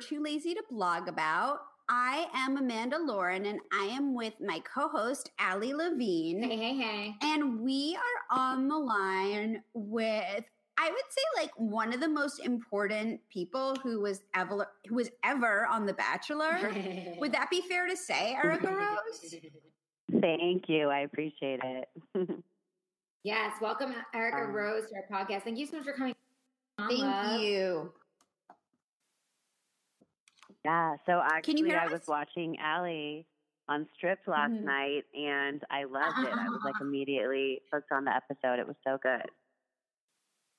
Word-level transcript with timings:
Too 0.00 0.22
Lazy 0.22 0.54
to 0.54 0.62
Blog 0.70 1.08
About. 1.08 1.58
I 1.90 2.26
am 2.32 2.56
Amanda 2.56 2.96
Lauren 2.98 3.44
and 3.44 3.60
I 3.70 3.84
am 3.84 4.14
with 4.14 4.32
my 4.40 4.60
co 4.60 4.88
host, 4.88 5.30
Allie 5.38 5.74
Levine. 5.74 6.42
Hey, 6.42 6.56
hey, 6.56 6.76
hey. 6.76 7.14
And 7.20 7.60
we 7.60 7.96
are 7.96 8.38
on 8.38 8.66
the 8.66 8.78
line 8.78 9.62
with, 9.74 10.50
I 10.78 10.90
would 10.90 11.02
say, 11.10 11.42
like 11.42 11.50
one 11.56 11.92
of 11.92 12.00
the 12.00 12.08
most 12.08 12.40
important 12.40 13.20
people 13.30 13.76
who 13.82 14.00
was 14.00 14.22
ever, 14.34 14.68
who 14.88 14.94
was 14.94 15.10
ever 15.22 15.66
on 15.66 15.84
The 15.84 15.92
Bachelor. 15.92 16.72
would 17.18 17.32
that 17.32 17.50
be 17.50 17.60
fair 17.60 17.86
to 17.86 17.96
say, 17.96 18.38
Erica 18.42 18.68
Rose? 18.68 19.34
Thank 20.20 20.68
you. 20.70 20.88
I 20.88 21.00
appreciate 21.00 21.60
it. 21.62 21.88
yes. 23.22 23.52
Welcome, 23.60 23.94
Erica 24.14 24.44
um, 24.44 24.52
Rose, 24.52 24.84
to 24.88 24.94
our 24.96 25.24
podcast. 25.26 25.42
Thank 25.42 25.58
you 25.58 25.66
so 25.66 25.76
much 25.76 25.84
for 25.84 25.92
coming. 25.92 26.14
Thank 26.78 27.00
love. 27.00 27.40
you. 27.42 27.92
Yeah. 30.64 30.96
So 31.06 31.22
actually, 31.24 31.74
I 31.74 31.86
was 31.86 32.02
watching 32.06 32.58
Allie 32.58 33.26
on 33.68 33.86
Stripped 33.96 34.28
last 34.28 34.52
mm-hmm. 34.52 34.66
night, 34.66 35.04
and 35.14 35.62
I 35.70 35.84
loved 35.84 36.18
it. 36.26 36.34
I 36.34 36.48
was 36.48 36.60
like 36.64 36.74
immediately 36.80 37.62
hooked 37.72 37.92
on 37.92 38.04
the 38.04 38.14
episode. 38.14 38.58
It 38.58 38.66
was 38.66 38.76
so 38.84 38.98
good. 39.02 39.26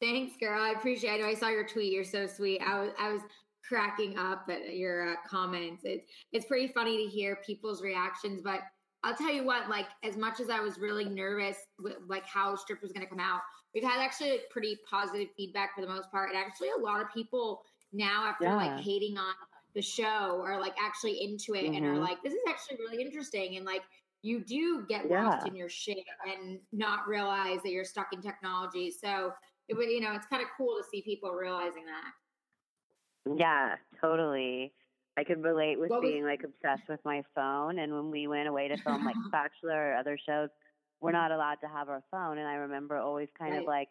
Thanks, 0.02 0.36
girl. 0.38 0.60
I 0.60 0.72
appreciate. 0.72 1.20
it. 1.20 1.26
I 1.26 1.30
I 1.30 1.34
saw 1.36 1.50
your 1.50 1.68
tweet. 1.68 1.94
You're 1.94 2.04
so 2.04 2.26
sweet. 2.26 2.62
I 2.66 2.80
was 2.80 2.90
I 3.00 3.12
was 3.12 3.22
cracking 3.68 4.18
up 4.18 4.48
at 4.50 4.76
your 4.76 5.12
uh, 5.12 5.16
comments. 5.28 5.84
It's 5.86 6.06
it's 6.32 6.46
pretty 6.46 6.70
funny 6.74 7.06
to 7.06 7.10
hear 7.10 7.38
people's 7.46 7.84
reactions, 7.84 8.42
but 8.44 8.62
I'll 9.04 9.16
tell 9.16 9.32
you 9.32 9.46
what. 9.46 9.70
Like 9.70 9.88
as 10.04 10.18
much 10.18 10.40
as 10.40 10.50
I 10.50 10.60
was 10.60 10.80
really 10.80 11.06
nervous 11.06 11.58
with 11.80 11.98
like 12.08 12.26
how 12.26 12.56
Stripped 12.56 12.82
was 12.82 12.92
going 12.92 13.06
to 13.06 13.10
come 13.10 13.20
out, 13.20 13.42
we've 13.76 13.84
had 13.84 14.02
actually 14.02 14.32
like, 14.32 14.50
pretty 14.50 14.80
positive 14.90 15.28
feedback 15.38 15.76
for 15.76 15.82
the 15.82 15.88
most 15.88 16.10
part, 16.10 16.30
and 16.30 16.38
actually 16.40 16.70
a 16.76 16.82
lot 16.82 17.02
of 17.02 17.08
people 17.14 17.62
now 17.94 18.26
after 18.26 18.46
yeah. 18.46 18.56
like 18.56 18.80
hating 18.80 19.18
on 19.18 19.34
the 19.74 19.82
show 19.82 20.44
are 20.46 20.60
like 20.60 20.76
actually 20.82 21.24
into 21.24 21.54
it 21.56 21.66
mm-hmm. 21.66 21.76
and 21.76 21.86
are 21.86 21.90
mm-hmm. 21.94 22.02
like, 22.02 22.22
this 22.24 22.34
is 22.34 22.40
actually 22.48 22.78
really 22.78 23.02
interesting. 23.02 23.58
And 23.58 23.66
like, 23.66 23.84
you 24.24 24.40
do 24.40 24.86
get 24.88 25.10
lost 25.10 25.46
yeah. 25.46 25.50
in 25.50 25.56
your 25.56 25.70
shit 25.70 26.04
and 26.28 26.60
not 26.72 27.08
realize 27.08 27.60
that 27.64 27.72
you're 27.72 27.86
stuck 27.86 28.14
in 28.14 28.22
technology. 28.22 28.92
So 28.92 29.34
it 29.68 29.76
would, 29.76 29.90
you 29.90 30.02
know, 30.02 30.14
it's 30.14 30.28
kind 30.28 30.44
of 30.44 30.50
cool 30.58 30.78
to 30.78 30.84
see 30.90 31.02
people 31.02 31.32
realizing 31.32 31.86
that. 31.86 33.36
Yeah, 33.38 33.76
totally. 34.00 34.74
I 35.18 35.24
could 35.24 35.44
relate 35.44 35.80
with 35.80 35.90
what 35.90 36.02
being 36.02 36.24
was- 36.24 36.32
like 36.32 36.44
obsessed 36.44 36.88
with 36.88 37.00
my 37.04 37.24
phone. 37.36 37.80
And 37.80 37.94
when 37.94 38.12
we 38.12 38.28
went 38.28 38.48
away 38.48 38.68
to 38.68 38.78
film 38.78 39.06
like 39.06 39.16
Bachelor 39.32 39.92
or 39.92 39.96
other 39.96 40.18
shows, 40.24 40.50
we're 41.00 41.12
not 41.12 41.32
allowed 41.32 41.58
to 41.62 41.68
have 41.68 41.90
our 41.90 42.04
phone. 42.12 42.38
And 42.38 42.48
I 42.48 42.56
remember 42.56 42.98
always 42.98 43.30
kind 43.38 43.54
right. 43.54 43.62
of 43.62 43.68
like 43.68 43.90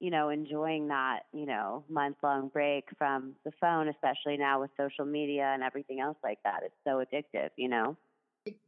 you 0.00 0.10
know, 0.10 0.30
enjoying 0.30 0.88
that, 0.88 1.20
you 1.32 1.44
know, 1.44 1.84
month 1.88 2.16
long 2.22 2.48
break 2.48 2.84
from 2.96 3.34
the 3.44 3.52
phone, 3.60 3.88
especially 3.88 4.38
now 4.38 4.60
with 4.60 4.70
social 4.76 5.04
media 5.04 5.50
and 5.52 5.62
everything 5.62 6.00
else 6.00 6.16
like 6.24 6.38
that. 6.42 6.60
It's 6.64 6.74
so 6.84 7.04
addictive, 7.04 7.50
you 7.56 7.68
know? 7.68 7.96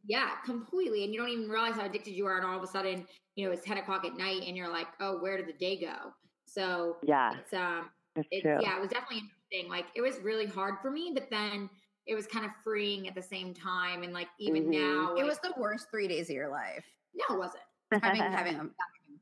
Yeah, 0.07 0.29
completely. 0.45 1.05
And 1.05 1.13
you 1.13 1.19
don't 1.19 1.31
even 1.31 1.49
realize 1.49 1.75
how 1.75 1.87
addicted 1.87 2.13
you 2.13 2.27
are. 2.27 2.37
And 2.37 2.47
all 2.47 2.57
of 2.57 2.63
a 2.63 2.67
sudden, 2.67 3.07
you 3.35 3.47
know, 3.47 3.53
it's 3.53 3.65
10 3.65 3.79
o'clock 3.79 4.05
at 4.05 4.15
night 4.17 4.43
and 4.47 4.57
you're 4.57 4.71
like, 4.71 4.89
oh, 5.01 5.19
where 5.21 5.39
did 5.39 5.49
the 5.49 5.55
day 5.55 5.81
go? 5.81 6.13
So, 6.47 6.99
yeah, 7.03 7.33
it's, 7.41 7.55
um, 7.55 7.89
it's, 8.15 8.43
true. 8.43 8.59
yeah, 8.61 8.77
it 8.77 8.81
was 8.81 8.91
definitely 8.91 9.23
interesting. 9.23 9.71
Like, 9.71 9.87
it 9.97 10.03
was 10.03 10.19
really 10.23 10.45
hard 10.45 10.75
for 10.83 10.91
me, 10.91 11.13
but 11.15 11.29
then 11.31 11.71
it 12.07 12.15
was 12.15 12.27
kind 12.27 12.45
of 12.45 12.51
freeing 12.63 13.09
at 13.09 13.15
the 13.15 13.23
same 13.23 13.55
time. 13.55 14.03
And 14.03 14.13
like, 14.13 14.29
even 14.39 14.65
mm-hmm. 14.65 14.73
now, 14.73 15.15
it 15.15 15.25
was 15.25 15.39
the 15.39 15.55
worst 15.57 15.87
three 15.91 16.09
days 16.09 16.29
of 16.29 16.37
your 16.37 16.51
life. 16.51 16.85
No, 17.15 17.37
it 17.37 17.39
wasn't 17.39 17.63
having 18.03 18.23
having 18.23 18.57
a 18.57 18.69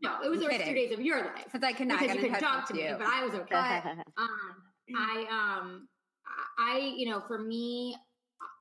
no, 0.03 0.17
it 0.25 0.29
was 0.31 0.41
the 0.41 0.47
first 0.47 0.65
two 0.65 0.75
days 0.75 0.93
of 0.93 1.01
your 1.01 1.19
life 1.19 1.45
because 1.45 1.63
I 1.63 1.73
could 1.73 1.89
not 1.89 2.01
because 2.01 2.17
you 2.17 2.31
could 2.31 2.41
talk 2.41 2.67
to 2.69 2.75
me, 2.75 2.89
but 2.99 3.07
I 3.07 3.25
was 3.25 3.35
okay. 3.35 3.55
um, 4.17 4.29
I 4.97 5.61
um, 5.61 5.89
I 6.59 6.95
you 6.97 7.09
know, 7.11 7.23
for 7.27 7.39
me, 7.39 7.97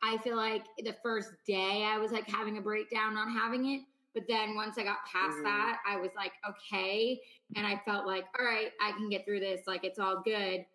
I 0.03 0.17
feel 0.17 0.35
like 0.35 0.66
the 0.77 0.95
first 1.03 1.29
day 1.47 1.83
I 1.85 1.97
was 1.97 2.11
like 2.11 2.27
having 2.29 2.57
a 2.57 2.61
breakdown 2.61 3.17
on 3.17 3.31
having 3.31 3.66
it. 3.73 3.81
But 4.13 4.23
then 4.27 4.55
once 4.55 4.77
I 4.77 4.83
got 4.83 4.97
past 5.11 5.38
mm. 5.38 5.44
that, 5.44 5.79
I 5.88 5.97
was 5.97 6.09
like, 6.16 6.31
okay. 6.50 7.19
And 7.56 7.66
I 7.66 7.79
felt 7.85 8.07
like, 8.07 8.25
all 8.38 8.45
right, 8.45 8.71
I 8.81 8.91
can 8.94 9.09
get 9.09 9.23
through 9.23 9.39
this. 9.39 9.61
Like, 9.67 9.83
it's 9.83 10.00
all 10.00 10.21
good. 10.23 10.66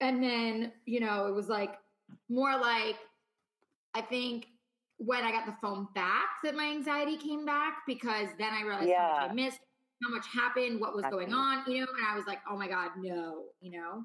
And 0.00 0.22
then, 0.22 0.72
you 0.84 1.00
know, 1.00 1.26
it 1.26 1.34
was 1.34 1.48
like 1.48 1.74
more 2.28 2.56
like, 2.56 2.96
I 3.94 4.02
think 4.02 4.46
when 4.98 5.24
I 5.24 5.30
got 5.30 5.46
the 5.46 5.54
phone 5.60 5.88
back 5.94 6.26
that 6.44 6.54
my 6.54 6.66
anxiety 6.66 7.16
came 7.16 7.44
back 7.44 7.78
because 7.86 8.28
then 8.38 8.52
I 8.52 8.62
realized 8.62 8.88
yeah. 8.88 9.14
how 9.14 9.20
much 9.22 9.30
I 9.30 9.34
missed, 9.34 9.60
how 10.02 10.10
much 10.10 10.26
happened, 10.32 10.80
what 10.80 10.94
was 10.94 11.04
going 11.10 11.32
on, 11.32 11.64
you 11.70 11.80
know, 11.80 11.86
and 11.96 12.06
I 12.06 12.16
was 12.16 12.26
like, 12.26 12.40
oh 12.50 12.56
my 12.56 12.68
God, 12.68 12.90
no, 12.98 13.44
you 13.60 13.80
know? 13.80 14.04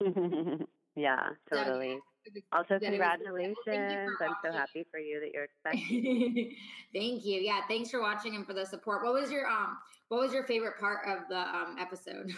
yeah, 0.96 1.30
totally. 1.50 1.98
So, 2.24 2.40
also, 2.52 2.78
congratulations. 2.78 4.16
I'm 4.20 4.36
so 4.44 4.52
happy 4.52 4.86
for 4.90 5.00
you 5.00 5.20
that 5.20 5.30
you're 5.32 5.44
expecting. 5.64 6.54
Thank 6.94 7.24
you. 7.24 7.40
Yeah, 7.40 7.60
thanks 7.66 7.90
for 7.90 8.00
watching 8.00 8.36
and 8.36 8.46
for 8.46 8.52
the 8.52 8.64
support. 8.64 9.02
What 9.02 9.12
was 9.12 9.30
your 9.30 9.48
um 9.48 9.78
what 10.08 10.20
was 10.20 10.32
your 10.32 10.44
favorite 10.44 10.78
part 10.78 11.00
of 11.08 11.28
the 11.28 11.38
um 11.38 11.76
episode? 11.80 12.30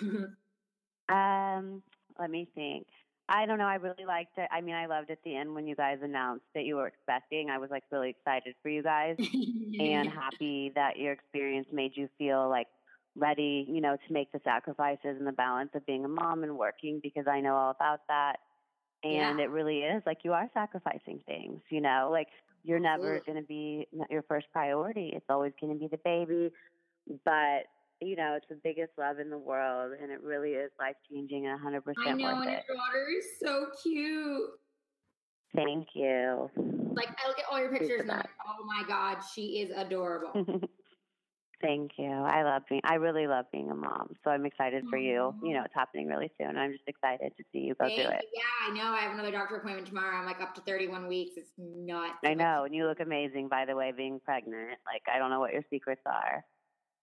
um, 1.09 1.83
let 2.19 2.31
me 2.31 2.49
think. 2.55 2.87
I 3.29 3.47
don't 3.47 3.59
know. 3.59 3.67
I 3.67 3.77
really 3.77 4.05
liked 4.07 4.37
it. 4.37 4.49
I 4.53 4.61
mean, 4.61 4.75
I 4.75 4.87
loved 4.87 5.11
at 5.11 5.19
the 5.25 5.35
end 5.35 5.55
when 5.55 5.67
you 5.67 5.75
guys 5.75 5.99
announced 6.03 6.45
that 6.55 6.65
you 6.65 6.77
were 6.77 6.87
expecting. 6.87 7.49
I 7.49 7.59
was 7.59 7.71
like 7.71 7.85
really 7.91 8.11
excited 8.11 8.55
for 8.63 8.69
you 8.69 8.83
guys 8.83 9.17
and 9.19 10.11
happy 10.11 10.73
that 10.75 10.99
your 10.99 11.13
experience 11.13 11.67
made 11.73 11.93
you 11.97 12.09
feel 12.19 12.49
like 12.51 12.67
ready, 13.17 13.67
you 13.69 13.81
know, 13.81 13.97
to 13.97 14.13
make 14.13 14.33
the 14.33 14.41
sacrifices 14.45 15.17
and 15.19 15.27
the 15.27 15.33
balance 15.33 15.71
of 15.75 15.87
being 15.87 16.05
a 16.05 16.09
mom 16.09 16.43
and 16.43 16.57
working 16.57 17.01
because 17.03 17.27
I 17.27 17.41
know 17.41 17.55
all 17.55 17.71
about 17.71 18.01
that. 18.09 18.37
And 19.03 19.39
yeah. 19.39 19.45
it 19.45 19.51
really 19.51 19.81
is 19.81 20.03
like 20.07 20.19
you 20.25 20.33
are 20.33 20.49
sacrificing 20.55 21.21
things, 21.27 21.61
you 21.71 21.81
know, 21.81 22.09
like 22.11 22.29
you're 22.63 22.81
never 22.81 23.21
going 23.27 23.41
to 23.41 23.47
be 23.47 23.87
your 24.11 24.23
first 24.23 24.47
priority. 24.53 25.13
It's 25.15 25.27
always 25.29 25.53
going 25.61 25.75
to 25.75 25.79
be 25.79 25.89
the 25.89 26.01
baby. 26.05 26.51
But 27.25 27.65
you 28.01 28.17
know, 28.17 28.35
it's 28.37 28.47
the 28.49 28.59
biggest 28.63 28.93
love 28.99 29.19
in 29.19 29.31
the 29.31 29.39
world, 29.39 29.93
and 30.01 30.11
it 30.11 30.21
really 30.23 30.51
is 30.51 30.71
life 30.79 30.97
changing 31.11 31.47
and 31.47 31.59
100% 31.61 31.81
I 32.07 32.13
know, 32.13 32.41
and 32.41 32.45
your 32.45 32.77
daughter 32.77 33.07
is 33.17 33.25
so 33.41 33.67
cute. 33.83 34.51
Thank 35.55 35.89
you. 35.95 36.51
Like, 36.95 37.09
I 37.09 37.29
look 37.29 37.39
at 37.39 37.45
all 37.51 37.61
your 37.61 37.71
pictures 37.71 38.01
and 38.01 38.11
I'm 38.11 38.19
like, 38.19 38.31
oh 38.47 38.65
my 38.67 38.83
God, 38.89 39.19
she 39.35 39.61
is 39.61 39.71
adorable. 39.75 40.33
Thank 41.61 41.93
you. 41.97 42.11
I 42.11 42.43
love 42.43 42.63
being, 42.69 42.81
I 42.85 42.95
really 42.95 43.27
love 43.27 43.47
being 43.53 43.71
a 43.71 43.75
mom. 43.75 44.15
So 44.23 44.31
I'm 44.31 44.45
excited 44.45 44.85
for 44.91 44.99
you. 44.99 45.35
You 45.43 45.55
know, 45.55 45.63
it's 45.65 45.75
happening 45.75 46.07
really 46.09 46.31
soon. 46.39 46.57
I'm 46.57 46.73
just 46.73 46.87
excited 46.87 47.33
to 47.37 47.45
see 47.53 47.61
you 47.61 47.75
go 47.75 47.87
Thank 47.87 48.03
do 48.03 48.09
it. 48.09 48.25
Yeah, 48.35 48.43
I 48.69 48.75
know. 48.75 48.93
I 48.93 49.01
have 49.01 49.13
another 49.13 49.31
doctor 49.31 49.57
appointment 49.57 49.87
tomorrow. 49.87 50.17
I'm 50.17 50.27
like 50.27 50.41
up 50.41 50.55
to 50.57 50.61
31 50.63 51.07
weeks. 51.07 51.33
It's 51.37 51.53
not. 51.59 52.17
I 52.25 52.35
know. 52.35 52.65
And 52.65 52.75
you 52.75 52.87
look 52.87 53.01
amazing, 53.01 53.49
by 53.49 53.65
the 53.65 53.75
way, 53.75 53.93
being 53.97 54.21
pregnant. 54.25 54.79
Like, 54.87 55.03
I 55.13 55.19
don't 55.19 55.31
know 55.31 55.41
what 55.41 55.53
your 55.53 55.65
secrets 55.71 56.03
are. 56.07 56.45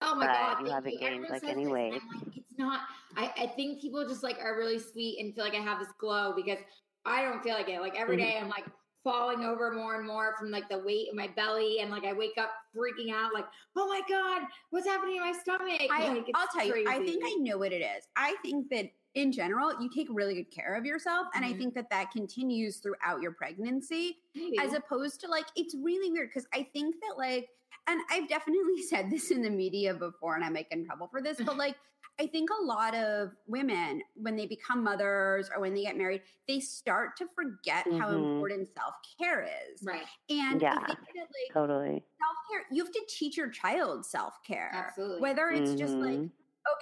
Oh 0.04 0.16
my 0.16 0.26
god, 0.26 0.66
you 0.66 0.72
haven't 0.72 1.00
gained 1.00 1.28
like 1.30 1.44
any 1.44 1.68
weight. 1.68 1.94
Like, 1.94 2.36
it's 2.36 2.58
not. 2.58 2.82
I, 3.16 3.32
I 3.38 3.48
think 3.48 3.82
people 3.82 4.04
just 4.08 4.24
like 4.24 4.40
are 4.42 4.58
really 4.58 4.80
sweet 4.80 5.20
and 5.20 5.34
feel 5.36 5.44
like 5.44 5.54
I 5.54 5.62
have 5.62 5.80
this 5.80 5.92
glow 6.00 6.34
because 6.36 6.58
I 7.06 7.22
don't 7.22 7.44
feel 7.44 7.54
like 7.54 7.70
it. 7.70 7.82
Like 7.82 7.96
every 7.96 8.18
mm-hmm. 8.18 8.26
day, 8.26 8.40
I'm 8.42 8.50
like 8.50 8.66
falling 9.04 9.44
over 9.44 9.72
more 9.72 9.98
and 9.98 10.08
more 10.08 10.36
from 10.38 10.52
like 10.52 10.70
the 10.70 10.78
weight 10.78 11.08
in 11.10 11.16
my 11.16 11.28
belly, 11.36 11.80
and 11.82 11.92
like 11.92 12.06
I 12.06 12.14
wake 12.14 12.38
up 12.40 12.52
freaking 12.76 13.14
out, 13.14 13.34
like, 13.34 13.46
oh 13.76 13.88
my 13.88 14.02
god, 14.08 14.44
what's 14.70 14.88
happening 14.88 15.16
in 15.18 15.22
my 15.22 15.34
stomach? 15.34 15.82
I, 15.92 16.10
like, 16.10 16.30
I'll 16.36 16.48
tell 16.48 16.70
crazy. 16.70 16.82
you, 16.82 16.90
I 16.90 17.04
think 17.04 17.24
I 17.26 17.36
know 17.40 17.58
what 17.58 17.72
it 17.72 17.82
is. 17.82 18.08
I 18.16 18.36
think 18.44 18.70
that 18.70 18.92
in 19.14 19.32
general, 19.32 19.74
you 19.82 19.90
take 19.94 20.08
really 20.10 20.36
good 20.36 20.52
care 20.52 20.76
of 20.76 20.86
yourself. 20.86 21.28
And 21.36 21.44
mm-hmm. 21.44 21.54
I 21.54 21.58
think 21.58 21.74
that 21.76 21.90
that 21.90 22.12
continues 22.12 22.78
throughout 22.78 23.22
your 23.22 23.32
pregnancy, 23.32 24.20
Maybe. 24.36 24.58
as 24.58 24.74
opposed 24.74 25.20
to 25.22 25.28
like, 25.28 25.46
it's 25.56 25.76
really 25.76 26.12
weird 26.12 26.30
because 26.30 26.48
I 26.54 26.64
think 26.72 26.96
that, 27.02 27.18
like, 27.18 27.50
and 27.88 28.00
I've 28.10 28.30
definitely 28.30 28.82
said 28.90 29.10
this 29.10 29.32
in 29.32 29.42
the 29.42 29.50
media 29.50 29.94
before, 29.94 30.36
and 30.36 30.44
I 30.44 30.50
might 30.50 30.70
get 30.70 30.80
in 30.80 30.86
trouble 30.86 31.08
for 31.08 31.22
this, 31.22 31.38
but 31.44 31.58
like, 31.58 31.76
I 32.22 32.28
think 32.28 32.52
a 32.52 32.64
lot 32.64 32.94
of 32.94 33.32
women, 33.48 34.04
when 34.14 34.36
they 34.36 34.46
become 34.46 34.84
mothers 34.84 35.50
or 35.54 35.60
when 35.60 35.74
they 35.74 35.82
get 35.82 35.98
married, 35.98 36.22
they 36.48 36.60
start 36.60 37.18
to 37.18 37.26
forget 37.34 37.86
mm-hmm. 37.88 37.98
how 37.98 38.10
important 38.10 38.70
self 38.78 38.94
care 39.20 39.44
is. 39.44 39.82
Right. 39.84 40.06
And 40.30 40.62
yeah, 40.62 40.76
I 40.76 40.86
think 40.86 41.00
that, 41.16 41.18
like, 41.18 41.52
totally. 41.52 42.04
Self 42.20 42.38
care, 42.52 42.62
you 42.72 42.84
have 42.84 42.94
to 42.94 43.02
teach 43.10 43.38
your 43.38 43.50
child 43.50 44.06
self 44.06 44.36
care. 44.46 44.70
Absolutely. 44.72 45.20
Whether 45.20 45.50
it's 45.50 45.72
mm-hmm. 45.72 45.80
just 45.80 45.94
like, 45.96 46.12
mm-hmm 46.12 46.28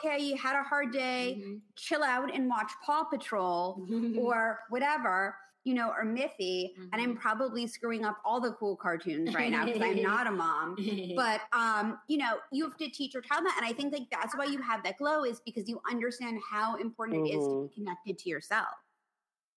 okay, 0.03 0.21
you 0.21 0.35
had 0.35 0.59
a 0.59 0.63
hard 0.63 0.91
day, 0.91 1.37
mm-hmm. 1.39 1.55
chill 1.77 2.03
out 2.03 2.35
and 2.35 2.49
watch 2.49 2.69
Paw 2.85 3.05
Patrol 3.05 3.81
or 4.17 4.59
whatever, 4.69 5.35
you 5.69 5.75
know, 5.75 5.89
or 5.89 6.03
Miffy. 6.03 6.73
Mm-hmm. 6.73 6.81
And 6.91 7.01
I'm 7.01 7.09
mm-hmm. 7.11 7.19
probably 7.19 7.67
screwing 7.67 8.03
up 8.03 8.17
all 8.25 8.41
the 8.41 8.53
cool 8.53 8.75
cartoons 8.75 9.35
right 9.35 9.51
now 9.51 9.65
because 9.65 9.83
I'm 9.83 10.01
not 10.01 10.25
a 10.25 10.31
mom. 10.31 10.75
But 11.15 11.41
um, 11.53 11.99
you 12.07 12.17
know, 12.17 12.37
you 12.51 12.63
have 12.63 12.77
to 12.77 12.89
teach 12.89 13.13
your 13.13 13.21
child 13.21 13.45
that. 13.45 13.55
And 13.57 13.65
I 13.65 13.73
think 13.73 13.93
like 13.93 14.07
that's 14.11 14.35
why 14.35 14.45
you 14.45 14.59
have 14.61 14.83
that 14.83 14.97
glow 14.97 15.25
is 15.25 15.41
because 15.45 15.69
you 15.69 15.79
understand 15.89 16.39
how 16.49 16.75
important 16.77 17.19
mm-hmm. 17.19 17.33
it 17.33 17.37
is 17.37 17.43
to 17.43 17.49
be 17.49 17.55
mm-hmm. 17.55 17.73
connected 17.75 18.17
to 18.17 18.29
yourself. 18.29 18.69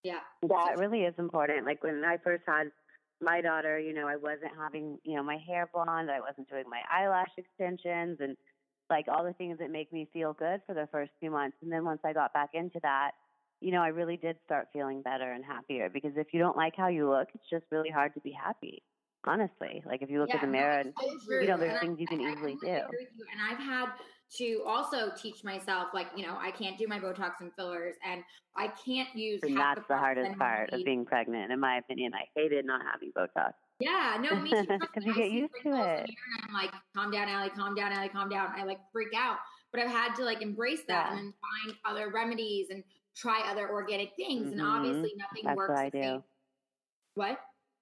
Yeah. 0.02 0.20
That 0.42 0.78
really 0.78 1.02
is 1.02 1.14
important. 1.18 1.64
Like 1.64 1.82
when 1.82 2.04
I 2.04 2.18
first 2.18 2.42
had 2.46 2.70
my 3.22 3.40
daughter, 3.40 3.78
you 3.78 3.94
know, 3.94 4.06
I 4.06 4.16
wasn't 4.16 4.52
having, 4.58 4.98
you 5.04 5.16
know, 5.16 5.22
my 5.22 5.38
hair 5.46 5.70
blonde, 5.72 6.10
I 6.10 6.20
wasn't 6.20 6.50
doing 6.50 6.64
my 6.68 6.82
eyelash 6.92 7.30
extensions 7.38 8.18
and 8.20 8.36
like 8.90 9.06
all 9.08 9.24
the 9.24 9.32
things 9.34 9.58
that 9.58 9.70
make 9.70 9.92
me 9.92 10.08
feel 10.12 10.34
good 10.34 10.60
for 10.66 10.74
the 10.74 10.88
first 10.92 11.12
few 11.20 11.30
months. 11.30 11.56
And 11.62 11.72
then 11.72 11.84
once 11.84 12.00
I 12.04 12.12
got 12.12 12.34
back 12.34 12.50
into 12.52 12.80
that, 12.82 13.12
you 13.62 13.72
know, 13.72 13.82
I 13.82 13.88
really 13.88 14.16
did 14.16 14.36
start 14.44 14.68
feeling 14.72 15.02
better 15.02 15.32
and 15.32 15.44
happier 15.44 15.88
because 15.88 16.12
if 16.16 16.28
you 16.32 16.40
don't 16.40 16.56
like 16.56 16.74
how 16.76 16.88
you 16.88 17.08
look, 17.08 17.28
it's 17.34 17.48
just 17.50 17.64
really 17.70 17.90
hard 17.90 18.14
to 18.14 18.20
be 18.20 18.32
happy. 18.32 18.82
Honestly, 19.24 19.82
like 19.86 20.02
if 20.02 20.10
you 20.10 20.20
look 20.20 20.30
yeah, 20.30 20.36
in 20.36 20.40
the 20.40 20.46
mirror 20.48 20.80
and 20.80 20.92
you 21.28 21.46
know, 21.46 21.56
there's 21.56 21.78
and 21.80 21.80
things 21.80 21.96
I, 21.98 22.00
you 22.00 22.06
can 22.08 22.20
I, 22.20 22.32
easily 22.32 22.56
I 22.64 22.66
do. 22.66 22.82
And 23.30 23.40
I've 23.50 23.58
had 23.58 23.86
to 24.38 24.62
also 24.66 25.12
teach 25.16 25.44
myself, 25.44 25.88
like, 25.94 26.08
you 26.16 26.26
know, 26.26 26.36
I 26.40 26.50
can't 26.50 26.78
do 26.78 26.86
my 26.88 26.98
Botox 26.98 27.32
and 27.40 27.52
fillers 27.54 27.94
and 28.04 28.24
I 28.56 28.68
can't 28.84 29.14
use. 29.14 29.40
And 29.42 29.56
that's 29.56 29.80
the, 29.82 29.94
the 29.94 29.98
hardest 29.98 30.38
part 30.38 30.72
of 30.72 30.84
being 30.84 31.04
pregnant, 31.04 31.52
in 31.52 31.60
my 31.60 31.76
opinion. 31.76 32.12
I 32.14 32.24
hated 32.34 32.64
not 32.64 32.80
having 32.90 33.12
Botox. 33.16 33.52
Yeah, 33.78 34.18
no, 34.20 34.40
me 34.40 34.50
too. 34.50 34.66
Because 34.80 35.04
you 35.04 35.14
get 35.14 35.30
used 35.30 35.52
to 35.62 35.68
it. 35.68 36.08
And 36.08 36.48
I'm 36.48 36.54
like, 36.54 36.72
calm 36.96 37.10
down, 37.10 37.28
Allie, 37.28 37.50
calm 37.50 37.74
down, 37.74 37.92
Allie, 37.92 38.08
calm 38.08 38.28
down. 38.28 38.52
I 38.56 38.64
like 38.64 38.78
freak 38.92 39.14
out. 39.16 39.36
But 39.72 39.82
I've 39.82 39.90
had 39.90 40.14
to 40.16 40.24
like 40.24 40.42
embrace 40.42 40.82
that 40.88 41.06
yeah. 41.06 41.10
and 41.10 41.18
then 41.18 41.34
find 41.64 41.76
other 41.84 42.10
remedies 42.10 42.68
and 42.70 42.82
try 43.16 43.42
other 43.50 43.70
organic 43.70 44.10
things. 44.16 44.48
Mm-hmm. 44.48 44.60
And 44.60 44.62
obviously 44.62 45.12
nothing 45.16 45.42
that's 45.44 45.56
works. 45.56 45.70
What 45.70 45.78
I 45.78 45.90
do. 45.90 46.02
Same. 46.02 46.22
What? 47.14 47.38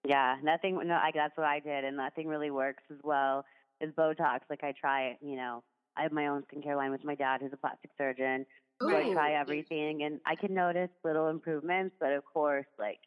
Yeah, 0.06 0.36
nothing. 0.42 0.80
No, 0.86 0.94
I, 0.94 1.10
that's 1.14 1.36
what 1.36 1.46
I 1.46 1.60
did, 1.60 1.84
and 1.84 1.96
nothing 1.96 2.26
really 2.26 2.50
works 2.50 2.82
as 2.90 2.98
well 3.02 3.44
as 3.82 3.90
Botox. 3.90 4.40
Like 4.48 4.64
I 4.64 4.72
try 4.78 5.08
it, 5.08 5.18
you 5.20 5.36
know. 5.36 5.62
I 5.96 6.02
have 6.02 6.12
my 6.12 6.28
own 6.28 6.42
skincare 6.42 6.76
line 6.76 6.90
with 6.90 7.04
my 7.04 7.14
dad, 7.14 7.40
who's 7.40 7.52
a 7.52 7.56
plastic 7.56 7.90
surgeon. 7.98 8.46
So 8.80 8.88
I 8.88 9.12
try 9.12 9.32
everything, 9.32 10.04
and 10.04 10.20
I 10.24 10.34
can 10.34 10.54
notice 10.54 10.88
little 11.04 11.28
improvements. 11.28 11.94
But 12.00 12.12
of 12.12 12.24
course, 12.24 12.66
like 12.78 12.98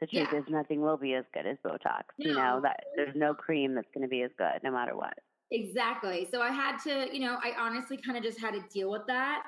the 0.00 0.06
truth 0.06 0.28
yeah. 0.32 0.38
is, 0.38 0.44
nothing 0.48 0.82
will 0.82 0.96
be 0.96 1.14
as 1.14 1.24
good 1.34 1.46
as 1.46 1.56
Botox. 1.66 2.04
No. 2.18 2.30
You 2.30 2.34
know 2.34 2.60
that 2.62 2.84
there's 2.94 3.16
no 3.16 3.34
cream 3.34 3.74
that's 3.74 3.88
going 3.92 4.02
to 4.02 4.08
be 4.08 4.22
as 4.22 4.30
good, 4.38 4.62
no 4.62 4.70
matter 4.70 4.96
what. 4.96 5.14
Exactly. 5.50 6.28
So 6.30 6.40
I 6.40 6.50
had 6.50 6.76
to, 6.84 7.12
you 7.12 7.20
know, 7.20 7.38
I 7.42 7.52
honestly 7.58 7.96
kind 7.96 8.16
of 8.16 8.22
just 8.22 8.40
had 8.40 8.52
to 8.52 8.62
deal 8.72 8.90
with 8.90 9.06
that 9.08 9.42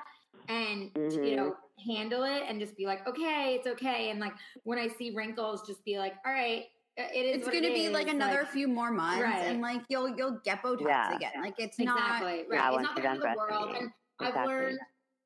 and 0.47 0.93
mm-hmm. 0.93 1.23
you 1.23 1.35
know 1.35 1.55
handle 1.85 2.23
it 2.23 2.43
and 2.47 2.59
just 2.59 2.75
be 2.77 2.85
like 2.85 3.07
okay 3.07 3.55
it's 3.57 3.67
okay 3.67 4.09
and 4.09 4.19
like 4.19 4.33
when 4.63 4.77
i 4.77 4.87
see 4.87 5.11
wrinkles 5.15 5.65
just 5.67 5.83
be 5.85 5.97
like 5.97 6.13
all 6.25 6.33
right 6.33 6.65
it 6.97 7.25
is 7.25 7.37
it's 7.37 7.47
going 7.47 7.63
to 7.63 7.69
it 7.69 7.73
be 7.73 7.85
is. 7.85 7.93
like 7.93 8.07
another 8.07 8.41
like, 8.41 8.51
few 8.51 8.67
more 8.67 8.91
months 8.91 9.23
right. 9.23 9.45
and 9.45 9.61
like 9.61 9.81
you'll 9.89 10.09
you'll 10.17 10.39
get 10.43 10.61
botox 10.61 10.87
yeah. 10.87 11.15
again 11.15 11.31
like 11.41 11.55
it's 11.57 11.79
exactly 11.79 11.87
not 11.87 12.21
right 12.21 12.45
yeah, 12.51 12.73
it's 12.73 12.83
not 12.83 12.95
the 12.95 13.09
end 13.09 13.23
of 13.23 13.23
the 13.23 13.37
world 13.37 13.69
and 13.69 13.91
exactly. 14.19 14.41
i've 14.41 14.47
learned 14.47 14.79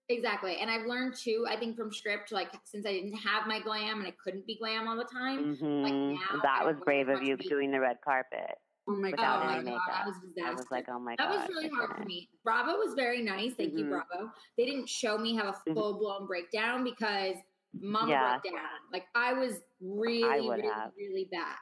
exactly 0.09 0.57
and 0.57 0.69
i've 0.69 0.85
learned 0.85 1.15
too 1.15 1.45
i 1.49 1.55
think 1.55 1.75
from 1.75 1.91
Stripped 1.91 2.31
like 2.31 2.49
since 2.63 2.85
i 2.85 2.91
didn't 2.91 3.15
have 3.15 3.47
my 3.47 3.59
glam 3.59 3.99
and 3.99 4.07
i 4.07 4.13
couldn't 4.23 4.45
be 4.45 4.57
glam 4.57 4.87
all 4.87 4.97
the 4.97 5.05
time 5.05 5.55
mm-hmm. 5.55 5.83
like 5.83 5.93
now 5.93 6.41
that 6.43 6.65
was 6.65 6.75
brave 6.83 7.09
of 7.09 7.23
you 7.23 7.37
doing 7.37 7.71
the 7.71 7.79
red 7.79 7.97
carpet 8.03 8.57
Oh 8.87 8.95
my 8.95 9.11
god, 9.11 9.43
oh 9.43 9.47
my 9.47 9.71
god, 9.71 9.79
that 9.87 10.05
was 10.05 10.15
disaster. 10.17 10.51
I 10.51 10.53
was 10.53 10.65
like, 10.69 10.85
oh 10.89 10.99
my 10.99 11.15
that 11.17 11.29
god, 11.29 11.33
that 11.33 11.39
was 11.39 11.49
really 11.49 11.69
hard 11.69 11.97
for 11.97 12.03
me. 12.03 12.29
Bravo 12.43 12.73
was 12.73 12.95
very 12.95 13.21
nice, 13.21 13.53
thank 13.53 13.69
mm-hmm. 13.69 13.77
you, 13.77 13.85
Bravo. 13.85 14.31
They 14.57 14.65
didn't 14.65 14.89
show 14.89 15.17
me 15.17 15.35
have 15.35 15.47
a 15.47 15.51
mm-hmm. 15.51 15.73
full 15.73 15.99
blown 15.99 16.27
breakdown 16.27 16.83
because 16.83 17.35
Mama 17.73 18.11
yeah. 18.11 18.37
broke 18.39 18.53
down. 18.53 18.69
Like 18.91 19.05
I 19.15 19.33
was 19.33 19.61
really, 19.81 20.23
I 20.25 20.35
really, 20.35 20.63
have. 20.63 20.91
really 20.97 21.29
bad. 21.31 21.57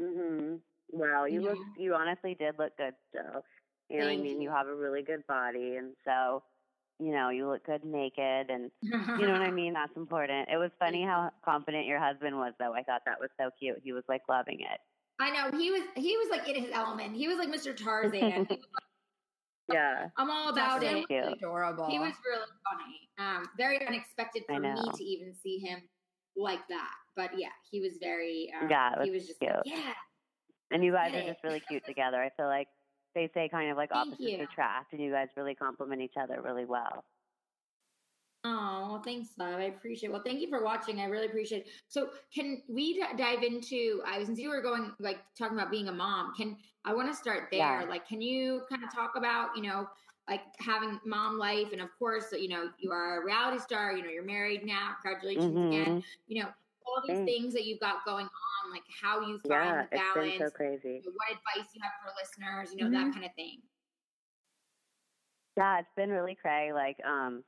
Mhm. 0.00 0.60
Well, 0.90 1.26
you 1.26 1.42
yeah. 1.42 1.50
look. 1.50 1.58
You 1.78 1.94
honestly 1.94 2.36
did 2.38 2.56
look 2.58 2.76
good 2.76 2.94
though. 3.14 3.42
You 3.88 4.00
know, 4.00 4.08
I 4.08 4.16
mean, 4.16 4.40
you. 4.40 4.42
you 4.42 4.50
have 4.50 4.66
a 4.66 4.74
really 4.74 5.02
good 5.02 5.26
body, 5.26 5.76
and 5.76 5.94
so 6.04 6.42
you 6.98 7.12
know, 7.12 7.28
you 7.28 7.48
look 7.48 7.64
good 7.66 7.84
naked 7.84 8.50
and 8.50 8.70
you 8.82 8.90
know 8.90 9.32
what 9.32 9.42
I 9.42 9.50
mean? 9.52 9.74
That's 9.74 9.96
important. 9.96 10.48
It 10.50 10.56
was 10.56 10.70
funny 10.78 11.04
how 11.04 11.30
confident 11.44 11.86
your 11.86 12.00
husband 12.00 12.36
was 12.36 12.54
though. 12.58 12.72
I 12.72 12.82
thought 12.82 13.02
that 13.06 13.20
was 13.20 13.30
so 13.38 13.50
cute. 13.58 13.80
He 13.82 13.92
was 13.92 14.04
like 14.08 14.22
loving 14.28 14.60
it. 14.60 14.80
I 15.20 15.30
know 15.30 15.56
he 15.58 15.70
was 15.70 15.82
he 15.94 16.16
was 16.16 16.28
like 16.30 16.48
in 16.48 16.62
his 16.62 16.70
element. 16.72 17.16
He 17.16 17.28
was 17.28 17.38
like 17.38 17.48
Mr. 17.48 17.76
Tarzan. 17.76 18.46
yeah, 19.72 20.08
I'm 20.16 20.30
all 20.30 20.50
about 20.50 20.80
That's 20.80 21.06
it. 21.08 21.24
So 21.24 21.32
adorable. 21.32 21.88
He 21.88 21.98
was 21.98 22.12
really 22.24 22.46
funny. 22.70 23.08
Um, 23.18 23.48
very 23.56 23.86
unexpected 23.86 24.44
for 24.46 24.60
me 24.60 24.74
to 24.74 25.04
even 25.04 25.34
see 25.34 25.58
him 25.58 25.80
like 26.36 26.60
that. 26.68 26.92
But 27.16 27.30
yeah, 27.36 27.48
he 27.70 27.80
was 27.80 27.94
very. 28.00 28.52
Um, 28.60 28.68
yeah, 28.70 28.98
was 28.98 29.06
he 29.06 29.10
was 29.10 29.26
just 29.26 29.40
cute. 29.40 29.52
Like, 29.52 29.62
yeah. 29.64 29.92
And 30.70 30.84
you 30.84 30.92
guys 30.92 31.14
are 31.14 31.26
just 31.26 31.42
really 31.44 31.60
cute 31.60 31.84
together. 31.86 32.18
I 32.22 32.30
feel 32.36 32.46
like 32.46 32.68
they 33.14 33.30
say 33.32 33.48
kind 33.48 33.70
of 33.70 33.76
like 33.76 33.90
Thank 33.90 34.08
opposites 34.08 34.38
you. 34.38 34.42
attract, 34.42 34.92
and 34.92 35.00
you 35.00 35.10
guys 35.10 35.28
really 35.36 35.54
complement 35.54 36.02
each 36.02 36.16
other 36.20 36.42
really 36.42 36.64
well. 36.66 37.04
Oh, 38.48 38.88
well, 38.92 39.02
thanks, 39.04 39.30
love. 39.38 39.58
I 39.58 39.64
appreciate 39.64 40.10
it. 40.10 40.12
Well, 40.12 40.22
thank 40.24 40.40
you 40.40 40.48
for 40.48 40.62
watching. 40.62 41.00
I 41.00 41.06
really 41.06 41.26
appreciate 41.26 41.62
it. 41.62 41.68
So, 41.88 42.10
can 42.32 42.62
we 42.68 42.94
d- 42.94 43.02
dive 43.18 43.42
into, 43.42 44.02
I 44.06 44.22
since 44.22 44.38
you 44.38 44.50
were 44.50 44.62
going, 44.62 44.92
like, 45.00 45.18
talking 45.36 45.58
about 45.58 45.72
being 45.72 45.88
a 45.88 45.92
mom, 45.92 46.32
can, 46.36 46.56
I 46.84 46.94
want 46.94 47.08
to 47.10 47.16
start 47.16 47.48
there. 47.50 47.80
Yeah. 47.80 47.86
Like, 47.88 48.06
can 48.06 48.20
you 48.20 48.62
kind 48.70 48.84
of 48.84 48.94
talk 48.94 49.14
about, 49.16 49.56
you 49.56 49.62
know, 49.62 49.88
like 50.28 50.42
having 50.60 51.00
mom 51.04 51.38
life? 51.38 51.72
And 51.72 51.80
of 51.80 51.88
course, 51.98 52.26
you 52.32 52.48
know, 52.48 52.70
you 52.78 52.92
are 52.92 53.20
a 53.20 53.24
reality 53.24 53.58
star, 53.58 53.96
you 53.96 54.04
know, 54.04 54.10
you're 54.10 54.24
married 54.24 54.64
now. 54.64 54.94
Congratulations 55.02 55.56
mm-hmm. 55.56 55.72
again. 55.72 56.04
You 56.28 56.44
know, 56.44 56.48
all 56.86 57.02
these 57.04 57.16
Thanks. 57.16 57.32
things 57.32 57.54
that 57.54 57.64
you've 57.64 57.80
got 57.80 58.04
going 58.04 58.26
on, 58.26 58.70
like 58.70 58.84
how 59.02 59.20
you 59.22 59.38
find 59.38 59.50
yeah, 59.50 59.86
the 59.90 59.96
balance. 59.96 60.16
It's 60.16 60.38
been 60.38 60.48
so 60.48 60.50
crazy. 60.54 60.88
You 61.04 61.10
know, 61.10 61.16
what 61.16 61.30
advice 61.30 61.68
you 61.74 61.80
have 61.82 61.92
for 62.00 62.12
listeners, 62.20 62.72
you 62.72 62.84
know, 62.84 62.96
mm-hmm. 62.96 63.08
that 63.08 63.12
kind 63.12 63.24
of 63.24 63.34
thing. 63.34 63.58
Yeah, 65.56 65.80
it's 65.80 65.88
been 65.96 66.10
really 66.10 66.36
crazy. 66.36 66.72
Like, 66.72 66.98
um, 67.04 67.42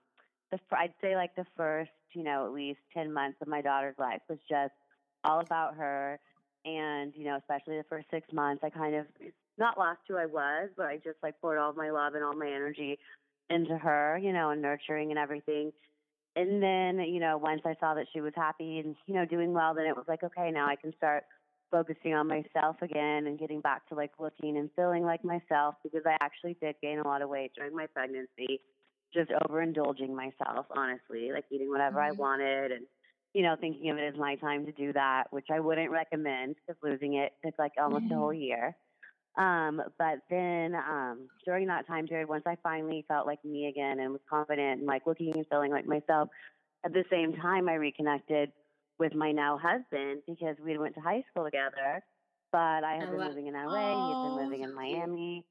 the 0.50 0.58
I'd 0.72 0.94
say 1.00 1.14
like 1.16 1.34
the 1.36 1.46
first, 1.56 1.90
you 2.12 2.22
know, 2.22 2.46
at 2.46 2.52
least 2.52 2.80
10 2.94 3.12
months 3.12 3.38
of 3.40 3.48
my 3.48 3.60
daughter's 3.60 3.98
life 3.98 4.20
was 4.28 4.38
just 4.48 4.72
all 5.24 5.40
about 5.40 5.74
her. 5.76 6.18
And, 6.64 7.12
you 7.16 7.24
know, 7.24 7.36
especially 7.36 7.76
the 7.76 7.84
first 7.88 8.06
six 8.10 8.26
months, 8.32 8.62
I 8.64 8.70
kind 8.70 8.94
of 8.94 9.06
not 9.58 9.78
lost 9.78 10.00
who 10.08 10.16
I 10.16 10.26
was, 10.26 10.70
but 10.76 10.86
I 10.86 10.96
just 10.96 11.16
like 11.22 11.40
poured 11.40 11.58
all 11.58 11.72
my 11.72 11.90
love 11.90 12.14
and 12.14 12.24
all 12.24 12.34
my 12.34 12.48
energy 12.48 12.98
into 13.50 13.76
her, 13.76 14.18
you 14.18 14.32
know, 14.32 14.50
and 14.50 14.60
nurturing 14.60 15.10
and 15.10 15.18
everything. 15.18 15.72
And 16.36 16.62
then, 16.62 17.00
you 17.00 17.20
know, 17.20 17.38
once 17.38 17.62
I 17.64 17.74
saw 17.80 17.94
that 17.94 18.06
she 18.12 18.20
was 18.20 18.32
happy 18.36 18.78
and, 18.78 18.94
you 19.06 19.14
know, 19.14 19.24
doing 19.24 19.52
well, 19.52 19.74
then 19.74 19.86
it 19.86 19.96
was 19.96 20.04
like, 20.06 20.22
okay, 20.22 20.50
now 20.50 20.66
I 20.66 20.76
can 20.76 20.94
start 20.96 21.24
focusing 21.70 22.14
on 22.14 22.28
myself 22.28 22.76
again 22.82 23.26
and 23.26 23.38
getting 23.38 23.60
back 23.60 23.86
to 23.88 23.94
like 23.94 24.12
looking 24.18 24.56
and 24.56 24.70
feeling 24.74 25.04
like 25.04 25.24
myself 25.24 25.74
because 25.82 26.02
I 26.06 26.16
actually 26.20 26.56
did 26.60 26.76
gain 26.80 26.98
a 26.98 27.06
lot 27.06 27.22
of 27.22 27.28
weight 27.28 27.52
during 27.54 27.74
my 27.74 27.86
pregnancy 27.86 28.60
just 29.14 29.30
overindulging 29.30 30.14
myself, 30.14 30.66
honestly, 30.74 31.30
like 31.32 31.44
eating 31.50 31.70
whatever 31.70 32.00
mm-hmm. 32.00 32.12
I 32.12 32.22
wanted 32.22 32.72
and, 32.72 32.86
you 33.34 33.42
know, 33.42 33.56
thinking 33.60 33.90
of 33.90 33.98
it 33.98 34.12
as 34.12 34.18
my 34.18 34.36
time 34.36 34.66
to 34.66 34.72
do 34.72 34.92
that, 34.92 35.24
which 35.30 35.46
I 35.50 35.60
wouldn't 35.60 35.90
recommend 35.90 36.56
because 36.56 36.80
losing 36.82 37.14
it 37.14 37.32
took 37.44 37.54
like 37.58 37.72
almost 37.80 38.04
mm-hmm. 38.04 38.14
a 38.14 38.18
whole 38.18 38.34
year. 38.34 38.76
Um, 39.36 39.80
but 39.98 40.18
then 40.30 40.74
um, 40.74 41.28
during 41.44 41.68
that 41.68 41.86
time 41.86 42.06
period, 42.06 42.28
once 42.28 42.42
I 42.46 42.56
finally 42.62 43.04
felt 43.06 43.26
like 43.26 43.44
me 43.44 43.66
again 43.66 44.00
and 44.00 44.12
was 44.12 44.20
confident 44.28 44.80
and 44.80 44.86
like 44.86 45.06
looking 45.06 45.32
and 45.34 45.46
feeling 45.48 45.70
like 45.70 45.86
myself, 45.86 46.28
at 46.84 46.92
the 46.92 47.04
same 47.10 47.34
time, 47.34 47.68
I 47.68 47.74
reconnected 47.74 48.50
with 48.98 49.14
my 49.14 49.30
now 49.30 49.58
husband 49.62 50.22
because 50.26 50.56
we 50.64 50.76
went 50.76 50.94
to 50.94 51.00
high 51.00 51.22
school 51.30 51.44
together. 51.44 52.02
But 52.50 52.82
I 52.82 52.94
had 52.94 53.08
I 53.08 53.10
been 53.10 53.20
living 53.20 53.46
in 53.46 53.54
LA, 53.54 53.60
oh, 53.62 54.06
he 54.06 54.12
had 54.12 54.28
been 54.28 54.44
living 54.44 54.62
in 54.64 54.74
Miami 54.74 55.44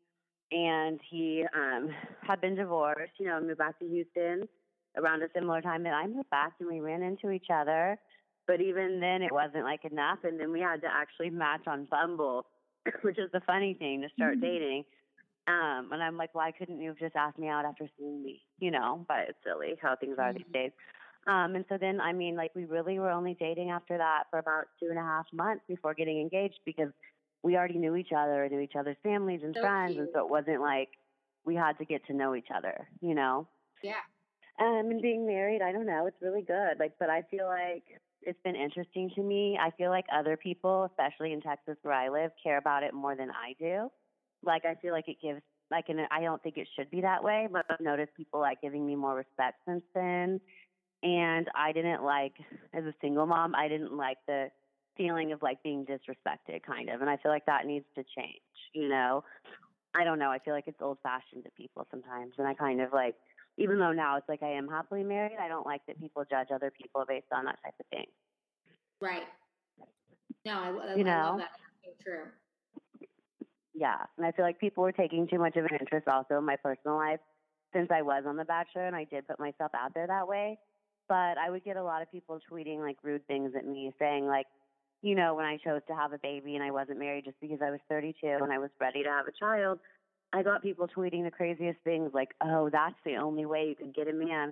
and 0.52 1.00
he 1.10 1.46
um 1.56 1.90
had 2.22 2.42
been 2.42 2.56
divorced, 2.56 3.14
you 3.20 3.28
know, 3.28 3.40
moved 3.40 3.58
back 3.58 3.80
to 3.80 3.88
Houston 3.88 4.48
around 4.98 5.22
a 5.22 5.28
similar 5.34 5.62
time 5.62 5.84
that 5.84 5.94
I 5.94 6.08
moved 6.08 6.30
back 6.30 6.54
and 6.60 6.70
we 6.70 6.80
ran 6.80 7.04
into 7.04 7.32
each 7.32 7.48
other. 7.54 7.98
But 8.48 8.62
even 8.62 9.00
then 9.02 9.22
it 9.22 9.32
wasn't 9.32 9.66
like 9.66 9.84
enough 9.84 10.20
and 10.24 10.40
then 10.40 10.52
we 10.52 10.62
had 10.62 10.82
to 10.82 10.88
actually 10.88 11.30
match 11.30 11.68
on 11.68 11.86
Bumble, 11.90 12.46
which 13.02 13.20
is 13.20 13.30
the 13.34 13.42
funny 13.42 13.74
thing 13.74 14.02
to 14.02 14.10
start 14.16 14.36
mm-hmm. 14.36 14.46
dating. 14.46 14.84
Um, 15.48 15.90
and 15.94 16.04
I'm 16.04 16.18
like, 16.18 16.36
why 16.36 16.52
couldn't 16.52 16.82
you 16.82 16.90
have 16.90 17.00
just 17.00 17.16
asked 17.16 17.40
me 17.40 17.48
out 17.48 17.66
after 17.66 17.88
seeing 17.98 18.22
me? 18.22 18.42
You 18.60 18.72
know, 18.72 19.06
but 19.08 19.30
it's 19.30 19.38
silly 19.46 19.76
how 19.82 19.96
things 19.96 20.16
are 20.18 20.30
mm-hmm. 20.30 20.38
these 20.38 20.54
days. 20.54 20.72
Um, 21.26 21.56
and 21.56 21.66
so 21.68 21.78
then, 21.78 22.00
I 22.00 22.14
mean, 22.14 22.38
like 22.38 22.56
we 22.56 22.66
really 22.66 23.00
were 23.00 23.12
only 23.12 23.36
dating 23.38 23.70
after 23.70 23.98
that 23.98 24.24
for 24.30 24.40
about 24.40 24.66
two 24.80 24.88
and 24.90 24.98
a 24.98 25.02
half 25.02 25.26
months 25.34 25.64
before 25.68 25.94
getting 25.94 26.22
engaged 26.22 26.60
because 26.66 26.90
we 27.44 27.56
already 27.56 27.78
knew 27.78 27.96
each 27.96 28.12
other, 28.16 28.48
knew 28.50 28.60
each 28.60 28.76
other's 28.78 28.98
families 29.04 29.42
and 29.44 29.56
so 29.56 29.62
friends, 29.62 29.94
cute. 29.94 30.04
and 30.04 30.10
so 30.14 30.26
it 30.26 30.30
wasn't 30.30 30.62
like 30.62 30.90
we 31.46 31.56
had 31.56 31.78
to 31.78 31.86
get 31.86 32.06
to 32.08 32.14
know 32.14 32.36
each 32.36 32.48
other, 32.56 32.88
you 33.02 33.16
know. 33.16 33.48
Yeah. 33.84 34.04
Um, 34.60 34.90
and 34.90 35.02
being 35.02 35.26
married, 35.26 35.62
I 35.62 35.72
don't 35.72 35.86
know, 35.86 36.08
it's 36.08 36.22
really 36.22 36.42
good. 36.42 36.80
Like, 36.80 36.94
but 37.00 37.10
I 37.10 37.22
feel 37.30 37.46
like 37.46 37.84
it's 38.22 38.40
been 38.44 38.56
interesting 38.56 39.12
to 39.16 39.22
me. 39.22 39.58
I 39.62 39.72
feel 39.72 39.90
like 39.90 40.06
other 40.14 40.36
people, 40.36 40.90
especially 40.92 41.32
in 41.32 41.42
Texas 41.42 41.78
where 41.84 41.94
I 41.94 42.10
live, 42.10 42.32
care 42.44 42.58
about 42.58 42.84
it 42.84 42.94
more 42.94 43.16
than 43.16 43.30
I 43.30 43.54
do. 43.60 43.90
Like, 44.44 44.66
I 44.66 44.76
feel 44.76 44.94
like 44.94 45.08
it 45.08 45.18
gives 45.22 45.42
like, 45.70 45.86
and 45.90 46.00
I 46.12 46.22
don't 46.22 46.42
think 46.42 46.58
it 46.58 46.68
should 46.78 46.90
be 46.90 47.02
that 47.02 47.24
way, 47.24 47.48
but 47.52 47.66
I've 47.70 47.82
noticed 47.82 48.16
people 48.16 48.40
like 48.40 48.62
giving 48.62 48.86
me 48.86 48.96
more 48.96 49.16
respect 49.16 49.58
since 49.68 49.84
then. 49.94 50.40
And 51.04 51.48
I 51.56 51.72
didn't 51.74 52.04
like, 52.04 52.34
as 52.74 52.86
a 52.86 52.94
single 53.02 53.26
mom, 53.26 53.54
I 53.54 53.68
didn't 53.68 53.96
like 53.96 54.18
the 54.28 54.50
feeling 54.98 55.32
of 55.32 55.42
like 55.42 55.62
being 55.64 55.86
disrespected 55.86 56.64
kind 56.64 56.90
of 56.90 57.02
and 57.02 57.10
i 57.10 57.18
feel 57.18 57.32
like 57.32 57.46
that 57.46 57.66
needs 57.66 57.86
to 57.96 58.04
change 58.16 58.42
you 58.74 58.90
know? 58.90 59.24
I 59.96 60.04
don't 60.04 60.20
know 60.20 60.30
i 60.30 60.40
feel 60.40 60.54
like 60.54 60.68
it's 60.68 60.82
old 60.82 60.98
fashioned 61.04 61.44
to 61.44 61.52
people 61.52 61.88
sometimes 61.90 62.34
and 62.38 62.48
i 62.48 62.54
kind 62.54 62.82
of 62.82 62.94
like 62.94 63.16
even 63.58 63.80
though 63.80 63.92
now 63.92 64.18
it's 64.18 64.30
like 64.30 64.44
i 64.44 64.50
am 64.50 64.68
happily 64.68 65.04
married 65.04 65.38
i 65.40 65.48
don't 65.48 65.66
like 65.66 65.82
that 65.88 66.00
people 66.00 66.24
judge 66.30 66.48
other 66.54 66.72
people 66.72 67.04
based 67.08 67.28
on 67.32 67.46
that 67.46 67.58
type 67.64 67.74
of 67.80 67.86
thing. 67.88 68.06
Right. 69.02 69.24
No 70.46 70.54
i, 70.54 70.94
I, 70.94 70.96
you 70.96 71.04
know? 71.04 71.12
I 71.12 71.30
love 71.30 71.40
that. 71.40 71.50
So 71.84 71.92
true. 72.04 73.08
Yeah 73.74 73.98
and 74.18 74.26
i 74.26 74.32
feel 74.32 74.46
like 74.46 74.60
people 74.60 74.84
were 74.84 74.92
taking 74.92 75.28
too 75.28 75.40
much 75.40 75.56
of 75.56 75.66
an 75.66 75.78
interest 75.80 76.08
also 76.08 76.38
in 76.38 76.44
my 76.46 76.58
personal 76.58 76.98
life 76.98 77.20
since 77.74 77.90
i 77.92 78.02
was 78.02 78.24
on 78.28 78.38
the 78.38 78.46
bachelor 78.46 78.86
and 78.86 78.96
i 78.96 79.06
did 79.06 79.28
put 79.28 79.40
myself 79.40 79.72
out 79.74 79.94
there 79.94 80.08
that 80.08 80.28
way 80.28 80.58
but 81.08 81.38
I 81.38 81.50
would 81.50 81.64
get 81.64 81.78
a 81.78 81.84
lot 81.84 82.02
of 82.02 82.12
people 82.12 82.40
tweeting 82.52 82.80
like 82.80 82.98
rude 83.04 83.26
things 83.28 83.54
at 83.56 83.66
me, 83.66 83.92
saying 84.00 84.26
like, 84.28 84.48
you 85.02 85.16
know, 85.16 85.36
when 85.36 85.46
I 85.46 85.58
chose 85.58 85.82
to 85.88 85.96
have 85.96 86.14
a 86.14 86.18
baby 86.18 86.56
and 86.56 86.64
I 86.64 86.72
wasn't 86.72 87.00
married 87.00 87.26
just 87.26 87.40
because 87.40 87.60
I 87.62 87.72
was 87.72 87.80
32 87.90 88.16
and 88.42 88.52
I 88.52 88.58
was 88.58 88.70
ready 88.80 89.04
to 89.04 89.10
have 89.10 89.28
a 89.28 89.32
child, 89.32 89.80
I 90.34 90.44
got 90.44 90.62
people 90.64 90.88
tweeting 90.88 91.24
the 91.24 91.32
craziest 91.32 91.80
things 91.84 92.12
like, 92.14 92.30
oh, 92.44 92.70
that's 92.72 92.96
the 93.06 93.16
only 93.16 93.46
way 93.46 93.68
you 93.68 93.76
can 93.76 93.92
get 93.92 94.08
a 94.08 94.14
man. 94.14 94.52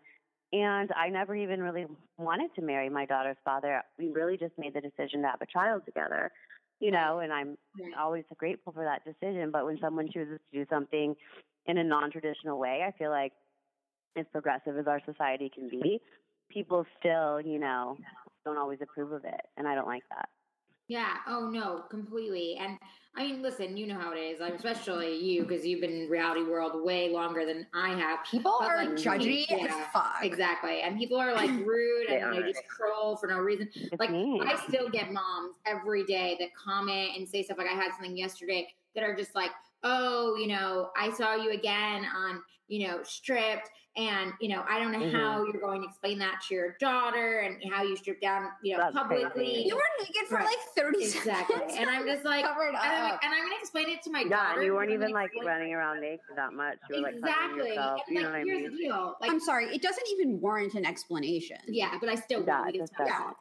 And 0.54 0.92
I 0.96 1.10
never 1.10 1.36
even 1.36 1.62
really 1.62 1.86
wanted 2.18 2.54
to 2.56 2.62
marry 2.62 2.90
my 2.90 3.06
daughter's 3.06 3.38
father. 3.44 3.82
We 3.98 4.10
really 4.10 4.38
just 4.38 4.54
made 4.58 4.74
the 4.74 4.82
decision 4.82 5.22
to 5.22 5.28
have 5.28 5.42
a 5.42 5.48
child 5.52 5.82
together, 5.86 6.32
you 6.80 6.92
know, 6.92 7.20
and 7.20 7.34
I'm 7.34 7.58
always 8.00 8.24
grateful 8.38 8.72
for 8.72 8.86
that 8.86 9.04
decision. 9.04 9.52
But 9.52 9.66
when 9.66 9.80
someone 9.82 10.10
chooses 10.14 10.40
to 10.52 10.60
do 10.60 10.66
something 10.70 11.16
in 11.66 11.78
a 11.78 11.84
non 11.84 12.12
traditional 12.12 12.60
way, 12.60 12.86
I 12.88 12.98
feel 12.98 13.10
like 13.10 13.34
as 14.16 14.26
progressive 14.32 14.78
as 14.78 14.88
our 14.88 15.02
society 15.06 15.52
can 15.54 15.68
be, 15.68 16.00
people 16.50 16.86
still, 17.00 17.42
you 17.42 17.60
know, 17.60 17.98
don't 18.46 18.58
always 18.58 18.80
approve 18.82 19.12
of 19.12 19.26
it. 19.26 19.42
And 19.58 19.68
I 19.68 19.76
don't 19.76 19.88
like 19.88 20.04
that. 20.10 20.30
Yeah. 20.88 21.16
Oh 21.28 21.50
no, 21.50 21.84
completely. 21.90 22.58
And 22.60 22.78
I 23.18 23.24
mean, 23.24 23.42
listen, 23.42 23.78
you 23.78 23.88
know 23.88 23.98
how 23.98 24.12
it 24.12 24.18
is. 24.18 24.42
Like, 24.42 24.56
especially 24.56 25.18
you, 25.18 25.44
because 25.44 25.66
you've 25.66 25.80
been 25.80 26.02
in 26.02 26.10
reality 26.10 26.44
world 26.44 26.84
way 26.84 27.10
longer 27.10 27.46
than 27.46 27.66
I 27.74 27.98
have. 27.98 28.20
People 28.30 28.58
but, 28.60 28.70
are 28.70 28.78
like, 28.78 28.96
judgy 28.96 29.46
yeah, 29.50 29.68
as 29.68 29.88
fuck. 29.94 30.18
Exactly. 30.22 30.82
And 30.82 30.98
people 30.98 31.18
are 31.18 31.34
like 31.34 31.50
rude 31.66 32.10
and 32.10 32.36
they 32.36 32.52
just 32.52 32.64
troll 32.70 33.16
for 33.16 33.28
no 33.28 33.38
reason. 33.38 33.70
Like 33.98 34.10
I 34.10 34.62
still 34.68 34.90
get 34.90 35.14
moms 35.14 35.56
every 35.66 36.04
day 36.04 36.36
that 36.40 36.50
comment 36.56 37.12
and 37.18 37.28
say 37.28 37.42
stuff 37.42 37.58
like 37.58 37.68
I 37.68 37.76
had 37.76 37.92
something 37.94 38.18
yesterday 38.18 38.68
that 38.96 39.04
are 39.04 39.16
just 39.16 39.34
like, 39.34 39.52
oh, 39.84 40.36
you 40.36 40.48
know, 40.48 40.90
I 40.98 41.12
saw 41.14 41.36
you 41.36 41.52
again 41.52 42.06
on, 42.06 42.42
you 42.68 42.88
know, 42.88 43.00
stripped 43.04 43.70
and, 43.98 44.34
you 44.42 44.50
know, 44.50 44.64
I 44.68 44.80
don't 44.80 44.92
know 44.92 45.00
mm-hmm. 45.00 45.16
how 45.16 45.46
you're 45.46 45.62
going 45.62 45.82
to 45.82 45.88
explain 45.88 46.20
that 46.20 46.42
to 46.48 46.54
your 46.54 46.76
daughter 46.80 47.40
and 47.40 47.58
how 47.72 47.84
you 47.84 47.96
strip 47.96 48.20
down, 48.20 48.50
you 48.62 48.76
know, 48.76 48.84
That's 48.84 48.96
publicly. 48.96 49.30
Crazy. 49.30 49.68
You 49.68 49.76
were 49.76 49.82
naked 50.00 50.28
for 50.28 50.36
right. 50.36 50.46
like 50.46 50.58
30 50.76 51.04
exactly. 51.04 51.56
seconds. 51.56 51.76
And 51.78 51.90
I'm 51.90 52.06
just 52.06 52.26
like, 52.26 52.44
covered 52.44 52.76
up. 52.76 52.84
And 52.84 52.94
I'm, 52.94 53.12
and 53.24 53.34
I'm 53.34 53.42
going 53.44 53.58
to 53.58 53.62
explain 53.62 53.90
it 53.90 54.02
to 54.04 54.12
my 54.12 54.22
yeah, 54.22 54.30
daughter. 54.30 54.62
Yeah, 54.62 54.68
you 54.68 54.74
weren't 54.74 54.92
even 54.92 55.12
like 55.12 55.32
running 55.46 55.74
around 55.74 56.02
naked 56.02 56.20
that 56.36 56.54
much. 56.54 56.78
You 56.90 57.04
were 57.04 57.10
exactly. 57.10 57.60
like, 57.62 57.70
yourself. 57.70 58.02
You 58.10 58.16
like, 58.16 58.24
know 58.26 58.32
what 58.32 58.46
here's 58.46 58.58
I 58.58 58.62
mean? 58.62 58.72
the 58.72 58.78
deal. 58.78 59.16
Like, 59.22 59.32
I'm 59.32 59.40
sorry. 59.40 59.74
It 59.74 59.82
doesn't 59.82 60.08
even 60.12 60.42
warrant 60.42 60.74
an 60.74 60.86
explanation. 60.86 61.58
Yeah, 61.68 61.98
but 62.00 62.10
I 62.10 62.16
still 62.16 62.44
yeah, 62.46 62.62
want 62.62 62.74
to 62.74 62.86
yeah 63.06 63.32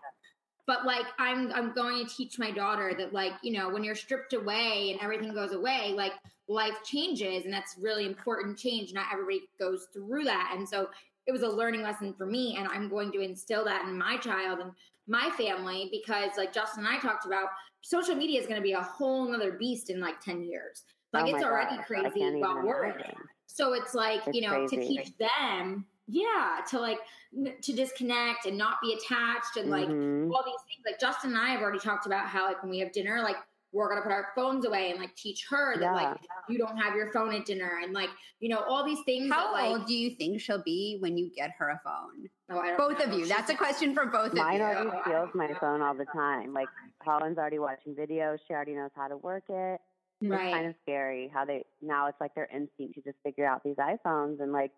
but 0.67 0.85
like 0.85 1.07
i'm 1.19 1.53
i'm 1.53 1.73
going 1.73 2.07
to 2.07 2.15
teach 2.15 2.39
my 2.39 2.51
daughter 2.51 2.95
that 2.97 3.13
like 3.13 3.33
you 3.43 3.53
know 3.53 3.69
when 3.69 3.85
you're 3.85 3.95
stripped 3.95 4.33
away 4.33 4.91
and 4.93 5.01
everything 5.01 5.33
goes 5.33 5.53
away 5.53 5.93
like 5.95 6.13
life 6.49 6.77
changes 6.85 7.45
and 7.45 7.53
that's 7.53 7.77
really 7.81 8.07
important 8.07 8.59
change 8.59 8.93
not 8.93 9.07
everybody 9.13 9.43
goes 9.59 9.89
through 9.93 10.25
that 10.25 10.53
and 10.57 10.69
so 10.69 10.89
it 11.27 11.33
was 11.33 11.43
a 11.43 11.49
learning 11.49 11.83
lesson 11.83 12.13
for 12.13 12.27
me 12.27 12.57
and 12.59 12.69
i'm 12.69 12.89
going 12.89 13.11
to 13.11 13.21
instill 13.21 13.65
that 13.65 13.87
in 13.89 13.97
my 13.97 14.17
child 14.19 14.59
and 14.61 14.71
my 15.07 15.31
family 15.37 15.89
because 15.91 16.31
like 16.37 16.53
justin 16.53 16.85
and 16.85 16.95
i 16.95 16.99
talked 16.99 17.27
about 17.27 17.49
social 17.81 18.15
media 18.15 18.41
is 18.41 18.47
going 18.47 18.59
to 18.59 18.63
be 18.63 18.73
a 18.73 18.83
whole 18.83 19.31
nother 19.31 19.53
beast 19.53 19.91
in 19.91 20.01
like 20.01 20.21
10 20.21 20.43
years 20.43 20.85
like 21.13 21.25
oh 21.25 21.37
it's 21.37 21.45
already 21.45 21.77
God. 21.77 21.87
crazy 21.87 22.39
about 22.39 22.65
work 22.65 23.03
so 23.47 23.73
it's 23.73 23.95
like 23.95 24.21
it's 24.27 24.37
you 24.37 24.43
know 24.43 24.67
crazy. 24.67 24.77
to 24.77 24.87
teach 24.87 25.19
them 25.19 25.87
yeah 26.07 26.59
to 26.69 26.79
like 26.79 26.99
n- 27.37 27.55
to 27.63 27.73
disconnect 27.73 28.47
and 28.47 28.59
not 28.59 28.77
be 28.83 28.93
attached 28.93 29.57
and 29.57 29.71
like 29.71 29.89
mm-hmm. 29.89 30.31
all 30.31 30.43
these 30.45 30.61
things 30.69 30.85
like 30.87 31.01
justin 31.01 31.31
and 31.31 31.39
i 31.39 31.49
have 31.49 31.61
already 31.61 31.79
talked 31.79 32.07
about 32.07 32.27
how 32.27 32.47
like 32.47 32.63
when 32.63 32.71
we 32.71 32.79
have 32.79 32.93
dinner 32.93 33.23
like 33.23 33.37
we're 33.75 33.89
gonna 33.89 34.03
put 34.03 34.13
our 34.13 34.29
phones 34.37 34.65
away 34.65 34.93
and 34.93 35.01
like 35.01 35.15
teach 35.17 35.47
her 35.51 35.75
that 35.75 35.83
yeah. 35.83 35.93
like 35.93 36.17
you 36.49 36.57
don't 36.57 36.77
have 36.77 36.95
your 36.95 37.13
phone 37.13 37.35
at 37.35 37.45
dinner 37.45 37.81
and 37.83 37.93
like 37.93 38.09
you 38.39 38.49
know 38.49 38.63
all 38.69 38.85
these 38.85 39.01
things. 39.05 39.31
How 39.31 39.53
that, 39.53 39.65
old 39.65 39.87
do 39.87 39.95
you 39.95 40.11
think 40.11 40.41
she'll 40.41 40.63
be 40.63 40.97
when 41.01 41.19
you 41.19 41.31
get 41.35 41.51
her 41.59 41.71
a 41.71 41.81
phone? 41.85 42.29
Oh, 42.51 42.77
both 42.79 43.01
know. 43.01 43.13
of 43.13 43.19
you. 43.19 43.27
That's 43.27 43.51
a 43.51 43.55
question 43.55 43.93
for 43.93 44.07
both 44.07 44.33
Mine 44.33 44.61
of 44.61 44.61
you. 44.61 44.85
Mine 44.85 44.87
already 44.87 45.03
steals 45.03 45.29
my 45.35 45.51
phone 45.61 45.83
all 45.83 45.95
the 45.95 46.07
time. 46.07 46.55
Like 46.55 46.69
Holland's 47.03 47.39
already 47.39 47.59
watching 47.59 47.95
videos. 47.95 48.39
She 48.47 48.55
already 48.55 48.75
knows 48.75 48.91
how 48.95 49.09
to 49.09 49.17
work 49.17 49.45
it. 49.49 49.81
It's 50.21 50.31
right. 50.31 50.53
kind 50.53 50.67
of 50.69 50.75
scary 50.83 51.31
how 51.35 51.45
they 51.45 51.65
now 51.83 52.07
it's 52.07 52.21
like 52.21 52.35
their 52.35 52.49
instinct 52.55 52.95
to 52.95 53.03
just 53.03 53.17
figure 53.25 53.45
out 53.45 53.63
these 53.65 53.77
iPhones 53.77 54.41
and 54.41 54.53
like 54.53 54.71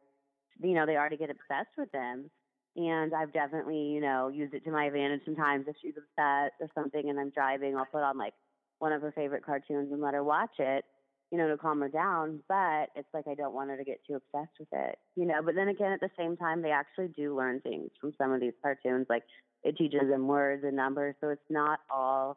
you 0.63 0.75
know 0.75 0.87
they 0.87 0.97
already 0.97 1.17
get 1.17 1.31
obsessed 1.31 1.75
with 1.77 1.91
them. 1.93 2.31
And 2.77 3.15
I've 3.15 3.33
definitely, 3.33 3.81
you 3.81 4.03
know, 4.03 4.29
used 4.29 4.53
it 4.53 4.63
to 4.65 4.71
my 4.71 4.85
advantage 4.85 5.23
sometimes 5.25 5.65
if 5.67 5.77
she's 5.81 5.95
upset 5.97 6.53
or 6.61 6.69
something 6.75 7.09
and 7.09 7.19
I'm 7.19 7.31
driving, 7.31 7.75
I'll 7.75 7.87
put 7.87 8.03
on 8.03 8.19
like 8.19 8.35
one 8.81 8.93
of 8.93 9.01
her 9.01 9.13
favorite 9.13 9.47
cartoons 9.47 9.91
and 9.91 10.03
let 10.03 10.13
her 10.13 10.23
watch 10.23 10.59
it, 10.59 10.85
you 11.31 11.39
know, 11.39 11.49
to 11.49 11.57
calm 11.57 11.81
her 11.81 11.89
down. 11.89 12.41
But 12.49 12.91
it's 12.95 13.09
like 13.15 13.27
I 13.29 13.35
don't 13.35 13.55
want 13.55 13.71
her 13.71 13.79
to 13.79 13.85
get 13.85 14.01
too 14.07 14.17
obsessed 14.17 14.59
with 14.59 14.69
it, 14.73 14.99
you 15.17 15.25
know. 15.25 15.41
But 15.43 15.55
then 15.55 15.69
again, 15.69 15.93
at 15.93 16.01
the 16.01 16.11
same 16.19 16.37
time, 16.37 16.61
they 16.61 16.71
actually 16.71 17.09
do 17.09 17.35
learn 17.35 17.61
things 17.61 17.91
from 17.99 18.13
some 18.19 18.33
of 18.33 18.41
these 18.41 18.53
cartoons. 18.63 19.07
Like 19.09 19.25
it 19.65 19.79
teaches 19.79 20.09
them 20.11 20.27
words 20.27 20.63
and 20.65 20.77
numbers, 20.77 21.15
so 21.21 21.31
it's 21.31 21.41
not 21.49 21.81
all, 21.91 22.37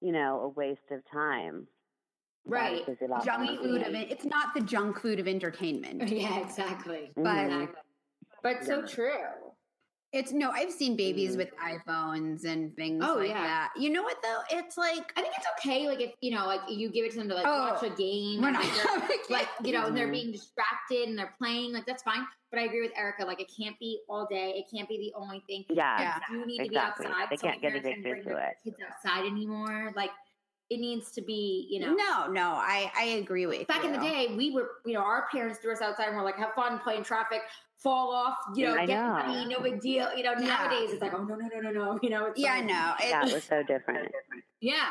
you 0.00 0.12
know, 0.12 0.40
a 0.44 0.48
waste 0.48 0.80
of 0.92 1.00
time. 1.12 1.66
Right, 2.50 2.84
junk 3.24 3.60
food 3.60 3.82
of 3.82 3.94
it. 3.94 4.10
It's 4.10 4.24
not 4.24 4.54
the 4.54 4.60
junk 4.60 5.00
food 5.00 5.20
of 5.20 5.28
entertainment. 5.28 6.10
Yeah, 6.20 6.40
exactly. 6.40 7.12
But 7.16 7.22
mm-hmm. 7.22 7.72
but 8.42 8.64
so 8.64 8.84
true. 8.84 9.12
It's 10.12 10.32
no, 10.32 10.50
I've 10.50 10.72
seen 10.72 10.96
babies 10.96 11.34
mm. 11.34 11.38
with 11.38 11.50
iPhones 11.56 12.44
and 12.44 12.74
things 12.74 13.04
oh, 13.06 13.14
like 13.14 13.28
yeah. 13.28 13.42
that. 13.44 13.70
You 13.76 13.90
know 13.90 14.02
what 14.02 14.16
though? 14.22 14.40
It's 14.50 14.76
like 14.76 15.12
I 15.16 15.22
think 15.22 15.34
it's 15.36 15.46
okay. 15.58 15.86
Like 15.86 16.00
if 16.00 16.10
you 16.20 16.34
know, 16.34 16.46
like 16.46 16.60
you 16.68 16.90
give 16.90 17.04
it 17.04 17.12
to 17.12 17.18
them 17.18 17.28
to 17.28 17.34
like 17.36 17.46
oh, 17.46 17.70
watch 17.70 17.84
a 17.84 17.90
game, 17.90 18.42
we're 18.42 18.50
not 18.50 18.66
like 19.30 19.46
you 19.62 19.72
know, 19.72 19.86
and 19.86 19.96
they're 19.96 20.10
being 20.10 20.32
distracted 20.32 21.08
and 21.08 21.16
they're 21.16 21.32
playing. 21.38 21.72
Like 21.72 21.86
that's 21.86 22.02
fine. 22.02 22.26
But 22.50 22.58
I 22.58 22.64
agree 22.64 22.82
with 22.82 22.90
Erica. 22.98 23.24
Like 23.24 23.40
it 23.40 23.50
can't 23.56 23.78
be 23.78 24.00
all 24.08 24.26
day. 24.28 24.54
It 24.56 24.64
can't 24.74 24.88
be 24.88 24.98
the 24.98 25.16
only 25.16 25.44
thing. 25.48 25.64
Yeah, 25.70 26.18
you 26.28 26.44
need 26.44 26.60
exactly. 26.60 27.06
to 27.06 27.12
be 27.12 27.14
outside. 27.14 27.28
They 27.30 27.36
can't 27.36 27.62
get 27.62 27.76
addicted 27.76 28.24
to 28.24 28.36
it. 28.36 28.56
Kids 28.64 28.78
outside 28.84 29.26
anymore. 29.26 29.92
Like 29.94 30.10
it 30.70 30.78
needs 30.78 31.10
to 31.12 31.20
be, 31.20 31.66
you 31.68 31.80
know. 31.80 31.92
No, 31.92 32.28
no, 32.28 32.52
I 32.52 32.90
I 32.96 33.04
agree 33.20 33.46
with 33.46 33.66
Back 33.66 33.82
you. 33.82 33.92
in 33.92 34.00
the 34.00 34.06
day, 34.06 34.34
we 34.36 34.52
were, 34.52 34.70
you 34.86 34.94
know, 34.94 35.00
our 35.00 35.26
parents 35.30 35.58
threw 35.58 35.72
us 35.72 35.82
outside 35.82 36.08
and 36.08 36.16
we're 36.16 36.24
like, 36.24 36.38
have 36.38 36.54
fun 36.54 36.78
playing 36.78 37.02
traffic, 37.02 37.40
fall 37.76 38.12
off, 38.12 38.36
you 38.54 38.66
know, 38.66 38.74
I 38.74 38.86
get 38.86 39.02
know. 39.02 39.12
money, 39.12 39.46
no 39.46 39.60
big 39.60 39.80
deal. 39.80 40.08
You 40.16 40.22
know, 40.22 40.32
yeah. 40.32 40.46
nowadays 40.46 40.92
it's 40.92 41.02
like, 41.02 41.12
oh 41.12 41.24
no, 41.24 41.34
no, 41.34 41.48
no, 41.52 41.60
no, 41.60 41.70
no. 41.70 41.98
You 42.02 42.10
know, 42.10 42.32
yeah, 42.36 42.52
I 42.52 42.60
know. 42.60 42.94
It, 43.00 43.10
that 43.10 43.32
was 43.32 43.44
so 43.44 43.62
different. 43.64 44.12
Yeah. 44.60 44.88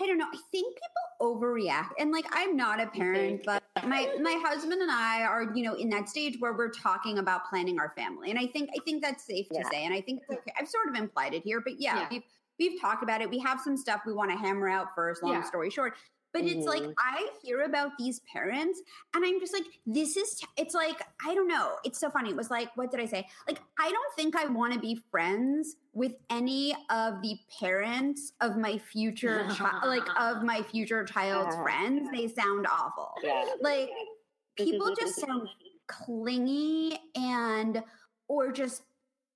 I 0.00 0.06
don't 0.06 0.18
know. 0.18 0.26
I 0.26 0.38
think 0.50 0.74
people 0.74 1.38
overreact, 1.40 1.90
and 2.00 2.10
like 2.10 2.26
I'm 2.32 2.56
not 2.56 2.80
a 2.80 2.88
parent, 2.88 3.42
but 3.46 3.62
my 3.86 4.12
my 4.20 4.42
husband 4.44 4.82
and 4.82 4.90
I 4.90 5.22
are, 5.22 5.52
you 5.54 5.62
know, 5.62 5.74
in 5.74 5.88
that 5.90 6.08
stage 6.08 6.36
where 6.40 6.52
we're 6.52 6.72
talking 6.72 7.18
about 7.18 7.48
planning 7.48 7.78
our 7.78 7.92
family, 7.96 8.30
and 8.30 8.36
I 8.36 8.48
think 8.48 8.70
I 8.76 8.82
think 8.84 9.04
that's 9.04 9.24
safe 9.24 9.46
yeah. 9.52 9.62
to 9.62 9.68
say, 9.70 9.84
and 9.84 9.94
I 9.94 10.00
think 10.00 10.22
okay. 10.28 10.52
I've 10.58 10.66
sort 10.66 10.88
of 10.88 10.96
implied 10.96 11.32
it 11.32 11.44
here, 11.44 11.60
but 11.60 11.80
yeah, 11.80 12.08
yeah. 12.10 12.18
We've 12.58 12.80
talked 12.80 13.02
about 13.02 13.20
it. 13.20 13.30
We 13.30 13.38
have 13.40 13.60
some 13.60 13.76
stuff 13.76 14.02
we 14.06 14.12
want 14.12 14.30
to 14.30 14.36
hammer 14.36 14.68
out 14.68 14.88
first. 14.94 15.22
Long 15.22 15.32
yeah. 15.32 15.42
story 15.42 15.70
short, 15.70 15.94
but 16.34 16.42
mm-hmm. 16.42 16.58
it's 16.58 16.66
like 16.66 16.82
mm-hmm. 16.82 16.92
I 16.98 17.28
hear 17.42 17.62
about 17.62 17.92
these 17.96 18.20
parents 18.30 18.82
and 19.14 19.24
I'm 19.24 19.38
just 19.38 19.52
like, 19.54 19.62
this 19.86 20.16
is, 20.16 20.34
t- 20.34 20.46
it's 20.56 20.74
like, 20.74 21.00
I 21.24 21.32
don't 21.32 21.46
know. 21.46 21.76
It's 21.84 22.00
so 22.00 22.10
funny. 22.10 22.30
It 22.30 22.36
was 22.36 22.50
like, 22.50 22.76
what 22.76 22.90
did 22.90 22.98
I 22.98 23.06
say? 23.06 23.28
Like, 23.46 23.60
I 23.78 23.88
don't 23.88 24.14
think 24.16 24.34
I 24.34 24.46
want 24.46 24.74
to 24.74 24.80
be 24.80 25.00
friends 25.12 25.76
with 25.92 26.14
any 26.30 26.74
of 26.90 27.22
the 27.22 27.38
parents 27.60 28.32
of 28.40 28.56
my 28.56 28.78
future, 28.78 29.46
chi- 29.50 29.86
like, 29.86 30.08
of 30.18 30.42
my 30.42 30.60
future 30.62 31.04
child's 31.04 31.54
friends. 31.54 32.08
They 32.12 32.26
sound 32.26 32.66
awful. 32.66 33.12
Yeah. 33.22 33.44
Like, 33.62 33.90
people 34.58 34.92
just 34.98 35.20
sound 35.20 35.48
clingy 35.86 36.98
and, 37.14 37.80
or 38.26 38.50
just 38.50 38.82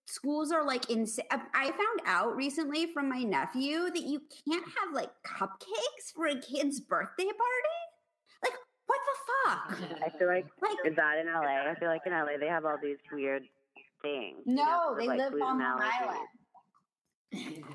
schools 0.08 0.50
are 0.50 0.64
like 0.64 0.90
insane. 0.90 1.26
Um, 1.30 1.42
I 1.54 1.66
found 1.66 2.00
out 2.06 2.34
recently 2.34 2.86
from 2.86 3.08
my 3.08 3.22
nephew 3.22 3.90
that 3.90 4.02
you 4.02 4.22
can't 4.44 4.64
have 4.64 4.94
like 4.94 5.10
cupcakes 5.24 6.12
for 6.14 6.26
a 6.26 6.40
kid's 6.40 6.80
birthday 6.80 7.24
party. 7.24 7.78
Like, 8.42 8.54
what 8.86 9.00
the 9.04 9.18
fuck? 9.44 10.02
I 10.04 10.18
feel 10.18 10.28
like, 10.28 10.46
like 10.62 10.76
is 10.84 10.96
that 10.96 11.18
in 11.18 11.26
LA? 11.26 11.70
I 11.70 11.74
feel 11.78 11.88
like 11.88 12.02
in 12.06 12.12
LA 12.12 12.38
they 12.40 12.46
have 12.46 12.64
all 12.64 12.78
these 12.82 12.98
weird 13.12 13.42
things. 14.02 14.38
No, 14.46 14.62
you 14.62 14.66
know, 14.66 14.94
they 14.98 15.06
like 15.06 15.18
live 15.18 15.32
on 15.34 15.58
Long 15.58 15.80
Island. 15.80 16.28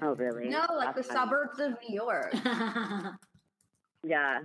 Oh, 0.02 0.16
really? 0.16 0.50
No, 0.50 0.66
like 0.76 0.96
That's 0.96 1.08
the 1.08 1.14
funny. 1.14 1.30
suburbs 1.30 1.60
of 1.60 1.74
New 1.88 1.96
York. 1.96 2.34
yeah. 4.04 4.40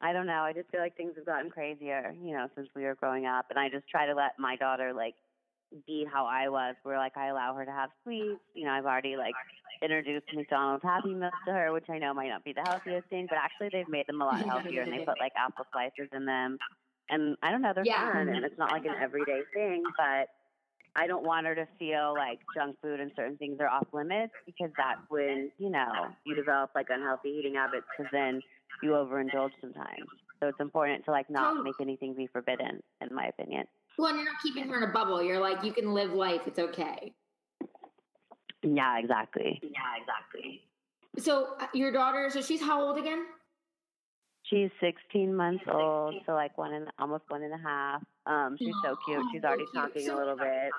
I 0.00 0.12
don't 0.12 0.26
know. 0.26 0.42
I 0.42 0.52
just 0.52 0.70
feel 0.70 0.80
like 0.80 0.96
things 0.96 1.14
have 1.16 1.26
gotten 1.26 1.50
crazier, 1.50 2.14
you 2.22 2.32
know, 2.32 2.46
since 2.54 2.68
we 2.76 2.84
were 2.84 2.94
growing 2.94 3.26
up. 3.26 3.46
And 3.50 3.58
I 3.58 3.68
just 3.68 3.88
try 3.88 4.06
to 4.06 4.14
let 4.14 4.38
my 4.38 4.54
daughter, 4.54 4.92
like, 4.94 5.16
be 5.86 6.06
how 6.10 6.26
I 6.26 6.48
was, 6.48 6.74
where 6.82 6.98
like 6.98 7.16
I 7.16 7.28
allow 7.28 7.54
her 7.54 7.64
to 7.64 7.70
have 7.70 7.90
sweets. 8.02 8.40
You 8.54 8.66
know, 8.66 8.72
I've 8.72 8.86
already 8.86 9.16
like 9.16 9.34
introduced 9.82 10.26
McDonald's 10.34 10.82
Happy 10.82 11.14
Meals 11.14 11.32
to 11.46 11.52
her, 11.52 11.72
which 11.72 11.86
I 11.88 11.98
know 11.98 12.14
might 12.14 12.28
not 12.28 12.44
be 12.44 12.52
the 12.52 12.62
healthiest 12.66 13.08
thing, 13.08 13.26
but 13.28 13.38
actually 13.38 13.70
they've 13.72 13.88
made 13.88 14.06
them 14.06 14.20
a 14.20 14.24
lot 14.24 14.44
healthier 14.44 14.82
and 14.82 14.92
they 14.92 15.04
put 15.04 15.20
like 15.20 15.32
apple 15.36 15.66
slices 15.72 16.08
in 16.12 16.24
them. 16.24 16.58
And 17.10 17.36
I 17.42 17.50
don't 17.50 17.62
know, 17.62 17.72
they're 17.74 17.84
yeah. 17.86 18.12
fun 18.12 18.28
and 18.28 18.44
it's 18.44 18.58
not 18.58 18.72
like 18.72 18.84
an 18.84 18.94
everyday 19.00 19.40
thing, 19.54 19.82
but 19.96 20.28
I 20.96 21.06
don't 21.06 21.24
want 21.24 21.46
her 21.46 21.54
to 21.54 21.66
feel 21.78 22.12
like 22.14 22.40
junk 22.54 22.76
food 22.82 23.00
and 23.00 23.10
certain 23.16 23.36
things 23.36 23.58
are 23.60 23.68
off 23.68 23.86
limits 23.92 24.32
because 24.46 24.70
that's 24.76 25.00
when, 25.08 25.50
you 25.58 25.70
know, 25.70 26.08
you 26.24 26.34
develop 26.34 26.70
like 26.74 26.86
unhealthy 26.90 27.30
eating 27.30 27.54
habits 27.54 27.86
because 27.96 28.10
then 28.12 28.42
you 28.82 28.90
overindulge 28.90 29.52
sometimes. 29.60 30.06
So 30.40 30.48
it's 30.48 30.60
important 30.60 31.04
to 31.04 31.10
like 31.10 31.30
not 31.30 31.64
make 31.64 31.74
anything 31.80 32.14
be 32.14 32.26
forbidden, 32.26 32.82
in 33.00 33.14
my 33.14 33.26
opinion. 33.26 33.64
Well, 33.98 34.06
and 34.08 34.16
you're 34.16 34.24
not 34.24 34.40
keeping 34.40 34.68
her 34.68 34.76
in 34.76 34.88
a 34.88 34.92
bubble. 34.92 35.20
You're 35.20 35.40
like, 35.40 35.64
you 35.64 35.72
can 35.72 35.92
live 35.92 36.12
life. 36.12 36.42
It's 36.46 36.60
okay. 36.60 37.12
Yeah, 38.62 38.98
exactly. 38.98 39.60
Yeah, 39.62 40.00
exactly. 40.00 40.62
So 41.18 41.56
uh, 41.60 41.66
your 41.74 41.92
daughter, 41.92 42.30
so 42.30 42.40
she's 42.40 42.60
how 42.60 42.80
old 42.80 42.96
again? 42.96 43.26
She's 44.44 44.70
16 44.80 45.34
months 45.34 45.64
old, 45.70 46.14
so 46.24 46.32
like 46.32 46.56
one 46.56 46.72
and 46.72 46.86
almost 46.98 47.24
one 47.28 47.42
and 47.42 47.52
a 47.52 47.58
half. 47.58 48.02
Um, 48.24 48.56
she's 48.58 48.74
so 48.82 48.96
cute. 49.04 49.22
She's 49.32 49.44
already 49.44 49.64
talking 49.74 50.08
a 50.08 50.16
little 50.16 50.36
bit, 50.36 50.70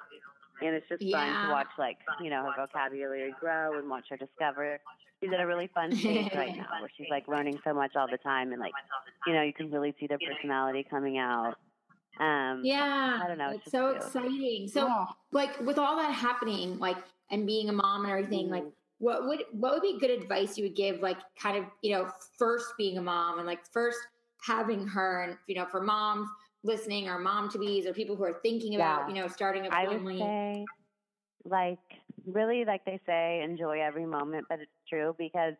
and 0.61 0.75
it's 0.75 0.87
just 0.89 1.03
yeah. 1.03 1.17
fun 1.17 1.45
to 1.45 1.51
watch 1.51 1.67
like 1.77 1.97
you 2.19 2.31
know 2.31 2.43
her 2.45 2.65
vocabulary 2.65 3.31
grow 3.39 3.77
and 3.77 3.87
watch 3.87 4.05
her 4.09 4.17
discover. 4.17 4.79
She's 5.21 5.31
at 5.31 5.39
a 5.39 5.45
really 5.45 5.67
fun 5.67 5.95
stage 5.95 6.31
right 6.33 6.55
now 6.55 6.65
where 6.79 6.89
she's 6.97 7.07
like 7.11 7.27
learning 7.27 7.59
so 7.63 7.73
much 7.73 7.95
all 7.95 8.07
the 8.09 8.17
time, 8.17 8.53
and 8.53 8.59
like 8.59 8.73
you 9.27 9.33
know 9.33 9.43
you 9.43 9.53
can 9.53 9.69
really 9.69 9.93
see 9.99 10.07
their 10.07 10.19
personality 10.19 10.83
coming 10.89 11.19
out. 11.19 11.55
Um, 12.19 12.61
yeah, 12.63 13.19
I 13.23 13.27
don't 13.27 13.37
know. 13.37 13.51
It's, 13.51 13.63
it's 13.63 13.71
so 13.71 13.89
exciting. 13.91 14.67
So, 14.67 14.87
yeah. 14.87 15.05
like 15.31 15.59
with 15.61 15.77
all 15.77 15.95
that 15.97 16.13
happening, 16.13 16.77
like 16.79 16.97
and 17.31 17.45
being 17.45 17.69
a 17.69 17.73
mom 17.73 18.03
and 18.03 18.11
everything, 18.11 18.45
mm-hmm. 18.45 18.53
like 18.53 18.65
what 18.99 19.27
would 19.27 19.43
what 19.51 19.73
would 19.73 19.81
be 19.81 19.97
good 19.97 20.09
advice 20.11 20.57
you 20.57 20.65
would 20.65 20.75
give 20.75 21.01
like 21.01 21.17
kind 21.41 21.57
of 21.57 21.63
you 21.81 21.93
know 21.93 22.09
first 22.37 22.67
being 22.77 22.97
a 22.97 23.01
mom 23.01 23.39
and 23.39 23.47
like 23.47 23.59
first 23.71 23.97
having 24.45 24.85
her 24.87 25.23
and 25.23 25.37
you 25.47 25.55
know 25.55 25.65
for 25.65 25.81
moms 25.81 26.27
listening 26.63 27.07
or 27.07 27.17
mom 27.17 27.49
to 27.49 27.57
be's 27.57 27.87
or 27.87 27.93
people 27.93 28.15
who 28.15 28.23
are 28.23 28.39
thinking 28.43 28.75
about 28.75 29.09
you 29.09 29.15
know 29.15 29.27
starting 29.27 29.65
a 29.65 29.71
family 29.71 30.21
I 30.21 30.25
would 30.25 30.27
say, 30.27 30.65
like 31.45 31.79
really 32.25 32.65
like 32.65 32.83
they 32.85 32.99
say 33.05 33.41
enjoy 33.41 33.81
every 33.81 34.05
moment 34.05 34.45
but 34.49 34.59
it's 34.59 34.71
true 34.87 35.15
because 35.17 35.53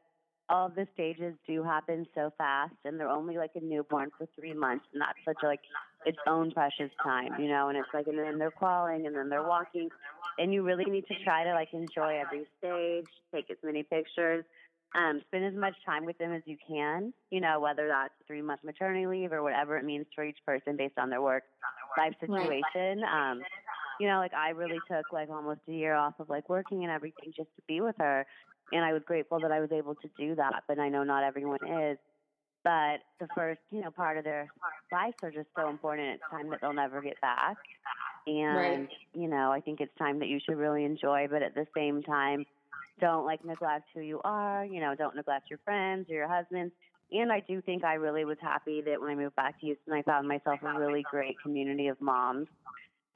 all 0.50 0.66
of 0.66 0.76
the 0.76 0.88
stages 0.94 1.36
do 1.48 1.64
happen 1.64 2.06
so 2.16 2.32
fast 2.38 2.74
and 2.84 3.00
they're 3.00 3.10
only 3.10 3.38
like 3.38 3.52
a 3.56 3.64
newborn 3.64 4.10
for 4.18 4.28
three 4.38 4.54
months 4.54 4.86
and 4.94 5.02
that's 5.02 5.18
such 5.24 5.38
a, 5.44 5.46
like 5.46 5.60
its 6.06 6.18
own 6.28 6.52
precious 6.52 6.92
time 7.04 7.32
you 7.40 7.48
know 7.48 7.70
and 7.70 7.78
it's 7.78 7.88
like 7.94 8.08
and 8.08 8.18
then 8.18 8.40
they're 8.40 8.52
crawling 8.52 9.06
and 9.06 9.16
then 9.16 9.30
they're 9.30 9.48
walking 9.48 9.90
and 10.38 10.54
you 10.54 10.64
really 10.64 10.86
need 10.86 11.06
to 11.08 11.14
try 11.24 11.44
to 11.44 11.54
like 11.54 11.70
enjoy 11.74 12.20
every 12.20 12.46
stage 12.58 13.06
take 13.34 13.50
as 13.52 13.58
many 13.64 13.84
pictures 13.84 14.44
um, 14.96 15.22
spend 15.28 15.46
as 15.46 15.54
much 15.54 15.76
time 15.86 16.04
with 16.04 16.18
them 16.18 16.34
as 16.34 16.42
you 16.46 16.58
can 16.68 17.14
you 17.30 17.40
know 17.40 17.60
whether 17.60 17.88
that's 17.88 18.14
three 18.26 18.42
month 18.42 18.62
maternity 18.64 19.06
leave 19.06 19.32
or 19.32 19.44
whatever 19.44 19.78
it 19.78 19.86
means 19.86 20.08
for 20.16 20.24
each 20.24 20.40
person 20.46 20.76
based 20.76 20.98
on 20.98 21.10
their 21.10 21.22
work 21.22 21.44
life 21.98 22.14
situation 22.20 23.04
um, 23.04 23.42
you 24.00 24.08
know 24.08 24.18
like 24.18 24.34
i 24.34 24.50
really 24.50 24.80
took 24.88 25.06
like 25.12 25.30
almost 25.30 25.60
a 25.68 25.72
year 25.72 25.94
off 25.94 26.14
of 26.20 26.30
like 26.30 26.50
working 26.50 26.84
and 26.84 26.92
everything 26.92 27.32
just 27.36 27.50
to 27.56 27.62
be 27.68 27.82
with 27.82 27.96
her 28.00 28.26
and 28.72 28.84
I 28.84 28.94
was 28.94 29.02
grateful 29.06 29.40
that 29.40 29.52
I 29.52 29.60
was 29.60 29.72
able 29.72 29.96
to 29.96 30.10
do 30.18 30.36
that. 30.36 30.64
But 30.68 30.80
I 30.80 30.90
know 30.90 31.04
not 31.04 31.24
everyone 31.24 31.60
is. 31.68 31.98
But 32.64 33.00
the 33.20 33.28
first, 33.36 33.62
you 33.72 33.82
know, 33.82 33.90
part 33.90 34.18
of 34.18 34.26
their 34.26 34.48
lives 34.92 35.16
are 35.24 35.32
just 35.32 35.48
so 35.56 35.70
important. 35.70 36.10
It's 36.10 36.24
time 36.30 36.50
that 36.50 36.60
they'll 36.62 36.74
never 36.74 37.02
get 37.02 37.20
back. 37.22 37.56
And, 38.28 38.58
right. 38.58 38.90
you 39.14 39.30
know, 39.30 39.52
I 39.52 39.62
think 39.62 39.80
it's 39.80 39.96
time 39.98 40.20
that 40.20 40.28
you 40.28 40.40
should 40.46 40.58
really 40.58 40.84
enjoy, 40.84 41.28
but 41.30 41.42
at 41.42 41.56
the 41.56 41.66
same 41.76 42.04
time, 42.04 42.46
don't 43.00 43.26
like 43.26 43.46
neglect 43.46 43.86
who 43.96 44.02
you 44.02 44.20
are, 44.24 44.66
you 44.66 44.82
know, 44.82 44.94
don't 44.94 45.16
neglect 45.16 45.50
your 45.50 45.60
friends 45.64 46.10
or 46.10 46.16
your 46.16 46.28
husbands. 46.28 46.74
And 47.12 47.32
I 47.32 47.40
do 47.40 47.62
think 47.62 47.84
I 47.84 47.94
really 47.94 48.26
was 48.26 48.38
happy 48.42 48.82
that 48.82 49.00
when 49.00 49.10
I 49.10 49.16
moved 49.16 49.36
back 49.36 49.60
to 49.62 49.66
Houston, 49.66 49.94
I 49.94 50.02
found 50.04 50.28
myself 50.28 50.60
a 50.62 50.80
really 50.80 51.04
great 51.10 51.40
community 51.42 51.88
of 51.88 52.00
moms 52.02 52.48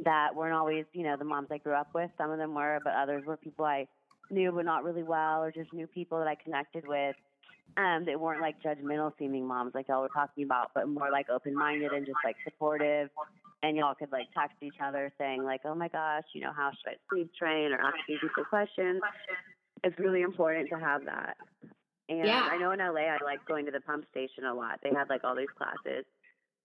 that 0.04 0.34
weren't 0.34 0.56
always, 0.56 0.86
you 0.94 1.04
know, 1.04 1.16
the 1.18 1.26
moms 1.26 1.50
I 1.52 1.58
grew 1.58 1.74
up 1.74 1.90
with. 1.94 2.10
Some 2.18 2.32
of 2.32 2.38
them 2.38 2.56
were, 2.56 2.80
but 2.84 2.94
others 2.94 3.24
were 3.26 3.38
people 3.38 3.66
I 3.66 3.88
knew 4.30 4.52
but 4.52 4.66
not 4.66 4.84
really 4.84 5.04
well, 5.04 5.44
or 5.44 5.52
just 5.52 5.74
new 5.74 5.88
people 5.88 6.20
that 6.20 6.28
I 6.28 6.36
connected 6.36 6.88
with. 6.88 7.16
Um, 7.76 8.06
that 8.06 8.20
weren't 8.20 8.42
like 8.42 8.62
judgmental 8.62 9.14
seeming 9.18 9.48
moms 9.48 9.74
like 9.74 9.88
y'all 9.88 10.02
were 10.02 10.10
talking 10.10 10.44
about, 10.44 10.72
but 10.76 10.88
more 10.88 11.10
like 11.10 11.30
open 11.30 11.56
minded 11.56 11.92
and 11.92 12.06
just 12.06 12.20
like 12.24 12.36
supportive. 12.44 13.10
And 13.64 13.76
y'all 13.78 13.96
could 13.96 14.12
like 14.12 14.28
text 14.38 14.58
each 14.62 14.76
other 14.84 15.12
saying 15.18 15.44
like, 15.44 15.62
"Oh 15.66 15.74
my 15.74 15.88
gosh, 15.88 16.26
you 16.36 16.42
know, 16.42 16.52
how 16.56 16.70
should 16.70 16.92
I 16.92 16.96
sleep 17.10 17.32
train?" 17.34 17.72
or 17.72 17.80
ask 17.80 17.96
asking 18.02 18.20
people 18.22 18.44
questions. 18.44 19.02
It's 19.84 19.98
really 19.98 20.22
important 20.22 20.70
to 20.70 20.76
have 20.78 21.06
that. 21.06 21.38
And 22.10 22.28
yeah. 22.28 22.50
I 22.52 22.58
know 22.58 22.72
in 22.72 22.80
LA, 22.80 23.08
I 23.08 23.18
like 23.24 23.46
going 23.46 23.66
to 23.66 23.72
the 23.72 23.80
pump 23.80 24.06
station 24.12 24.46
a 24.46 24.54
lot. 24.54 24.80
They 24.84 24.90
had 24.90 25.10
like 25.10 25.24
all 25.24 25.36
these 25.36 25.48
classes, 25.58 26.06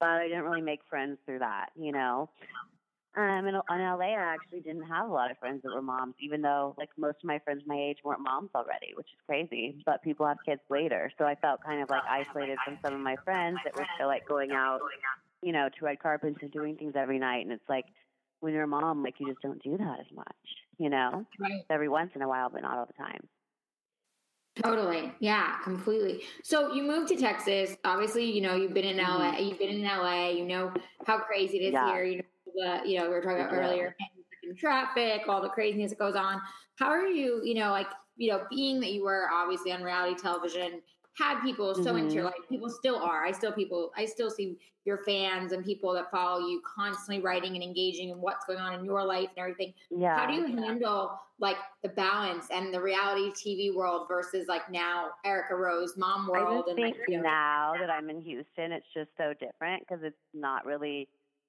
but 0.00 0.08
I 0.08 0.28
didn't 0.28 0.44
really 0.44 0.60
make 0.60 0.80
friends 0.90 1.18
through 1.24 1.38
that, 1.38 1.68
you 1.76 1.92
know. 1.92 2.28
Um, 3.16 3.46
in, 3.46 3.54
in 3.54 3.60
LA, 3.68 4.14
I 4.14 4.34
actually 4.34 4.60
didn't 4.60 4.84
have 4.84 5.08
a 5.08 5.12
lot 5.12 5.30
of 5.30 5.38
friends 5.38 5.62
that 5.62 5.74
were 5.74 5.82
moms, 5.82 6.14
even 6.20 6.42
though 6.42 6.74
like 6.78 6.90
most 6.96 7.16
of 7.22 7.24
my 7.24 7.38
friends 7.40 7.62
my 7.66 7.76
age 7.76 7.98
weren't 8.04 8.20
moms 8.20 8.50
already, 8.54 8.92
which 8.94 9.06
is 9.06 9.18
crazy. 9.26 9.82
But 9.86 10.02
people 10.02 10.26
have 10.26 10.36
kids 10.46 10.60
later, 10.70 11.10
so 11.18 11.24
I 11.24 11.34
felt 11.34 11.62
kind 11.64 11.82
of 11.82 11.90
like 11.90 12.02
isolated 12.08 12.58
from 12.64 12.78
some 12.84 12.94
of 12.94 13.00
my 13.00 13.16
friends 13.24 13.58
that 13.64 13.74
were 13.74 13.86
still 13.96 14.06
like 14.06 14.28
going 14.28 14.52
out, 14.52 14.80
you 15.42 15.52
know, 15.52 15.68
to 15.68 15.84
red 15.84 16.00
carpets 16.00 16.36
and 16.42 16.50
doing 16.52 16.76
things 16.76 16.92
every 16.96 17.18
night. 17.18 17.44
And 17.44 17.52
it's 17.52 17.68
like 17.68 17.86
when 18.40 18.52
you're 18.52 18.64
a 18.64 18.68
mom, 18.68 19.02
like 19.02 19.14
you 19.18 19.26
just 19.26 19.42
don't 19.42 19.62
do 19.62 19.76
that 19.78 20.00
as 20.00 20.06
much, 20.14 20.26
you 20.78 20.90
know, 20.90 21.26
right. 21.40 21.62
every 21.70 21.88
once 21.88 22.12
in 22.14 22.22
a 22.22 22.28
while, 22.28 22.50
but 22.50 22.62
not 22.62 22.78
all 22.78 22.86
the 22.86 22.92
time. 22.92 23.26
Totally. 24.62 25.12
Yeah, 25.20 25.56
completely. 25.62 26.22
So 26.42 26.72
you 26.72 26.82
moved 26.82 27.08
to 27.08 27.16
Texas. 27.16 27.76
Obviously, 27.84 28.24
you 28.24 28.40
know, 28.40 28.56
you've 28.56 28.74
been 28.74 28.84
in 28.84 28.96
LA, 28.96 29.32
mm-hmm. 29.32 29.44
you've 29.44 29.58
been 29.58 29.68
in 29.68 29.82
LA, 29.84 30.30
you 30.30 30.44
know 30.44 30.72
how 31.06 31.18
crazy 31.18 31.58
it 31.58 31.66
is 31.68 31.72
yeah. 31.72 31.86
here. 31.86 32.04
You 32.04 32.16
know 32.18 32.24
the 32.54 32.88
you 32.88 32.98
know 32.98 33.04
we 33.04 33.10
were 33.10 33.22
talking 33.22 33.40
about 33.40 33.52
yeah. 33.52 33.58
earlier 33.58 33.96
traffic 34.56 35.22
all 35.28 35.42
the 35.42 35.48
craziness 35.48 35.90
that 35.90 35.98
goes 35.98 36.14
on 36.14 36.40
how 36.76 36.88
are 36.88 37.06
you 37.06 37.42
you 37.44 37.54
know 37.54 37.70
like 37.70 37.88
you 38.16 38.30
know 38.30 38.42
being 38.50 38.80
that 38.80 38.92
you 38.92 39.04
were 39.04 39.28
obviously 39.32 39.72
on 39.72 39.82
reality 39.82 40.14
television 40.20 40.80
had 41.18 41.40
people 41.42 41.74
so 41.74 41.82
mm-hmm. 41.82 41.98
into 41.98 42.14
your 42.14 42.24
mm-hmm. 42.24 42.40
life 42.40 42.48
people 42.48 42.68
still 42.68 42.96
are 42.96 43.24
i 43.24 43.32
still 43.32 43.52
people 43.52 43.90
i 43.96 44.04
still 44.04 44.30
see 44.30 44.56
your 44.84 44.98
fans 45.04 45.52
and 45.52 45.64
people 45.64 45.92
that 45.92 46.10
follow 46.10 46.46
you 46.46 46.62
constantly 46.64 47.22
writing 47.22 47.54
and 47.54 47.62
engaging 47.62 48.08
in 48.08 48.20
what's 48.20 48.46
going 48.46 48.58
on 48.58 48.72
in 48.78 48.84
your 48.84 49.04
life 49.04 49.28
and 49.36 49.38
everything 49.38 49.72
yeah 49.90 50.16
how 50.16 50.26
do 50.26 50.32
you 50.32 50.46
handle 50.56 51.18
like 51.40 51.56
the 51.82 51.88
balance 51.90 52.46
and 52.50 52.72
the 52.72 52.80
reality 52.80 53.30
tv 53.32 53.74
world 53.74 54.06
versus 54.08 54.46
like 54.48 54.70
now 54.70 55.08
erica 55.24 55.54
rose 55.54 55.94
mom 55.96 56.26
world 56.26 56.46
I 56.48 56.56
just 56.56 56.68
and 56.68 56.76
think 56.76 56.96
like, 56.96 57.08
you 57.08 57.16
know, 57.18 57.24
now 57.24 57.72
that 57.78 57.90
i'm 57.90 58.08
in 58.08 58.22
houston 58.22 58.72
it's 58.72 58.86
just 58.94 59.10
so 59.18 59.34
different 59.34 59.86
because 59.86 60.02
it's 60.02 60.16
not 60.32 60.64
really 60.64 61.08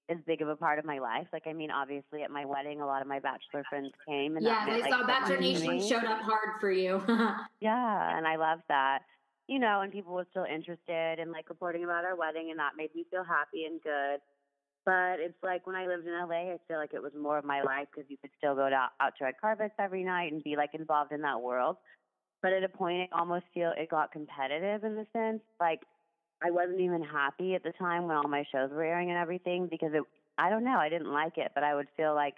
as 0.10 0.18
big 0.26 0.42
of 0.42 0.48
a 0.48 0.56
part 0.56 0.80
of 0.80 0.86
my 0.86 1.00
life. 1.00 1.28
Like, 1.32 1.46
I 1.48 1.54
mean, 1.54 1.72
obviously 1.72 2.24
at 2.24 2.32
my 2.32 2.46
wedding, 2.46 2.82
a 2.82 2.86
lot 2.86 3.02
of 3.02 3.08
my 3.08 3.20
bachelor 3.20 3.64
friends 3.70 3.92
came. 4.08 4.38
And 4.38 4.46
yeah, 4.46 4.66
they 4.66 4.90
saw 4.90 5.06
Bachelor 5.06 5.40
Nation 5.40 5.88
showed 5.88 6.04
up 6.04 6.22
hard 6.22 6.60
for 6.60 6.72
you. 6.72 7.02
yeah, 7.62 8.18
and 8.18 8.28
I 8.28 8.36
love 8.36 8.60
that. 8.70 9.00
You 9.48 9.60
know, 9.60 9.82
and 9.82 9.92
people 9.92 10.14
were 10.14 10.28
still 10.30 10.46
interested 10.46 11.20
in 11.20 11.32
like 11.32 11.50
reporting 11.50 11.84
about 11.84 12.06
our 12.06 12.16
wedding, 12.16 12.50
and 12.52 12.60
that 12.60 12.72
made 12.78 12.94
me 12.96 13.06
feel 13.10 13.24
happy 13.24 13.66
and 13.66 13.82
good. 13.82 14.20
But 14.86 15.20
it's 15.20 15.38
like 15.44 15.68
when 15.68 15.76
I 15.76 15.88
lived 15.88 16.08
in 16.08 16.14
LA, 16.14 16.54
I 16.54 16.58
feel 16.68 16.78
like 16.78 16.94
it 16.94 17.02
was 17.02 17.12
more 17.20 17.38
of 17.38 17.46
my 17.46 17.62
life 17.62 17.88
because 17.94 18.10
you 18.10 18.18
could 18.18 18.32
still 18.38 18.56
go 18.56 18.70
to, 18.70 18.76
out 18.76 19.14
to 19.18 19.26
red 19.26 19.36
carpets 19.40 19.74
every 19.80 20.04
night 20.04 20.32
and 20.32 20.44
be 20.44 20.56
like 20.56 20.72
involved 20.74 21.12
in 21.12 21.22
that 21.22 21.42
world. 21.42 21.78
But 22.42 22.54
at 22.54 22.64
a 22.64 22.70
point, 22.70 23.02
it 23.02 23.10
almost 23.12 23.46
feel 23.54 23.74
it 23.76 23.90
got 23.90 24.12
competitive 24.12 24.84
in 24.84 24.96
the 24.96 25.06
sense 25.14 25.42
like 25.60 25.82
I 26.44 26.52
wasn't 26.52 26.80
even 26.80 27.04
happy 27.04 27.56
at 27.56 27.64
the 27.64 27.74
time 27.74 28.08
when 28.08 28.16
all 28.16 28.28
my 28.28 28.44
shows 28.52 28.70
were 28.72 28.84
airing 28.84 29.10
and 29.10 29.20
everything 29.20 29.68
because 29.70 29.92
it 29.94 30.04
I 30.38 30.50
don't 30.50 30.64
know, 30.64 30.78
I 30.78 30.88
didn't 30.88 31.12
like 31.12 31.38
it, 31.38 31.52
but 31.54 31.64
I 31.66 31.76
would 31.76 31.88
feel 31.98 32.16
like 32.16 32.36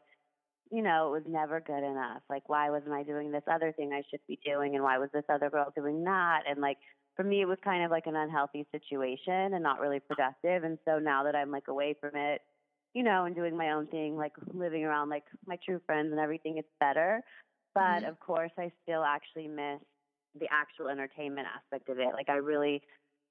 you 0.72 0.82
know, 0.82 1.10
it 1.10 1.12
was 1.12 1.24
never 1.28 1.60
good 1.60 1.84
enough. 1.84 2.22
Like 2.30 2.48
why 2.48 2.70
wasn't 2.70 2.94
I 2.94 3.04
doing 3.04 3.32
this 3.32 3.44
other 3.52 3.74
thing 3.74 3.92
I 3.94 4.04
should 4.10 4.22
be 4.28 4.40
doing 4.46 4.76
and 4.76 4.84
why 4.84 4.98
was 4.98 5.10
this 5.14 5.26
other 5.30 5.50
girl 5.50 5.72
doing 5.76 6.04
that? 6.06 6.42
And 6.50 6.62
like 6.62 6.78
for 7.16 7.24
me 7.24 7.42
it 7.42 7.48
was 7.48 7.58
kind 7.64 7.84
of 7.84 7.92
like 7.92 8.08
an 8.08 8.16
unhealthy 8.16 8.66
situation 8.72 9.54
and 9.54 9.62
not 9.62 9.80
really 9.80 10.00
productive. 10.00 10.64
And 10.64 10.78
so 10.86 10.98
now 10.98 11.24
that 11.24 11.36
I'm 11.36 11.52
like 11.52 11.68
away 11.68 11.96
from 12.00 12.16
it, 12.16 12.42
you 12.94 13.04
know, 13.04 13.26
and 13.26 13.36
doing 13.36 13.56
my 13.56 13.72
own 13.72 13.88
thing, 13.88 14.18
like 14.18 14.34
living 14.54 14.84
around 14.84 15.10
like 15.10 15.24
my 15.46 15.58
true 15.64 15.82
friends 15.86 16.12
and 16.12 16.20
everything, 16.20 16.58
it's 16.58 16.68
better. 16.80 17.22
But 17.76 17.82
mm-hmm. 17.82 18.06
of 18.06 18.20
course 18.20 18.52
I 18.58 18.72
still 18.84 19.04
actually 19.04 19.48
miss 19.48 19.80
the 20.40 20.48
actual 20.50 20.88
entertainment 20.88 21.48
aspect 21.54 21.90
of 21.90 22.00
it. 22.00 22.14
Like 22.14 22.30
I 22.30 22.36
really 22.36 22.82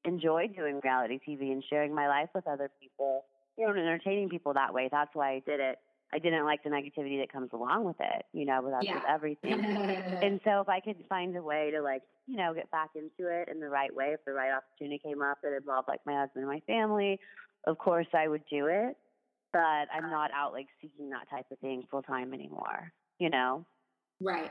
enjoy 0.05 0.49
doing 0.49 0.81
reality 0.83 1.19
TV 1.27 1.53
and 1.53 1.63
sharing 1.69 1.95
my 1.95 2.09
life 2.09 2.29
with 2.35 2.47
other 2.47 2.71
people, 2.81 3.25
you 3.57 3.67
know, 3.67 3.73
and 3.73 3.81
entertaining 3.81 4.29
people 4.29 4.55
that 4.55 4.73
way. 4.73 4.89
That's 4.91 5.11
why 5.15 5.33
I 5.33 5.43
did 5.47 5.61
it. 5.61 5.79
I 6.13 6.19
didn't 6.19 6.45
like 6.45 6.65
the 6.65 6.71
negativity 6.71 7.21
that 7.21 7.33
comes 7.33 7.51
along 7.53 7.85
with 7.85 7.97
it, 8.01 8.25
you 8.33 8.45
know, 8.45 8.61
with, 8.63 8.75
yeah. 8.83 8.95
with 8.95 9.05
everything. 9.09 9.53
and 9.65 10.41
so 10.45 10.61
if 10.61 10.69
I 10.69 10.81
could 10.81 10.97
find 11.09 11.37
a 11.37 11.43
way 11.43 11.71
to 11.71 11.81
like, 11.83 12.03
you 12.27 12.37
know, 12.37 12.53
get 12.53 12.71
back 12.71 12.91
into 12.97 13.31
it 13.31 13.49
in 13.49 13.61
the 13.61 13.69
right 13.69 13.95
way, 13.95 14.07
if 14.07 14.25
the 14.25 14.33
right 14.33 14.51
opportunity 14.53 14.99
came 14.99 15.23
up 15.23 15.39
that 15.43 15.55
involved 15.55 15.87
like 15.87 16.01
my 16.07 16.15
husband 16.15 16.45
and 16.45 16.49
my 16.49 16.61
family, 16.67 17.21
of 17.67 17.79
course 17.79 18.09
I 18.13 18.27
would 18.27 18.43
do 18.51 18.67
it. 18.67 18.97
But 19.53 19.89
I'm 19.93 20.11
not 20.11 20.31
out 20.33 20.53
like 20.53 20.67
seeking 20.81 21.11
that 21.11 21.29
type 21.31 21.47
of 21.51 21.59
thing 21.59 21.85
full 21.91 22.03
time 22.03 22.33
anymore, 22.35 22.93
you 23.19 23.31
know? 23.31 23.65
Right. 24.21 24.51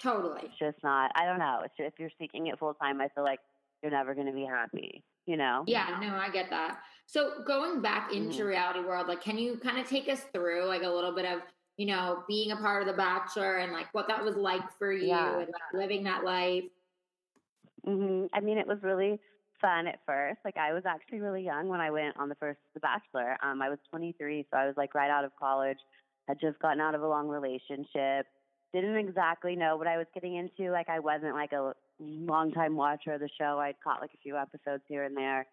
Totally. 0.00 0.42
It's 0.44 0.58
just 0.58 0.78
not, 0.82 1.12
I 1.14 1.26
don't 1.26 1.38
know. 1.38 1.60
It's 1.64 1.74
just, 1.76 1.92
if 1.92 1.98
you're 1.98 2.10
seeking 2.18 2.46
it 2.46 2.58
full 2.58 2.74
time, 2.74 3.00
I 3.00 3.08
feel 3.08 3.24
like 3.24 3.40
you're 3.82 3.92
never 3.92 4.14
going 4.14 4.26
to 4.26 4.32
be 4.32 4.44
happy, 4.44 5.02
you 5.26 5.36
know? 5.36 5.64
Yeah, 5.66 5.98
no, 6.00 6.14
I 6.14 6.30
get 6.30 6.50
that. 6.50 6.78
So 7.06 7.42
going 7.46 7.80
back 7.80 8.12
into 8.12 8.38
mm-hmm. 8.38 8.46
reality 8.46 8.80
world, 8.80 9.08
like, 9.08 9.22
can 9.22 9.38
you 9.38 9.56
kind 9.56 9.78
of 9.78 9.88
take 9.88 10.08
us 10.08 10.20
through 10.32 10.66
like 10.66 10.82
a 10.82 10.88
little 10.88 11.14
bit 11.14 11.24
of, 11.24 11.40
you 11.76 11.86
know, 11.86 12.22
being 12.28 12.52
a 12.52 12.56
part 12.56 12.82
of 12.82 12.88
The 12.88 12.94
Bachelor 12.94 13.56
and 13.56 13.72
like 13.72 13.92
what 13.92 14.06
that 14.08 14.24
was 14.24 14.36
like 14.36 14.62
for 14.78 14.92
you 14.92 15.08
yeah. 15.08 15.38
and 15.38 15.48
like, 15.48 15.72
living 15.74 16.04
that 16.04 16.24
life? 16.24 16.64
Mm-hmm. 17.86 18.26
I 18.32 18.40
mean, 18.40 18.58
it 18.58 18.66
was 18.66 18.78
really 18.82 19.18
fun 19.60 19.86
at 19.86 20.00
first. 20.06 20.38
Like, 20.44 20.56
I 20.56 20.72
was 20.72 20.84
actually 20.86 21.20
really 21.20 21.44
young 21.44 21.68
when 21.68 21.80
I 21.80 21.90
went 21.90 22.16
on 22.18 22.28
the 22.28 22.34
first 22.36 22.60
The 22.74 22.80
Bachelor. 22.80 23.36
Um, 23.42 23.62
I 23.62 23.68
was 23.70 23.78
23, 23.90 24.46
so 24.50 24.56
I 24.58 24.66
was 24.66 24.74
like 24.76 24.94
right 24.94 25.10
out 25.10 25.24
of 25.24 25.32
college. 25.36 25.78
Had 26.28 26.38
just 26.40 26.60
gotten 26.60 26.80
out 26.80 26.94
of 26.94 27.02
a 27.02 27.08
long 27.08 27.26
relationship 27.26 28.26
didn't 28.72 28.96
exactly 28.96 29.56
know 29.56 29.76
what 29.76 29.86
I 29.86 29.96
was 29.96 30.06
getting 30.14 30.36
into. 30.36 30.70
Like 30.70 30.88
I 30.88 30.98
wasn't 30.98 31.34
like 31.34 31.52
a 31.52 31.72
long 32.00 32.52
time 32.52 32.76
watcher 32.76 33.14
of 33.14 33.20
the 33.20 33.28
show. 33.38 33.58
I'd 33.58 33.80
caught 33.82 34.00
like 34.00 34.12
a 34.14 34.18
few 34.22 34.36
episodes 34.36 34.82
here 34.88 35.04
and 35.04 35.16
there. 35.16 35.46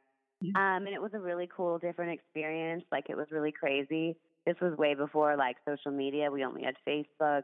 Um, 0.56 0.86
and 0.86 0.90
it 0.90 1.02
was 1.02 1.12
a 1.14 1.20
really 1.20 1.50
cool, 1.56 1.80
different 1.80 2.12
experience. 2.12 2.84
Like 2.92 3.10
it 3.10 3.18
was 3.18 3.28
really 3.32 3.52
crazy. 3.52 4.16
This 4.46 4.56
was 4.62 4.78
way 4.78 4.94
before 4.94 5.36
like 5.36 5.58
social 5.68 5.92
media. 5.92 6.30
We 6.30 6.46
only 6.46 6.64
had 6.64 6.76
Facebook, 6.88 7.44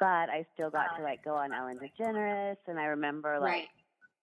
but 0.00 0.28
I 0.28 0.44
still 0.54 0.70
got 0.70 0.96
to 0.98 1.02
like 1.02 1.24
go 1.24 1.34
on 1.36 1.52
Ellen 1.52 1.78
DeGeneres, 1.78 2.56
and 2.66 2.78
I 2.78 2.86
remember 2.86 3.38
like 3.40 3.52
right. 3.52 3.68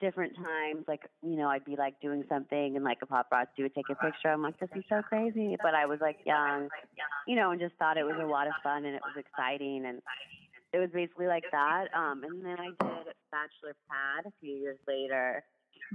different 0.02 0.36
times, 0.36 0.84
like 0.88 1.02
you 1.24 1.38
know, 1.38 1.48
I'd 1.48 1.66
be 1.66 1.76
like 1.78 2.00
doing 2.02 2.24
something, 2.28 2.76
and 2.76 2.84
like 2.84 3.00
a 3.02 3.08
paparazzi 3.08 3.60
would 3.60 3.74
take 3.74 3.90
a 3.90 3.96
picture. 3.96 4.28
I'm 4.28 4.44
like, 4.44 4.60
this 4.60 4.70
is 4.76 4.84
so 4.90 5.02
crazy, 5.02 5.56
but 5.64 5.74
I 5.74 5.86
was 5.86 6.00
like 6.02 6.18
young, 6.26 6.68
you 7.28 7.38
know, 7.38 7.52
and 7.52 7.62
just 7.62 7.76
thought 7.80 7.98
it 7.98 8.06
was 8.06 8.18
a 8.22 8.28
lot 8.28 8.48
of 8.48 8.54
fun 8.62 8.86
and 8.86 8.94
it 8.94 9.02
was 9.04 9.16
exciting, 9.18 9.86
and 9.86 10.02
it 10.74 10.80
was 10.80 10.90
basically 10.94 11.28
like 11.28 11.46
that. 11.52 11.86
Um, 11.96 12.24
and 12.24 12.46
then 12.46 12.58
I 12.60 12.68
did 12.68 13.01
Bachelor 13.32 13.76
Pad 13.90 14.26
a 14.28 14.34
few 14.40 14.56
years 14.56 14.78
later 14.88 15.44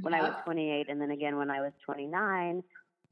when 0.03 0.12
yep. 0.12 0.22
I 0.22 0.29
was 0.29 0.35
28, 0.44 0.87
and 0.88 1.01
then 1.01 1.11
again 1.11 1.37
when 1.37 1.51
I 1.51 1.61
was 1.61 1.72
29, 1.85 2.62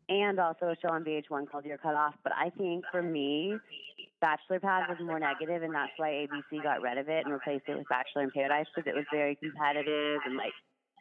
and 0.08 0.40
also 0.40 0.66
a 0.66 0.76
show 0.82 0.92
on 0.92 1.04
VH1 1.04 1.50
called 1.50 1.64
You're 1.64 1.78
Cut 1.78 1.94
Off. 1.94 2.14
But 2.22 2.32
I 2.34 2.50
think 2.50 2.84
for 2.90 3.02
me, 3.02 3.58
Bachelor 4.20 4.60
Pad 4.60 4.84
was 4.88 4.98
more 5.00 5.18
negative, 5.18 5.62
and 5.62 5.74
that's 5.74 5.92
why 5.96 6.26
ABC 6.26 6.62
got 6.62 6.82
rid 6.82 6.98
of 6.98 7.08
it 7.08 7.24
and 7.24 7.32
replaced 7.32 7.64
it 7.68 7.76
with 7.76 7.88
Bachelor 7.88 8.22
in 8.22 8.30
Paradise 8.30 8.66
because 8.74 8.88
it 8.88 8.94
was 8.94 9.04
very 9.12 9.36
competitive 9.36 10.20
and 10.26 10.36
like 10.36 10.52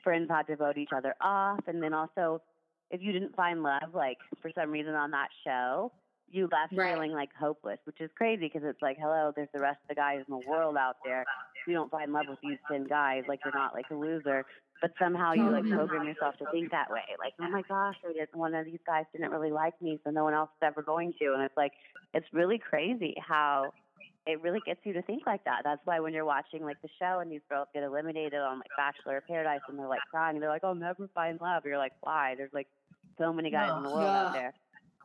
friends 0.04 0.30
had 0.30 0.48
to 0.48 0.56
vote 0.56 0.78
each 0.78 0.92
other 0.96 1.16
off. 1.22 1.60
And 1.68 1.82
then 1.82 1.94
also, 1.94 2.42
if 2.92 3.02
you 3.02 3.12
didn't 3.12 3.36
find 3.36 3.64
love, 3.64 3.94
like 3.94 4.18
for 4.42 4.52
some 4.56 4.72
reason 4.72 4.94
on 4.94 5.12
that 5.12 5.30
show, 5.46 5.92
you 6.34 6.50
left 6.52 6.74
right. 6.76 6.94
feeling 6.94 7.12
like 7.12 7.30
hopeless, 7.40 7.80
which 7.86 8.02
is 8.02 8.10
crazy 8.18 8.50
because 8.52 8.64
it's 8.68 8.82
like, 8.82 8.98
hello, 9.00 9.32
there's 9.36 9.50
the 9.54 9.62
rest 9.62 9.80
of 9.84 9.90
the 9.90 9.96
guys 9.96 10.20
in 10.28 10.40
the 10.40 10.50
world 10.50 10.76
out 10.78 10.98
there. 11.06 11.22
If 11.22 11.68
you 11.68 11.74
don't 11.74 11.92
find 11.92 12.12
love 12.12 12.26
with 12.28 12.40
these 12.42 12.58
10 12.70 12.86
guys, 12.86 13.24
like 13.28 13.40
you're 13.46 13.54
not 13.54 13.74
like 13.74 13.86
a 13.92 13.96
loser 13.96 14.46
but 14.84 14.92
somehow 15.00 15.32
you 15.32 15.50
like 15.50 15.64
mm-hmm. 15.64 15.78
program 15.78 16.06
yourself 16.06 16.36
to 16.38 16.46
think 16.52 16.70
that 16.72 16.92
way. 16.92 17.08
Like, 17.18 17.32
oh 17.40 17.50
my 17.50 17.62
gosh, 17.70 17.96
I 18.04 18.38
one 18.38 18.54
of 18.54 18.66
these 18.66 18.82
guys 18.86 19.06
didn't 19.14 19.32
really 19.32 19.50
like 19.50 19.82
me, 19.82 19.98
so 20.04 20.12
no 20.12 20.26
one 20.26 20.34
else 20.34 20.50
is 20.62 20.68
ever 20.68 20.82
going 20.82 21.14
to. 21.20 21.34
And 21.34 21.42
it's 21.42 21.56
like, 21.56 21.72
it's 22.14 22.26
really 22.34 22.58
crazy 22.58 23.16
how 23.26 23.72
it 24.28 24.42
really 24.42 24.60
gets 24.66 24.82
you 24.84 24.92
to 24.92 25.02
think 25.02 25.24
like 25.26 25.46
that. 25.46 25.62
That's 25.64 25.80
why 25.86 26.02
when 26.02 26.14
you're 26.14 26.26
watching 26.26 26.66
like 26.66 26.82
the 26.82 26.90
show 27.00 27.20
and 27.22 27.32
these 27.32 27.40
girls 27.50 27.70
get 27.74 27.84
eliminated 27.84 28.42
on 28.42 28.58
like 28.58 28.68
Bachelor 28.76 29.20
of 29.20 29.28
Paradise 29.28 29.62
and 29.70 29.80
they're 29.80 29.88
like 29.88 30.02
crying, 30.12 30.38
they're 30.42 30.50
like, 30.50 30.66
"I'll 30.66 30.76
never 30.76 31.10
find 31.16 31.40
love." 31.40 31.64
You're 31.66 31.78
like, 31.78 31.94
why? 32.02 32.36
There's 32.36 32.54
like 32.54 32.68
so 33.18 33.32
many 33.32 33.52
guys 33.52 33.72
in 33.78 33.84
the 33.84 33.90
world 33.90 34.04
yeah. 34.04 34.26
out 34.26 34.34
there 34.34 34.54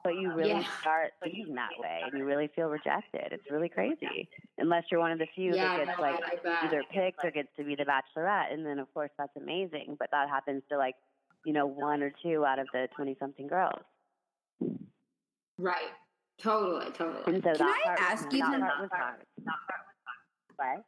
but 0.05 0.15
you 0.15 0.33
really 0.33 0.51
yeah. 0.51 0.65
start 0.81 1.13
thinking 1.23 1.55
that 1.55 1.71
way 1.79 2.01
and 2.05 2.19
you 2.19 2.25
really 2.25 2.49
feel 2.55 2.69
rejected. 2.69 3.33
It's 3.33 3.51
really 3.51 3.69
crazy. 3.69 4.29
Unless 4.59 4.85
you're 4.91 5.01
one 5.01 5.13
of 5.13 5.19
the 5.19 5.27
few 5.35 5.55
yeah, 5.55 5.77
that 5.77 5.87
gets 5.87 5.99
like 5.99 6.21
either 6.63 6.83
picked 6.93 7.25
or 7.25 7.31
gets 7.31 7.49
to 7.57 7.65
be 7.65 7.75
the 7.75 7.85
bachelorette. 7.85 8.53
And 8.53 8.65
then 8.65 8.79
of 8.79 8.93
course 8.95 9.11
that's 9.19 9.37
amazing. 9.37 9.97
But 9.99 10.11
that 10.13 10.29
happens 10.29 10.63
to 10.71 10.79
like, 10.79 10.95
you 11.45 11.53
know, 11.53 11.67
one 11.67 12.03
or 12.03 12.13
two 12.23 12.45
out 12.45 12.59
of 12.59 12.67
the 12.73 12.89
twenty 12.95 13.17
something 13.19 13.47
girls. 13.47 13.83
Right. 15.59 15.93
Totally, 16.41 16.91
totally. 16.93 17.23
And 17.27 17.43
so 17.43 17.55
Can 17.55 17.67
I 17.67 17.81
part, 17.85 18.01
ask 18.01 18.33
you 18.33 18.39
that 18.39 18.61
part 18.61 18.81
was 18.81 18.91
hard. 18.93 19.17
What? 20.57 20.85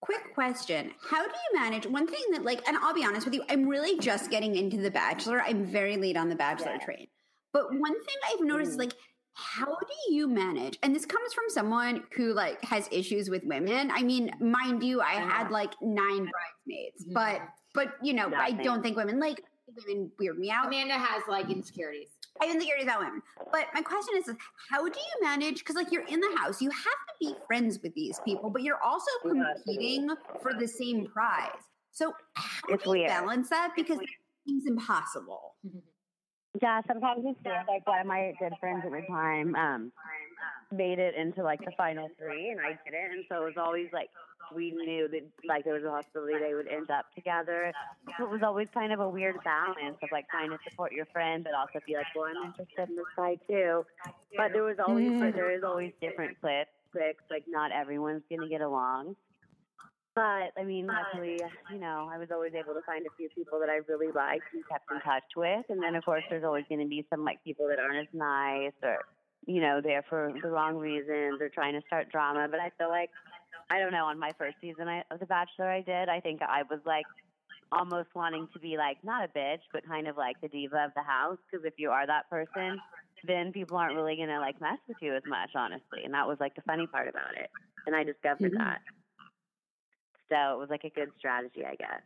Quick 0.00 0.34
question. 0.34 0.92
How 1.08 1.22
do 1.22 1.30
you 1.30 1.60
manage 1.60 1.86
one 1.86 2.06
thing 2.06 2.22
that 2.32 2.44
like 2.44 2.66
and 2.68 2.76
I'll 2.76 2.92
be 2.92 3.04
honest 3.04 3.24
with 3.24 3.34
you, 3.34 3.42
I'm 3.48 3.66
really 3.66 3.98
just 3.98 4.30
getting 4.30 4.54
into 4.54 4.76
the 4.76 4.90
bachelor. 4.90 5.40
I'm 5.40 5.64
very 5.64 5.96
late 5.96 6.16
on 6.16 6.28
the 6.28 6.36
bachelor 6.36 6.76
yeah. 6.78 6.84
train. 6.84 7.06
But 7.54 7.72
one 7.72 7.94
thing 7.94 8.16
I've 8.30 8.44
noticed 8.44 8.72
is 8.72 8.76
mm. 8.76 8.80
like, 8.80 8.92
how 9.32 9.64
do 9.64 10.14
you 10.14 10.28
manage? 10.28 10.78
And 10.82 10.94
this 10.94 11.06
comes 11.06 11.32
from 11.32 11.44
someone 11.48 12.02
who 12.14 12.34
like 12.34 12.62
has 12.64 12.88
issues 12.92 13.30
with 13.30 13.42
women. 13.44 13.90
I 13.90 14.02
mean, 14.02 14.30
mind 14.40 14.82
you, 14.82 15.00
I 15.00 15.14
had 15.14 15.50
like 15.50 15.72
nine 15.80 16.28
bridesmaids, 16.28 17.04
mm-hmm. 17.04 17.14
but 17.14 17.40
but 17.72 17.94
you 18.02 18.12
know, 18.12 18.28
Nothing. 18.28 18.60
I 18.60 18.62
don't 18.62 18.82
think 18.82 18.96
women 18.96 19.18
like 19.18 19.40
women 19.86 20.10
weird 20.18 20.38
me 20.38 20.50
out. 20.50 20.66
Amanda 20.66 20.94
has 20.94 21.22
like 21.28 21.48
insecurities. 21.48 22.08
I 22.40 22.46
have 22.46 22.54
insecurities 22.56 22.86
about 22.86 23.00
women. 23.00 23.22
But 23.52 23.66
my 23.72 23.82
question 23.82 24.14
is, 24.18 24.30
how 24.70 24.88
do 24.88 24.98
you 24.98 25.26
manage? 25.26 25.60
Because 25.60 25.76
like 25.76 25.92
you're 25.92 26.06
in 26.06 26.20
the 26.20 26.36
house, 26.36 26.60
you 26.60 26.70
have 26.70 26.82
to 26.82 27.14
be 27.20 27.34
friends 27.46 27.78
with 27.82 27.94
these 27.94 28.20
people, 28.24 28.50
but 28.50 28.62
you're 28.62 28.82
also 28.82 29.10
competing 29.22 30.10
for 30.42 30.52
the 30.54 30.66
same 30.66 31.06
prize. 31.06 31.50
So 31.92 32.12
how 32.34 32.68
it's 32.68 32.82
do 32.82 32.90
you 32.90 32.96
weird. 32.98 33.08
balance 33.08 33.48
that? 33.50 33.72
Because 33.76 34.00
it 34.00 34.08
seems 34.46 34.66
impossible. 34.66 35.54
Yeah, 36.62 36.80
sometimes 36.86 37.22
it's 37.24 37.38
weird. 37.44 37.66
Like 37.66 37.86
one 37.86 38.00
of 38.00 38.06
my 38.06 38.32
good 38.38 38.52
friends 38.60 38.82
at 38.84 38.92
the 38.92 39.02
time 39.08 39.54
um, 39.56 39.92
made 40.70 40.98
it 40.98 41.14
into 41.16 41.42
like 41.42 41.60
the 41.60 41.72
final 41.76 42.08
three, 42.18 42.50
and 42.50 42.60
I 42.60 42.78
didn't. 42.84 43.12
And 43.12 43.24
so 43.28 43.42
it 43.42 43.44
was 43.44 43.54
always 43.56 43.88
like 43.92 44.08
we 44.54 44.70
knew 44.70 45.08
that 45.08 45.22
like 45.46 45.64
there 45.64 45.74
was 45.74 45.84
a 45.84 45.88
possibility 45.88 46.38
they 46.38 46.54
would 46.54 46.68
end 46.68 46.90
up 46.90 47.06
together. 47.14 47.72
So 48.18 48.24
it 48.24 48.30
was 48.30 48.42
always 48.44 48.68
kind 48.72 48.92
of 48.92 49.00
a 49.00 49.08
weird 49.08 49.36
balance 49.42 49.96
of 50.02 50.08
like 50.12 50.28
trying 50.28 50.50
to 50.50 50.58
support 50.68 50.92
your 50.92 51.06
friend, 51.06 51.42
but 51.42 51.54
also 51.54 51.80
be 51.86 51.94
like, 51.94 52.06
well, 52.14 52.26
I'm 52.26 52.50
interested 52.50 52.88
in 52.88 52.96
this 52.96 53.04
guy 53.16 53.36
too. 53.48 53.84
But 54.36 54.52
there 54.52 54.62
was 54.62 54.76
always 54.86 55.10
mm. 55.10 55.34
there 55.34 55.56
is 55.56 55.64
always 55.64 55.92
different 56.00 56.40
clips. 56.40 56.70
Clicks 56.92 57.24
like 57.30 57.44
not 57.48 57.72
everyone's 57.72 58.22
gonna 58.30 58.48
get 58.48 58.60
along. 58.60 59.16
But 60.14 60.52
I 60.56 60.62
mean, 60.64 60.86
luckily, 60.86 61.40
you 61.72 61.78
know, 61.78 62.08
I 62.12 62.18
was 62.18 62.28
always 62.32 62.52
able 62.54 62.74
to 62.74 62.82
find 62.86 63.04
a 63.04 63.10
few 63.16 63.28
people 63.30 63.58
that 63.58 63.68
I 63.68 63.80
really 63.88 64.12
liked 64.12 64.44
and 64.52 64.62
kept 64.68 64.90
in 64.90 65.00
touch 65.00 65.24
with. 65.36 65.66
And 65.68 65.82
then, 65.82 65.96
of 65.96 66.04
course, 66.04 66.22
there's 66.30 66.44
always 66.44 66.64
going 66.68 66.80
to 66.80 66.86
be 66.86 67.04
some 67.10 67.24
like 67.24 67.42
people 67.42 67.66
that 67.68 67.80
aren't 67.80 67.98
as 67.98 68.14
nice 68.14 68.72
or, 68.82 68.98
you 69.46 69.60
know, 69.60 69.80
there 69.82 70.04
for 70.08 70.32
the 70.40 70.50
wrong 70.50 70.76
reasons 70.76 71.40
or 71.40 71.48
trying 71.48 71.72
to 71.74 71.84
start 71.88 72.12
drama. 72.12 72.46
But 72.48 72.60
I 72.60 72.70
feel 72.78 72.90
like, 72.90 73.10
I 73.70 73.80
don't 73.80 73.90
know, 73.90 74.04
on 74.04 74.18
my 74.18 74.30
first 74.38 74.56
season 74.60 74.86
of 75.10 75.18
The 75.18 75.26
Bachelor, 75.26 75.68
I 75.68 75.80
did. 75.80 76.08
I 76.08 76.20
think 76.20 76.42
I 76.42 76.62
was 76.70 76.80
like 76.86 77.06
almost 77.72 78.08
wanting 78.14 78.46
to 78.52 78.60
be 78.60 78.76
like 78.76 78.98
not 79.02 79.24
a 79.24 79.28
bitch, 79.36 79.66
but 79.72 79.84
kind 79.84 80.06
of 80.06 80.16
like 80.16 80.40
the 80.40 80.48
diva 80.48 80.84
of 80.84 80.92
the 80.94 81.02
house. 81.02 81.38
Because 81.50 81.66
if 81.66 81.74
you 81.76 81.90
are 81.90 82.06
that 82.06 82.30
person, 82.30 82.78
then 83.26 83.50
people 83.50 83.76
aren't 83.76 83.96
really 83.96 84.14
going 84.14 84.28
to 84.28 84.38
like 84.38 84.60
mess 84.60 84.78
with 84.86 84.98
you 85.00 85.16
as 85.16 85.22
much, 85.26 85.50
honestly. 85.56 86.04
And 86.04 86.14
that 86.14 86.28
was 86.28 86.36
like 86.38 86.54
the 86.54 86.62
funny 86.62 86.86
part 86.86 87.08
about 87.08 87.34
it. 87.34 87.50
And 87.88 87.96
I 87.96 88.04
discovered 88.04 88.52
mm-hmm. 88.52 88.62
that. 88.62 88.78
So 90.30 90.36
it 90.54 90.58
was 90.58 90.70
like 90.70 90.84
a 90.84 90.90
good 90.90 91.10
strategy, 91.18 91.64
I 91.64 91.74
guess. 91.74 92.02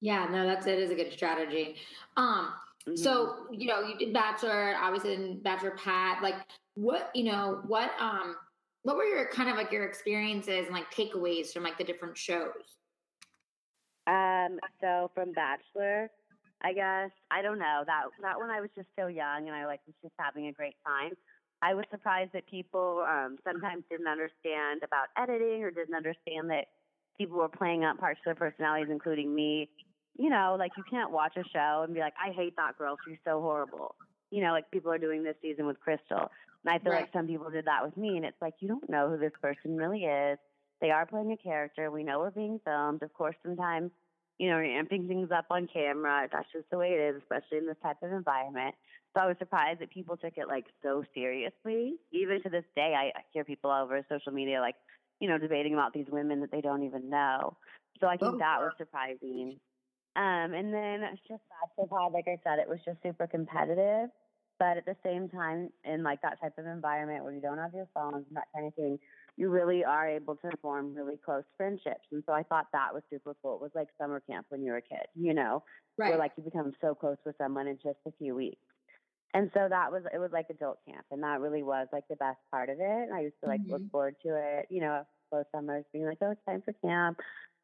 Yeah, 0.00 0.26
no, 0.30 0.46
that's 0.46 0.66
it 0.66 0.78
is 0.78 0.90
a 0.90 0.94
good 0.94 1.12
strategy. 1.12 1.76
Um, 2.16 2.52
mm-hmm. 2.86 2.96
so 2.96 3.46
you 3.50 3.66
know, 3.66 3.80
you 3.80 3.98
did 3.98 4.12
Bachelor, 4.12 4.74
obviously 4.80 5.14
in 5.14 5.40
Bachelor 5.42 5.72
Pad. 5.72 6.22
Like, 6.22 6.36
what 6.74 7.10
you 7.14 7.24
know, 7.24 7.62
what 7.66 7.90
um, 7.98 8.36
what 8.82 8.96
were 8.96 9.04
your 9.04 9.28
kind 9.28 9.50
of 9.50 9.56
like 9.56 9.70
your 9.70 9.84
experiences 9.84 10.66
and 10.66 10.74
like 10.74 10.90
takeaways 10.90 11.52
from 11.52 11.62
like 11.62 11.76
the 11.76 11.84
different 11.84 12.16
shows? 12.16 12.78
Um, 14.06 14.58
so 14.80 15.10
from 15.14 15.32
Bachelor, 15.32 16.10
I 16.62 16.72
guess 16.72 17.10
I 17.30 17.42
don't 17.42 17.58
know 17.58 17.82
that 17.86 18.04
that 18.22 18.38
one 18.38 18.50
I 18.50 18.60
was 18.60 18.70
just 18.74 18.88
so 18.98 19.06
young 19.06 19.48
and 19.48 19.54
I 19.54 19.66
like 19.66 19.80
was 19.86 19.96
just 20.02 20.14
having 20.18 20.46
a 20.46 20.52
great 20.52 20.76
time. 20.86 21.12
I 21.62 21.74
was 21.74 21.84
surprised 21.90 22.32
that 22.32 22.46
people 22.46 23.04
um, 23.06 23.36
sometimes 23.44 23.84
didn't 23.90 24.08
understand 24.08 24.80
about 24.82 25.08
editing 25.18 25.62
or 25.62 25.70
didn't 25.70 25.94
understand 25.94 26.48
that 26.48 26.66
people 27.20 27.36
were 27.36 27.50
playing 27.50 27.84
up 27.84 27.98
parts 27.98 28.18
of 28.20 28.24
their 28.24 28.34
personalities, 28.34 28.88
including 28.90 29.34
me. 29.34 29.68
You 30.16 30.30
know, 30.30 30.56
like 30.58 30.72
you 30.76 30.84
can't 30.90 31.10
watch 31.12 31.36
a 31.36 31.44
show 31.52 31.82
and 31.84 31.92
be 31.92 32.00
like, 32.00 32.14
I 32.18 32.32
hate 32.32 32.56
that 32.56 32.78
girl. 32.78 32.96
She's 33.06 33.18
so 33.26 33.42
horrible. 33.42 33.94
You 34.30 34.42
know, 34.42 34.52
like 34.52 34.70
people 34.70 34.90
are 34.90 34.98
doing 34.98 35.22
this 35.22 35.36
season 35.42 35.66
with 35.66 35.76
Krystal. 35.86 36.28
And 36.64 36.74
I 36.74 36.78
feel 36.78 36.92
right. 36.92 37.02
like 37.02 37.12
some 37.12 37.26
people 37.26 37.50
did 37.50 37.66
that 37.66 37.84
with 37.84 37.96
me. 37.96 38.16
And 38.16 38.24
it's 38.24 38.40
like, 38.40 38.54
you 38.60 38.68
don't 38.68 38.88
know 38.88 39.10
who 39.10 39.18
this 39.18 39.32
person 39.42 39.76
really 39.76 40.04
is. 40.04 40.38
They 40.80 40.90
are 40.90 41.04
playing 41.04 41.32
a 41.32 41.36
character. 41.36 41.90
We 41.90 42.04
know 42.04 42.20
we're 42.20 42.30
being 42.30 42.58
filmed. 42.64 43.02
Of 43.02 43.12
course, 43.12 43.36
sometimes, 43.42 43.90
you 44.38 44.48
know, 44.48 44.58
you're 44.58 44.82
amping 44.82 45.06
things 45.06 45.28
up 45.30 45.46
on 45.50 45.68
camera. 45.70 46.26
That's 46.32 46.48
just 46.52 46.70
the 46.70 46.78
way 46.78 46.88
it 46.88 47.14
is, 47.14 47.22
especially 47.22 47.58
in 47.58 47.66
this 47.66 47.76
type 47.82 47.98
of 48.02 48.12
environment. 48.12 48.74
So 49.14 49.22
I 49.22 49.26
was 49.26 49.36
surprised 49.38 49.80
that 49.80 49.90
people 49.90 50.16
took 50.16 50.38
it 50.38 50.48
like 50.48 50.64
so 50.82 51.04
seriously. 51.14 51.96
Even 52.12 52.42
to 52.42 52.48
this 52.48 52.64
day, 52.74 52.94
I 52.96 53.12
hear 53.32 53.44
people 53.44 53.70
all 53.70 53.84
over 53.84 54.04
social 54.08 54.32
media 54.32 54.60
like, 54.60 54.76
you 55.20 55.28
know, 55.28 55.38
debating 55.38 55.74
about 55.74 55.92
these 55.92 56.06
women 56.10 56.40
that 56.40 56.50
they 56.50 56.60
don't 56.60 56.82
even 56.82 57.08
know. 57.10 57.56
So 58.00 58.06
I 58.06 58.16
think 58.16 58.34
oh, 58.34 58.38
that 58.38 58.60
was 58.60 58.72
surprising. 58.78 59.58
Um, 60.16 60.54
and 60.54 60.74
then 60.74 61.02
it's 61.04 61.22
just 61.28 61.42
Pad, 61.78 62.12
like 62.12 62.26
I 62.26 62.38
said, 62.42 62.58
it 62.58 62.68
was 62.68 62.78
just 62.84 62.98
super 63.02 63.26
competitive. 63.26 64.10
But 64.58 64.76
at 64.76 64.84
the 64.84 64.96
same 65.02 65.28
time, 65.28 65.70
in 65.84 66.02
like 66.02 66.20
that 66.20 66.38
type 66.40 66.58
of 66.58 66.66
environment 66.66 67.24
where 67.24 67.32
you 67.32 67.40
don't 67.40 67.56
have 67.56 67.72
your 67.72 67.88
phones 67.94 68.26
and 68.28 68.36
that 68.36 68.48
kind 68.54 68.66
of 68.66 68.74
thing, 68.74 68.98
you 69.36 69.48
really 69.48 69.84
are 69.84 70.06
able 70.06 70.36
to 70.36 70.50
form 70.60 70.94
really 70.94 71.16
close 71.24 71.44
friendships. 71.56 72.04
And 72.12 72.22
so 72.26 72.34
I 72.34 72.42
thought 72.42 72.66
that 72.72 72.92
was 72.92 73.02
super 73.08 73.34
cool. 73.42 73.54
It 73.54 73.62
was 73.62 73.70
like 73.74 73.88
summer 73.98 74.20
camp 74.20 74.46
when 74.50 74.62
you 74.62 74.72
were 74.72 74.78
a 74.78 74.82
kid, 74.82 75.06
you 75.14 75.32
know, 75.32 75.62
right. 75.96 76.10
where 76.10 76.18
like 76.18 76.32
you 76.36 76.42
become 76.42 76.72
so 76.82 76.94
close 76.94 77.16
with 77.24 77.36
someone 77.38 77.68
in 77.68 77.78
just 77.82 78.00
a 78.06 78.12
few 78.18 78.34
weeks. 78.34 78.60
And 79.32 79.50
so 79.54 79.68
that 79.68 79.92
was 79.92 80.02
it 80.12 80.18
was 80.18 80.30
like 80.32 80.46
adult 80.50 80.78
camp, 80.86 81.04
and 81.10 81.22
that 81.22 81.40
really 81.40 81.62
was 81.62 81.86
like 81.92 82.04
the 82.08 82.16
best 82.16 82.38
part 82.50 82.68
of 82.68 82.80
it. 82.80 83.02
And 83.08 83.14
I 83.14 83.20
used 83.20 83.36
to 83.42 83.48
like 83.48 83.60
mm-hmm. 83.60 83.72
look 83.72 83.90
forward 83.92 84.16
to 84.24 84.30
it, 84.34 84.66
you 84.70 84.80
know, 84.80 85.06
both 85.30 85.46
summers, 85.54 85.84
being 85.92 86.04
like, 86.04 86.18
oh, 86.20 86.32
it's 86.32 86.44
time 86.46 86.62
for 86.64 86.72
camp, 86.84 87.20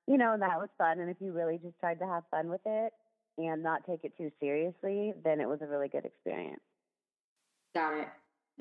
you 0.07 0.17
know, 0.17 0.33
and 0.33 0.43
that 0.43 0.59
was 0.59 0.69
fun. 0.79 1.01
And 1.01 1.11
if 1.11 1.17
you 1.21 1.33
really 1.33 1.59
just 1.59 1.79
tried 1.81 1.99
to 1.99 2.07
have 2.07 2.23
fun 2.31 2.49
with 2.49 2.61
it 2.65 2.93
and 3.39 3.63
not 3.63 3.85
take 3.85 4.05
it 4.05 4.17
too 4.17 4.31
seriously, 4.41 5.13
then 5.25 5.41
it 5.41 5.49
was 5.49 5.61
a 5.61 5.67
really 5.67 5.89
good 5.89 6.05
experience. 6.05 6.63
Got 7.75 7.95
it. 7.95 8.09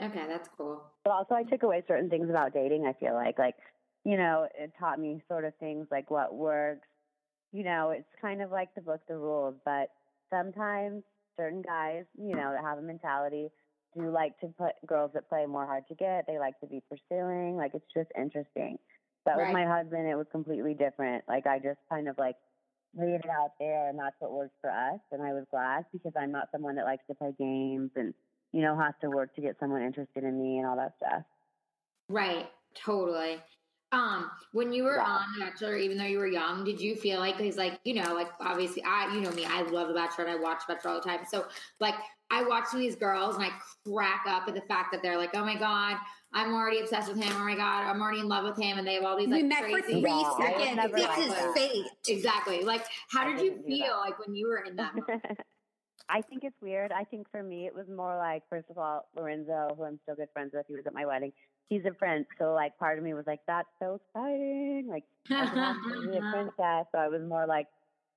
Okay, 0.02 0.26
that's 0.28 0.50
cool. 0.58 0.84
But 1.04 1.12
also, 1.12 1.36
I 1.36 1.44
took 1.44 1.64
away 1.64 1.84
certain 1.88 2.10
things 2.10 2.30
about 2.30 2.54
dating. 2.54 2.86
I 2.86 2.94
feel 2.94 3.14
like, 3.14 3.38
like 3.40 3.56
you 4.04 4.18
know, 4.18 4.48
it 4.58 4.74
taught 4.80 5.00
me 5.00 5.22
sort 5.28 5.46
of 5.46 5.54
things 5.60 5.88
like 5.92 6.10
what 6.10 6.36
works. 6.36 6.88
You 7.54 7.64
know, 7.64 7.92
it's 7.92 8.10
kind 8.20 8.42
of 8.42 8.52
like 8.52 8.74
the 8.76 8.82
book, 8.82 9.02
the 9.08 9.16
rules, 9.16 9.56
but 9.64 9.90
sometimes 10.30 11.04
certain 11.38 11.62
guys, 11.62 12.06
you 12.18 12.36
know, 12.36 12.52
that 12.52 12.64
have 12.64 12.78
a 12.78 12.82
mentality 12.82 13.50
do 13.96 14.12
like 14.12 14.38
to 14.40 14.48
put 14.48 14.74
girls 14.86 15.12
that 15.14 15.30
play 15.30 15.46
more 15.46 15.66
hard 15.66 15.88
to 15.88 15.96
get. 15.96 16.26
They 16.28 16.38
like 16.38 16.60
to 16.60 16.68
be 16.68 16.82
pursuing. 16.90 17.56
Like 17.56 17.72
it's 17.74 17.86
just 17.96 18.10
interesting. 18.18 18.78
But 19.24 19.38
right. 19.38 19.48
with 19.48 19.54
my 19.54 19.66
husband, 19.66 20.08
it 20.08 20.16
was 20.16 20.28
completely 20.32 20.74
different. 20.74 21.24
Like 21.28 21.48
I 21.48 21.60
just 21.60 21.80
kind 21.90 22.08
of 22.08 22.18
like 22.18 22.36
laid 22.96 23.22
it 23.24 23.30
out 23.30 23.52
there, 23.60 23.90
and 23.90 23.98
that's 23.98 24.16
what 24.20 24.32
worked 24.32 24.56
for 24.62 24.70
us. 24.70 25.00
And 25.12 25.22
I 25.22 25.34
was 25.34 25.46
glad 25.50 25.86
because 25.92 26.14
I'm 26.18 26.32
not 26.32 26.50
someone 26.52 26.76
that 26.76 26.86
likes 26.86 27.04
to 27.08 27.16
play 27.16 27.34
games 27.38 27.92
and 27.96 28.14
you 28.52 28.62
know 28.62 28.78
has 28.78 28.94
to 29.02 29.10
work 29.10 29.34
to 29.36 29.42
get 29.42 29.56
someone 29.60 29.82
interested 29.82 30.24
in 30.24 30.42
me 30.42 30.58
and 30.58 30.68
all 30.68 30.76
that 30.76 30.94
stuff. 30.98 31.24
Right. 32.10 32.48
Totally. 32.76 33.38
Um, 33.96 34.30
when 34.52 34.74
you 34.74 34.84
were 34.84 34.98
yeah. 34.98 35.06
on 35.06 35.26
The 35.38 35.46
Bachelor, 35.46 35.78
even 35.78 35.98
though 35.98 36.04
you 36.04 36.20
were 36.20 36.28
young, 36.28 36.66
did 36.66 36.82
you 36.82 36.96
feel 36.96 37.20
like 37.20 37.38
he's 37.38 37.56
like, 37.56 37.80
you 37.86 37.94
know, 37.94 38.14
like 38.14 38.28
obviously 38.42 38.84
I, 38.86 39.14
you 39.14 39.22
know 39.22 39.32
me, 39.32 39.46
I 39.46 39.62
love 39.62 39.88
The 39.88 39.94
Bachelor 39.94 40.26
and 40.26 40.38
I 40.38 40.42
watch 40.42 40.64
Bachelor 40.68 40.92
all 40.92 41.02
the 41.02 41.08
time. 41.08 41.22
So 41.30 41.46
like 41.80 41.96
I 42.30 42.44
watch 42.44 42.66
some 42.66 42.80
of 42.80 42.84
these 42.86 42.96
girls 42.96 43.36
and 43.36 43.46
I 43.46 43.52
crack 43.88 44.26
up 44.28 44.50
at 44.50 44.54
the 44.54 44.62
fact 44.62 44.92
that 44.92 45.02
they're 45.02 45.18
like, 45.18 45.30
oh 45.34 45.46
my 45.46 45.56
God, 45.56 45.98
I'm 46.34 46.54
already 46.54 46.82
obsessed 46.82 47.08
with 47.08 47.22
him. 47.22 47.32
Oh 47.38 47.46
my 47.46 47.56
God, 47.56 47.86
I'm 47.86 48.02
already 48.02 48.20
in 48.20 48.28
love 48.28 48.44
with 48.44 48.58
him. 48.58 48.78
And 48.78 48.86
they 48.86 48.96
have 48.96 49.06
all 49.06 49.18
these 49.18 49.30
like 49.30 49.44
we 49.44 49.48
met 49.48 49.64
crazy 49.64 49.80
for 49.80 49.86
three 49.86 50.02
yeah, 50.02 50.38
seconds. 50.38 50.92
This 51.16 51.28
is 51.30 51.54
fate. 51.56 51.86
Exactly. 52.10 52.64
Like, 52.64 52.86
how 53.10 53.24
did 53.26 53.40
you 53.40 53.64
feel 53.66 53.98
like 54.00 54.20
when 54.20 54.36
you 54.36 54.50
were 54.50 54.58
in 54.58 54.76
that 54.76 54.94
I 56.10 56.22
think 56.22 56.44
it's 56.44 56.62
weird. 56.62 56.92
I 56.92 57.04
think 57.04 57.28
for 57.32 57.42
me, 57.42 57.66
it 57.66 57.74
was 57.74 57.88
more 57.90 58.16
like, 58.18 58.44
first 58.50 58.70
of 58.70 58.78
all, 58.78 59.08
Lorenzo, 59.16 59.74
who 59.76 59.86
I'm 59.86 60.00
still 60.04 60.16
good 60.16 60.28
friends 60.34 60.52
with, 60.54 60.66
he 60.68 60.76
was 60.76 60.86
at 60.86 60.94
my 60.94 61.06
wedding. 61.06 61.32
He's 61.70 61.82
a 61.86 61.92
prince. 61.92 62.28
So, 62.38 62.54
like, 62.54 62.78
part 62.78 62.98
of 62.98 63.04
me 63.04 63.14
was 63.14 63.26
like, 63.26 63.40
that's 63.48 63.68
so 63.80 64.00
exciting. 64.00 64.88
Like, 64.90 65.04
he's 65.28 65.38
a 65.38 66.32
princess. 66.32 66.86
So 66.92 66.98
I 67.00 67.08
was 67.08 67.22
more 67.28 67.46
like 67.48 67.68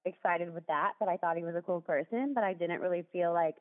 excited 0.05 0.53
with 0.53 0.67
that. 0.67 0.93
But 1.01 1.09
I 1.09 1.17
thought 1.17 1.37
he 1.37 1.45
was 1.45 1.55
a 1.57 1.63
cool 1.63 1.81
person. 1.81 2.33
But 2.35 2.45
I 2.45 2.53
didn't 2.53 2.81
really 2.81 3.05
feel 3.13 3.33
like 3.33 3.55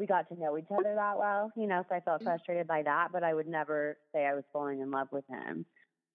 we 0.00 0.06
got 0.06 0.28
to 0.28 0.40
know 0.40 0.56
each 0.56 0.64
other 0.70 0.94
that 0.94 1.18
well, 1.18 1.52
you 1.56 1.66
know, 1.66 1.84
so 1.88 1.94
I 1.94 2.00
felt 2.00 2.22
mm. 2.22 2.24
frustrated 2.24 2.66
by 2.66 2.82
that, 2.82 3.08
but 3.12 3.22
I 3.22 3.34
would 3.34 3.46
never 3.46 3.98
say 4.12 4.24
I 4.24 4.34
was 4.34 4.44
falling 4.52 4.80
in 4.80 4.90
love 4.90 5.08
with 5.12 5.24
him. 5.28 5.66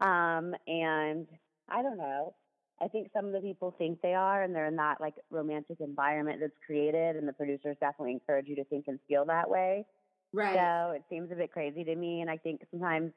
Um, 0.01 0.55
and 0.67 1.27
I 1.69 1.81
don't 1.81 1.97
know. 1.97 2.33
I 2.81 2.87
think 2.89 3.09
some 3.13 3.25
of 3.25 3.31
the 3.31 3.39
people 3.39 3.73
think 3.77 4.01
they 4.01 4.13
are, 4.13 4.43
and 4.43 4.53
they're 4.53 4.65
in 4.65 4.75
that 4.75 4.99
like 4.99 5.13
romantic 5.29 5.79
environment 5.79 6.39
that's 6.41 6.57
created, 6.65 7.15
and 7.15 7.25
the 7.25 7.31
producers 7.31 7.77
definitely 7.79 8.11
encourage 8.11 8.47
you 8.47 8.55
to 8.57 8.65
think 8.65 8.85
and 8.87 8.99
feel 9.07 9.23
that 9.25 9.49
way. 9.49 9.85
Right. 10.35 10.55
So 10.55 10.91
it 10.91 11.03
seems 11.09 11.31
a 11.31 11.35
bit 11.35 11.51
crazy 11.51 11.85
to 11.85 11.95
me, 11.95 12.19
and 12.19 12.29
I 12.29 12.35
think 12.35 12.61
sometimes 12.69 13.11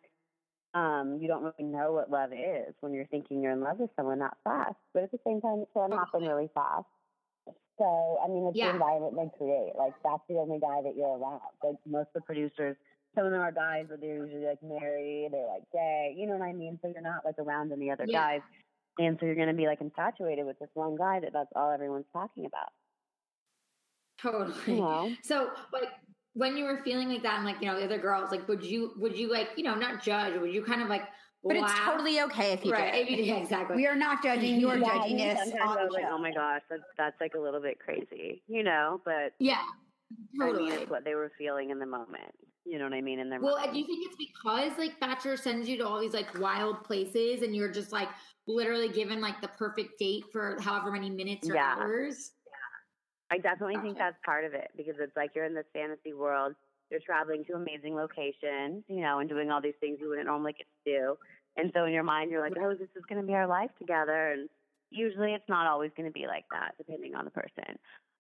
um, 0.72 1.18
you 1.20 1.26
don't 1.26 1.42
really 1.42 1.64
know 1.64 1.92
what 1.92 2.11
love 2.11 2.31
is 2.33 2.74
when 2.81 2.92
you're 2.92 3.07
thinking 3.07 3.42
you're 3.42 3.52
in 3.52 3.61
love 3.61 3.78
with 3.81 3.90
someone 3.96 4.20
that 4.20 4.37
fast. 4.44 4.76
But 4.94 5.02
at 5.02 5.11
the 5.11 5.18
same 5.26 5.40
time, 5.40 5.62
it 5.62 5.68
can 5.74 5.90
happen 5.90 6.22
really 6.22 6.48
fast. 6.54 6.87
So, 7.78 8.18
I 8.24 8.28
mean, 8.28 8.46
it's 8.46 8.57
yeah. 8.57 8.68
the 8.68 8.72
environment 8.74 9.14
they 9.16 9.37
create. 9.37 9.72
Like, 9.76 9.94
that's 10.04 10.22
the 10.28 10.37
only 10.37 10.61
guy 10.61 10.83
that 10.83 10.94
you're 10.96 11.18
around. 11.18 11.40
Like, 11.64 11.76
most 11.87 12.09
of 12.14 12.14
the 12.14 12.20
producers, 12.20 12.76
some 13.14 13.26
of 13.26 13.33
them 13.33 13.40
are 13.40 13.52
guys, 13.52 13.87
but 13.88 14.00
they're 14.00 14.24
usually 14.24 14.44
like 14.44 14.62
married 14.62 15.31
or 15.33 15.46
like 15.52 15.62
gay. 15.72 16.14
You 16.16 16.26
know 16.26 16.37
what 16.37 16.46
I 16.46 16.52
mean? 16.52 16.78
So 16.83 16.88
you're 16.92 17.02
not 17.02 17.24
like 17.24 17.38
around 17.38 17.72
any 17.72 17.90
other 17.90 18.04
yeah. 18.07 18.18
guys. 18.18 18.40
And 18.98 19.16
so 19.18 19.26
you're 19.26 19.37
going 19.37 19.48
to 19.48 19.54
be 19.54 19.66
like 19.66 19.81
infatuated 19.81 20.44
with 20.44 20.59
this 20.59 20.70
one 20.74 20.96
guy 20.96 21.20
that 21.20 21.33
that's 21.33 21.50
all 21.57 21.72
everyone's 21.72 22.07
talking 22.12 22.46
about. 22.46 22.70
Totally. 24.20 24.54
You 24.66 24.81
know? 24.81 25.14
So, 25.22 25.50
like, 25.72 25.88
when 26.34 26.56
you 26.56 26.64
were 26.64 26.80
feeling 26.84 27.08
like 27.08 27.22
that 27.22 27.36
and 27.36 27.44
like, 27.44 27.60
you 27.60 27.66
know, 27.66 27.78
the 27.78 27.84
other 27.84 27.98
girls, 27.98 28.30
like, 28.30 28.46
would 28.48 28.62
you, 28.62 28.92
would 28.96 29.16
you 29.16 29.30
like, 29.32 29.50
you 29.56 29.64
know, 29.64 29.74
not 29.74 30.02
judge, 30.02 30.38
would 30.40 30.52
you 30.52 30.62
kind 30.62 30.82
of 30.82 30.88
like, 30.88 31.02
but 31.44 31.56
it's 31.56 31.78
totally 31.80 32.20
okay 32.22 32.52
if 32.52 32.64
you 32.64 32.72
right. 32.72 32.92
did. 32.92 33.02
If 33.02 33.10
you 33.10 33.16
did, 33.24 33.36
exactly. 33.42 33.76
We 33.76 33.86
are 33.86 33.94
not 33.94 34.22
judging. 34.22 34.60
You 34.60 34.70
are 34.70 34.76
yeah, 34.76 34.98
judging 34.98 35.20
us. 35.20 35.38
Sometimes 35.38 35.76
I 35.78 35.84
was 35.84 35.92
like, 35.92 36.04
oh 36.10 36.18
my 36.18 36.32
gosh, 36.32 36.62
that's, 36.68 36.82
that's 36.96 37.20
like 37.20 37.34
a 37.34 37.40
little 37.40 37.60
bit 37.60 37.78
crazy, 37.78 38.42
you 38.48 38.62
know. 38.62 39.00
But 39.04 39.32
yeah, 39.38 39.62
totally. 40.38 40.66
I 40.66 40.70
mean, 40.70 40.78
it's 40.80 40.90
what 40.90 41.04
they 41.04 41.14
were 41.14 41.30
feeling 41.38 41.70
in 41.70 41.78
the 41.78 41.86
moment. 41.86 42.34
You 42.64 42.78
know 42.78 42.84
what 42.84 42.92
I 42.92 43.00
mean? 43.00 43.18
In 43.18 43.30
their 43.30 43.40
well, 43.40 43.56
mind. 43.56 43.72
do 43.72 43.78
you 43.78 43.86
think 43.86 44.06
it's 44.06 44.16
because 44.16 44.72
like 44.76 45.00
Bachelor 45.00 45.36
sends 45.36 45.68
you 45.68 45.78
to 45.78 45.86
all 45.86 45.98
these 46.00 46.12
like 46.12 46.38
wild 46.38 46.84
places, 46.84 47.42
and 47.42 47.56
you're 47.56 47.72
just 47.72 47.92
like 47.92 48.08
literally 48.46 48.88
given 48.88 49.20
like 49.20 49.40
the 49.40 49.48
perfect 49.48 49.98
date 49.98 50.24
for 50.32 50.58
however 50.60 50.90
many 50.90 51.08
minutes 51.08 51.48
or 51.48 51.54
yeah. 51.54 51.76
hours? 51.78 52.32
I 53.30 53.38
definitely 53.38 53.74
gotcha. 53.74 53.86
think 53.86 53.98
that's 53.98 54.16
part 54.24 54.44
of 54.44 54.54
it 54.54 54.70
because 54.76 54.94
it's 54.98 55.16
like 55.16 55.32
you're 55.34 55.44
in 55.44 55.54
this 55.54 55.66
fantasy 55.72 56.12
world 56.12 56.54
you're 56.90 57.00
traveling 57.00 57.44
to 57.44 57.54
amazing 57.54 57.94
locations, 57.94 58.84
you 58.88 59.00
know, 59.00 59.18
and 59.18 59.28
doing 59.28 59.50
all 59.50 59.60
these 59.60 59.74
things 59.80 59.98
you 60.00 60.08
wouldn't 60.08 60.26
normally 60.26 60.54
get 60.54 60.66
to 60.84 60.98
do. 60.98 61.18
And 61.56 61.70
so 61.74 61.84
in 61.84 61.92
your 61.92 62.02
mind, 62.02 62.30
you're 62.30 62.40
like, 62.40 62.56
oh, 62.58 62.70
this 62.70 62.88
is 62.96 63.04
going 63.08 63.20
to 63.20 63.26
be 63.26 63.34
our 63.34 63.46
life 63.46 63.70
together. 63.78 64.32
And 64.32 64.48
usually 64.90 65.34
it's 65.34 65.48
not 65.48 65.66
always 65.66 65.90
going 65.96 66.08
to 66.08 66.12
be 66.12 66.26
like 66.26 66.44
that, 66.50 66.74
depending 66.78 67.14
on 67.14 67.24
the 67.24 67.30
person. 67.30 67.78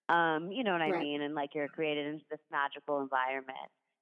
Um, 0.08 0.50
you 0.50 0.64
know 0.64 0.72
what 0.72 0.82
I 0.82 0.90
right. 0.90 1.02
mean? 1.02 1.22
And 1.22 1.34
like 1.34 1.54
you're 1.54 1.68
created 1.68 2.06
into 2.06 2.24
this 2.30 2.40
magical 2.50 3.00
environment. 3.00 3.56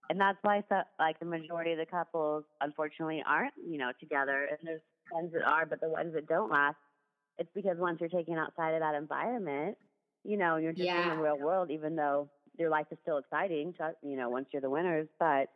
And 0.09 0.21
that's 0.21 0.39
why, 0.43 0.63
so, 0.69 0.83
like, 1.01 1.19
the 1.19 1.27
majority 1.27 1.73
of 1.73 1.79
the 1.79 1.87
couples, 1.87 2.45
unfortunately, 2.61 3.25
aren't, 3.27 3.55
you 3.57 3.77
know, 3.77 3.91
together. 3.99 4.47
And 4.49 4.59
there's 4.63 4.81
ones 5.11 5.33
that 5.33 5.43
are, 5.43 5.67
but 5.67 5.81
the 5.81 5.89
ones 5.89 6.15
that 6.15 6.29
don't 6.29 6.49
last, 6.49 6.77
it's 7.39 7.51
because 7.57 7.77
once 7.77 7.99
you're 7.99 8.09
taken 8.09 8.39
outside 8.39 8.75
of 8.75 8.81
that 8.81 8.95
environment, 8.95 9.77
you 10.27 10.37
know, 10.37 10.57
you're 10.57 10.73
just 10.73 10.87
yeah. 10.87 11.11
in 11.13 11.17
the 11.17 11.23
real 11.23 11.39
world, 11.39 11.71
even 11.71 11.97
though 11.97 12.29
your 12.59 12.71
life 12.71 12.87
is 12.91 12.99
still 13.03 13.19
exciting, 13.19 13.75
you 14.03 14.17
know, 14.17 14.29
once 14.29 14.47
you're 14.53 14.63
the 14.63 14.71
winners, 14.71 15.09
but 15.19 15.49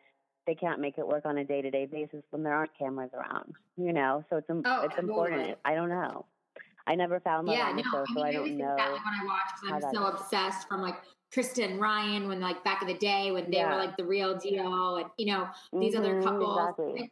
they 0.47 0.55
can't 0.55 0.81
make 0.81 0.99
it 0.99 1.07
work 1.07 1.27
on 1.27 1.39
a 1.39 1.45
day 1.45 1.63
to 1.63 1.71
day 1.71 1.87
basis 1.87 2.23
when 2.31 2.43
there 2.43 2.55
aren't 2.55 2.77
cameras 2.79 3.11
around, 3.15 3.53
you 3.77 3.93
know? 3.93 4.25
So 4.31 4.37
it's, 4.37 4.47
oh, 4.51 4.83
it's 4.83 4.99
important. 4.99 5.59
I 5.65 5.75
don't 5.75 5.89
know. 5.89 6.27
I 6.87 6.95
never 6.95 7.21
found 7.21 7.47
love 7.47 7.57
yeah, 7.57 7.67
on 7.67 7.77
the 7.77 7.83
no, 7.83 7.91
show, 7.91 8.05
so 8.15 8.23
I, 8.23 8.33
don't 8.33 8.57
know. 8.57 8.75
That, 8.77 8.93
like, 8.93 9.05
when 9.05 9.15
I 9.15 9.25
watch, 9.25 9.41
because 9.63 9.85
I'm 9.85 9.95
so 9.95 10.07
obsessed 10.07 10.67
from 10.67 10.83
like 10.83 10.97
Trista 11.33 11.65
and 11.65 11.81
Ryan 11.81 12.27
when 12.27 12.41
like 12.41 12.65
back 12.65 12.83
in 12.83 12.89
the 12.89 12.95
day 12.95 13.31
when 13.31 13.51
they 13.51 13.59
yeah. 13.59 13.71
were 13.71 13.81
like 13.81 13.97
the 13.97 14.05
real 14.05 14.37
deal, 14.37 14.97
and 14.97 15.07
you 15.17 15.27
know 15.27 15.49
these 15.79 15.95
mm-hmm, 15.95 16.03
other 16.03 16.23
couples. 16.23 16.59
Exactly. 16.59 17.01
And, 17.03 17.11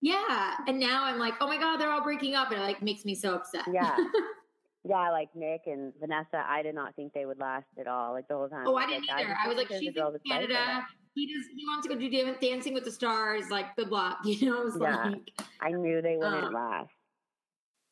yeah, 0.00 0.54
and 0.66 0.80
now 0.80 1.04
I'm 1.04 1.18
like, 1.18 1.34
oh 1.40 1.46
my 1.46 1.58
god, 1.58 1.76
they're 1.76 1.90
all 1.90 2.02
breaking 2.02 2.34
up, 2.34 2.50
and 2.50 2.60
it 2.60 2.64
like 2.64 2.82
makes 2.82 3.04
me 3.04 3.14
so 3.14 3.34
upset. 3.34 3.66
Yeah, 3.72 3.96
Yeah, 4.88 5.10
like 5.10 5.28
Nick 5.34 5.62
and 5.66 5.92
Vanessa, 6.00 6.42
I 6.48 6.62
did 6.62 6.74
not 6.74 6.96
think 6.96 7.12
they 7.12 7.26
would 7.26 7.38
last 7.38 7.66
at 7.78 7.86
all. 7.86 8.12
Like 8.12 8.28
the 8.28 8.34
whole 8.34 8.48
time. 8.48 8.66
Oh, 8.66 8.76
I 8.76 8.86
didn't 8.86 9.08
like, 9.08 9.26
either. 9.26 9.36
I, 9.38 9.44
I 9.44 9.48
was 9.48 9.56
like, 9.56 9.68
she's 9.68 9.94
in 9.94 10.18
Canada. 10.26 10.86
He 11.14 11.26
does. 11.26 11.44
He 11.54 11.64
wants 11.66 11.86
to 11.86 11.94
go 11.94 12.00
do 12.00 12.34
Dancing 12.40 12.72
with 12.72 12.84
the 12.84 12.90
Stars. 12.90 13.50
Like, 13.50 13.76
good 13.76 13.90
luck. 13.90 14.18
You 14.24 14.50
know, 14.50 14.66
it 14.66 14.72
yeah, 14.80 15.04
like, 15.10 15.32
I 15.60 15.70
knew 15.70 16.00
they 16.00 16.16
wouldn't 16.16 16.44
um, 16.44 16.54
last. 16.54 16.90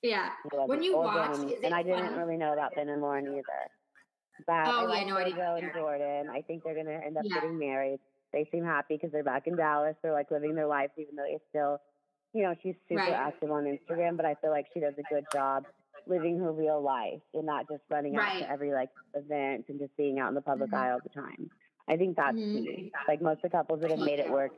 Yeah. 0.02 0.30
When 0.66 0.82
you 0.82 0.96
watched, 0.96 1.40
ben, 1.40 1.54
and 1.64 1.74
I 1.74 1.82
didn't 1.82 2.16
really 2.16 2.36
know 2.36 2.52
about 2.52 2.74
Ben 2.74 2.88
and 2.88 3.02
Lauren 3.02 3.26
either. 3.26 3.42
But 4.46 4.68
oh, 4.68 4.90
I 4.90 5.00
yeah, 5.00 5.04
no, 5.06 5.16
I 5.16 5.24
didn't. 5.24 5.40
and 5.40 5.72
Jordan. 5.74 6.28
I 6.32 6.42
think 6.42 6.62
they're 6.62 6.76
gonna 6.76 7.00
end 7.04 7.16
up 7.16 7.24
yeah. 7.26 7.34
getting 7.34 7.58
married. 7.58 7.98
They 8.32 8.48
seem 8.52 8.64
happy 8.64 8.94
because 8.94 9.10
they're 9.10 9.24
back 9.24 9.46
in 9.46 9.56
Dallas. 9.56 9.96
They're 10.02 10.12
like 10.12 10.30
living 10.30 10.54
their 10.54 10.68
lives, 10.68 10.92
even 10.96 11.16
though 11.16 11.24
they 11.24 11.38
still, 11.48 11.78
you 12.32 12.44
know, 12.44 12.54
she's 12.62 12.76
super 12.88 13.00
right. 13.00 13.12
active 13.12 13.50
on 13.50 13.64
Instagram. 13.64 14.16
But 14.16 14.26
I 14.26 14.36
feel 14.36 14.50
like 14.50 14.66
she 14.72 14.80
does 14.80 14.94
a 14.96 15.12
good 15.12 15.24
job 15.32 15.64
living 16.08 16.38
her 16.38 16.52
real 16.52 16.82
life 16.82 17.20
and 17.34 17.46
not 17.46 17.68
just 17.68 17.82
running 17.90 18.14
right. 18.14 18.42
out 18.42 18.46
to 18.46 18.50
every 18.50 18.72
like 18.72 18.90
event 19.14 19.66
and 19.68 19.78
just 19.78 19.96
being 19.96 20.18
out 20.18 20.28
in 20.28 20.34
the 20.34 20.40
public 20.40 20.70
mm-hmm. 20.70 20.82
eye 20.82 20.92
all 20.92 21.00
the 21.02 21.20
time. 21.20 21.50
I 21.88 21.96
think 21.96 22.16
that's 22.16 22.36
mm-hmm. 22.36 22.64
key. 22.64 22.92
Like 23.06 23.22
most 23.22 23.36
of 23.36 23.50
the 23.50 23.50
couples 23.50 23.80
that 23.80 23.90
have 23.90 24.00
made 24.00 24.18
it 24.18 24.30
work 24.30 24.52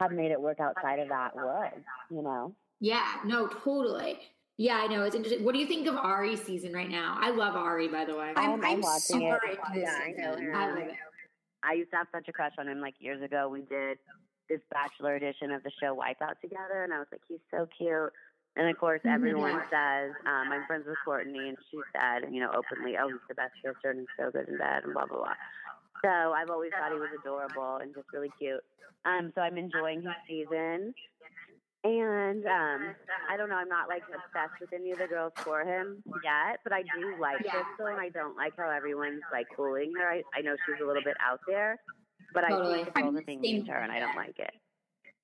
have 0.00 0.12
made 0.12 0.30
it 0.32 0.40
work 0.40 0.58
outside 0.60 0.98
of 0.98 1.08
that 1.08 1.34
world, 1.36 1.72
you 2.10 2.22
know? 2.22 2.54
Yeah, 2.80 3.06
no, 3.24 3.46
totally. 3.46 4.18
Yeah, 4.58 4.80
I 4.82 4.86
know. 4.86 5.02
It's 5.04 5.14
interesting. 5.14 5.44
What 5.44 5.54
do 5.54 5.60
you 5.60 5.66
think 5.66 5.86
of 5.86 5.94
Arie 5.96 6.36
season 6.36 6.72
right 6.72 6.90
now? 6.90 7.16
I 7.18 7.30
love 7.30 7.54
Arie, 7.56 7.88
by 7.88 8.04
the 8.04 8.16
way. 8.16 8.32
I'm, 8.36 8.54
I'm, 8.54 8.64
I'm 8.64 8.80
watching 8.80 9.22
it. 9.22 9.40
Yeah, 9.74 9.98
I 10.04 10.12
know. 10.16 10.36
I, 10.54 10.68
love 10.68 10.78
it. 10.78 10.92
I 11.62 11.72
used 11.74 11.90
to 11.92 11.96
have 11.96 12.08
such 12.12 12.28
a 12.28 12.32
crush 12.32 12.52
on 12.58 12.68
him 12.68 12.80
like 12.80 12.94
years 12.98 13.22
ago. 13.22 13.48
We 13.48 13.62
did 13.62 13.98
this 14.48 14.60
bachelor 14.70 15.14
edition 15.14 15.52
of 15.52 15.62
the 15.62 15.70
show 15.80 15.96
Wipeout 15.96 16.40
together, 16.40 16.84
and 16.84 16.92
I 16.92 16.98
was 16.98 17.06
like, 17.10 17.22
he's 17.28 17.40
so 17.50 17.66
cute. 17.78 18.12
And 18.56 18.68
of 18.68 18.76
course, 18.78 19.00
mm-hmm. 19.00 19.14
everyone 19.14 19.62
says, 19.70 20.12
um, 20.26 20.52
I'm 20.52 20.66
friends 20.66 20.84
with 20.86 20.96
Courtney, 21.04 21.48
and 21.48 21.56
she 21.70 21.78
said, 21.92 22.32
you 22.32 22.40
know, 22.40 22.50
openly, 22.52 22.96
oh, 23.00 23.08
he's 23.08 23.24
the 23.28 23.34
best 23.34 23.54
sister 23.64 23.90
and 23.90 24.00
he's 24.00 24.14
so 24.18 24.30
good 24.30 24.48
in 24.48 24.58
bed, 24.58 24.84
and 24.84 24.92
blah, 24.92 25.06
blah, 25.06 25.18
blah. 25.18 25.38
So 26.04 26.32
I've 26.32 26.50
always 26.50 26.72
thought 26.72 26.92
he 26.92 26.98
was 26.98 27.08
adorable 27.18 27.76
and 27.80 27.94
just 27.94 28.08
really 28.12 28.30
cute. 28.38 28.60
Um, 29.04 29.32
so 29.34 29.40
I'm 29.40 29.56
enjoying 29.56 30.02
his 30.02 30.12
season. 30.28 30.94
And 31.84 32.46
um, 32.46 32.94
I 33.28 33.36
don't 33.36 33.48
know, 33.48 33.56
I'm 33.56 33.68
not 33.68 33.88
like 33.88 34.02
obsessed 34.06 34.60
with 34.60 34.72
any 34.72 34.92
of 34.92 34.98
the 34.98 35.08
girls 35.08 35.32
for 35.38 35.62
him 35.62 36.02
yet, 36.22 36.60
but 36.62 36.72
I 36.72 36.82
do 36.82 37.16
like. 37.20 37.38
Krystal, 37.38 37.90
and 37.90 38.00
I 38.00 38.08
don't 38.08 38.36
like 38.36 38.52
how 38.56 38.70
everyone's 38.70 39.22
like 39.32 39.46
bullying 39.56 39.92
her. 39.98 40.08
I, 40.08 40.22
I 40.36 40.42
know 40.42 40.54
she's 40.64 40.80
a 40.80 40.86
little 40.86 41.02
bit 41.02 41.16
out 41.20 41.40
there, 41.48 41.80
but 42.34 42.42
totally. 42.42 42.82
I 42.82 42.84
think 42.84 42.94
the 42.94 43.02
whole 43.02 43.20
thing 43.26 43.40
means 43.40 43.68
her, 43.68 43.78
and 43.78 43.90
I 43.90 43.98
don't 43.98 44.14
like 44.14 44.38
it. 44.38 44.52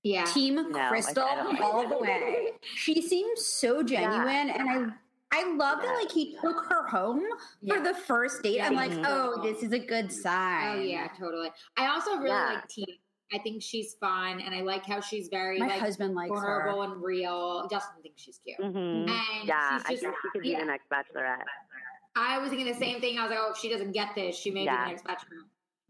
Yeah. 0.02 0.24
Team 0.24 0.54
no, 0.54 0.62
Krystal 0.62 1.60
all 1.60 1.88
the 1.88 1.98
way. 1.98 2.48
She 2.74 3.02
seems 3.02 3.44
so 3.44 3.82
genuine 3.82 4.48
yeah. 4.48 4.54
and 4.58 4.70
I 4.70 4.92
I 5.30 5.52
love 5.54 5.80
yeah. 5.82 5.90
that 5.90 5.98
like 5.98 6.10
he 6.10 6.36
took 6.40 6.64
her 6.70 6.86
home 6.86 7.22
yeah. 7.60 7.74
for 7.74 7.80
the 7.82 7.94
first 7.94 8.42
date. 8.42 8.62
I'm 8.62 8.74
like, 8.74 8.92
oh, 9.04 9.42
this 9.42 9.62
is 9.62 9.72
a 9.72 9.78
good 9.78 10.10
sign. 10.10 10.78
Oh 10.78 10.80
yeah, 10.80 11.08
totally. 11.18 11.50
I 11.76 11.88
also 11.88 12.16
really 12.16 12.30
like 12.30 12.66
Tia 12.68 12.86
I 13.32 13.38
think 13.38 13.62
she's 13.62 13.94
fun, 14.00 14.40
and 14.40 14.54
I 14.54 14.62
like 14.62 14.86
how 14.86 15.00
she's 15.00 15.28
very 15.28 15.58
My 15.58 15.66
like 15.66 15.80
husband 15.80 16.14
likes 16.14 16.30
vulnerable 16.30 16.82
her. 16.82 16.92
and 16.94 17.02
real. 17.02 17.68
Justin 17.70 18.02
thinks 18.02 18.22
she's 18.22 18.40
cute. 18.44 18.58
Mm-hmm. 18.58 18.76
And 18.78 19.46
Yeah, 19.48 19.78
she's 19.78 19.86
I 19.86 19.90
just, 19.90 20.02
think 20.02 20.14
she 20.22 20.28
could 20.32 20.42
be 20.42 20.48
yeah. 20.50 20.60
the 20.60 20.64
next 20.64 20.88
bachelorette. 20.88 21.44
I 22.16 22.38
was 22.38 22.48
thinking 22.48 22.66
the 22.66 22.78
same 22.78 23.00
thing. 23.00 23.18
I 23.18 23.22
was 23.22 23.30
like, 23.30 23.38
oh, 23.40 23.50
if 23.52 23.58
she 23.58 23.68
doesn't 23.68 23.92
get 23.92 24.14
this, 24.14 24.36
she 24.36 24.50
may 24.50 24.64
Yeah. 24.64 24.76
be 24.76 24.84
the 24.84 24.90
next 24.92 25.04
bachelor. 25.04 25.36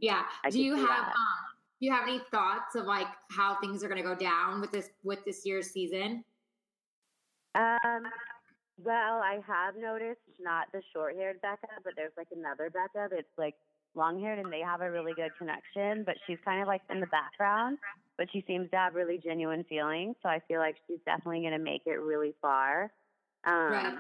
Yeah. 0.01 0.23
I 0.44 0.51
Do 0.51 0.61
you 0.61 0.75
have 0.75 0.87
that. 0.87 1.09
um 1.09 1.58
do 1.81 1.87
you 1.87 1.93
have 1.93 2.09
any 2.09 2.21
thoughts 2.31 2.75
of 2.75 2.85
like 2.87 3.07
how 3.31 3.57
things 3.61 3.85
are 3.85 3.88
gonna 3.88 4.03
go 4.03 4.14
down 4.14 4.61
with 4.61 4.73
this 4.73 4.91
with 5.03 5.25
this 5.25 5.45
year's 5.45 5.71
season? 5.71 6.25
Um, 7.55 8.12
well, 8.79 9.21
I 9.23 9.41
have 9.47 9.75
noticed 9.77 10.21
not 10.38 10.67
the 10.73 10.83
short-haired 10.93 11.41
Becca, 11.41 11.67
but 11.85 11.95
there's 11.97 12.12
like 12.17 12.29
another 12.35 12.71
Becca 12.71 13.09
that's 13.11 13.37
like 13.37 13.55
long-haired, 13.95 14.38
and 14.38 14.53
they 14.53 14.61
have 14.61 14.81
a 14.81 14.91
really 14.91 15.14
good 15.14 15.33
connection. 15.38 16.05
But 16.05 16.17
she's 16.27 16.38
kind 16.45 16.62
of 16.62 16.69
like 16.69 16.83
in 16.91 17.01
the 17.01 17.07
background, 17.07 17.79
but 18.17 18.29
she 18.33 18.45
seems 18.47 18.71
to 18.71 18.77
have 18.77 18.95
really 18.95 19.19
genuine 19.19 19.64
feelings. 19.64 20.17
So 20.23 20.29
I 20.29 20.41
feel 20.47 20.61
like 20.61 20.77
she's 20.87 21.01
definitely 21.05 21.41
going 21.41 21.53
to 21.53 21.59
make 21.59 21.83
it 21.87 22.01
really 22.01 22.35
far. 22.41 22.93
Um, 23.45 23.73
Right. 23.73 23.95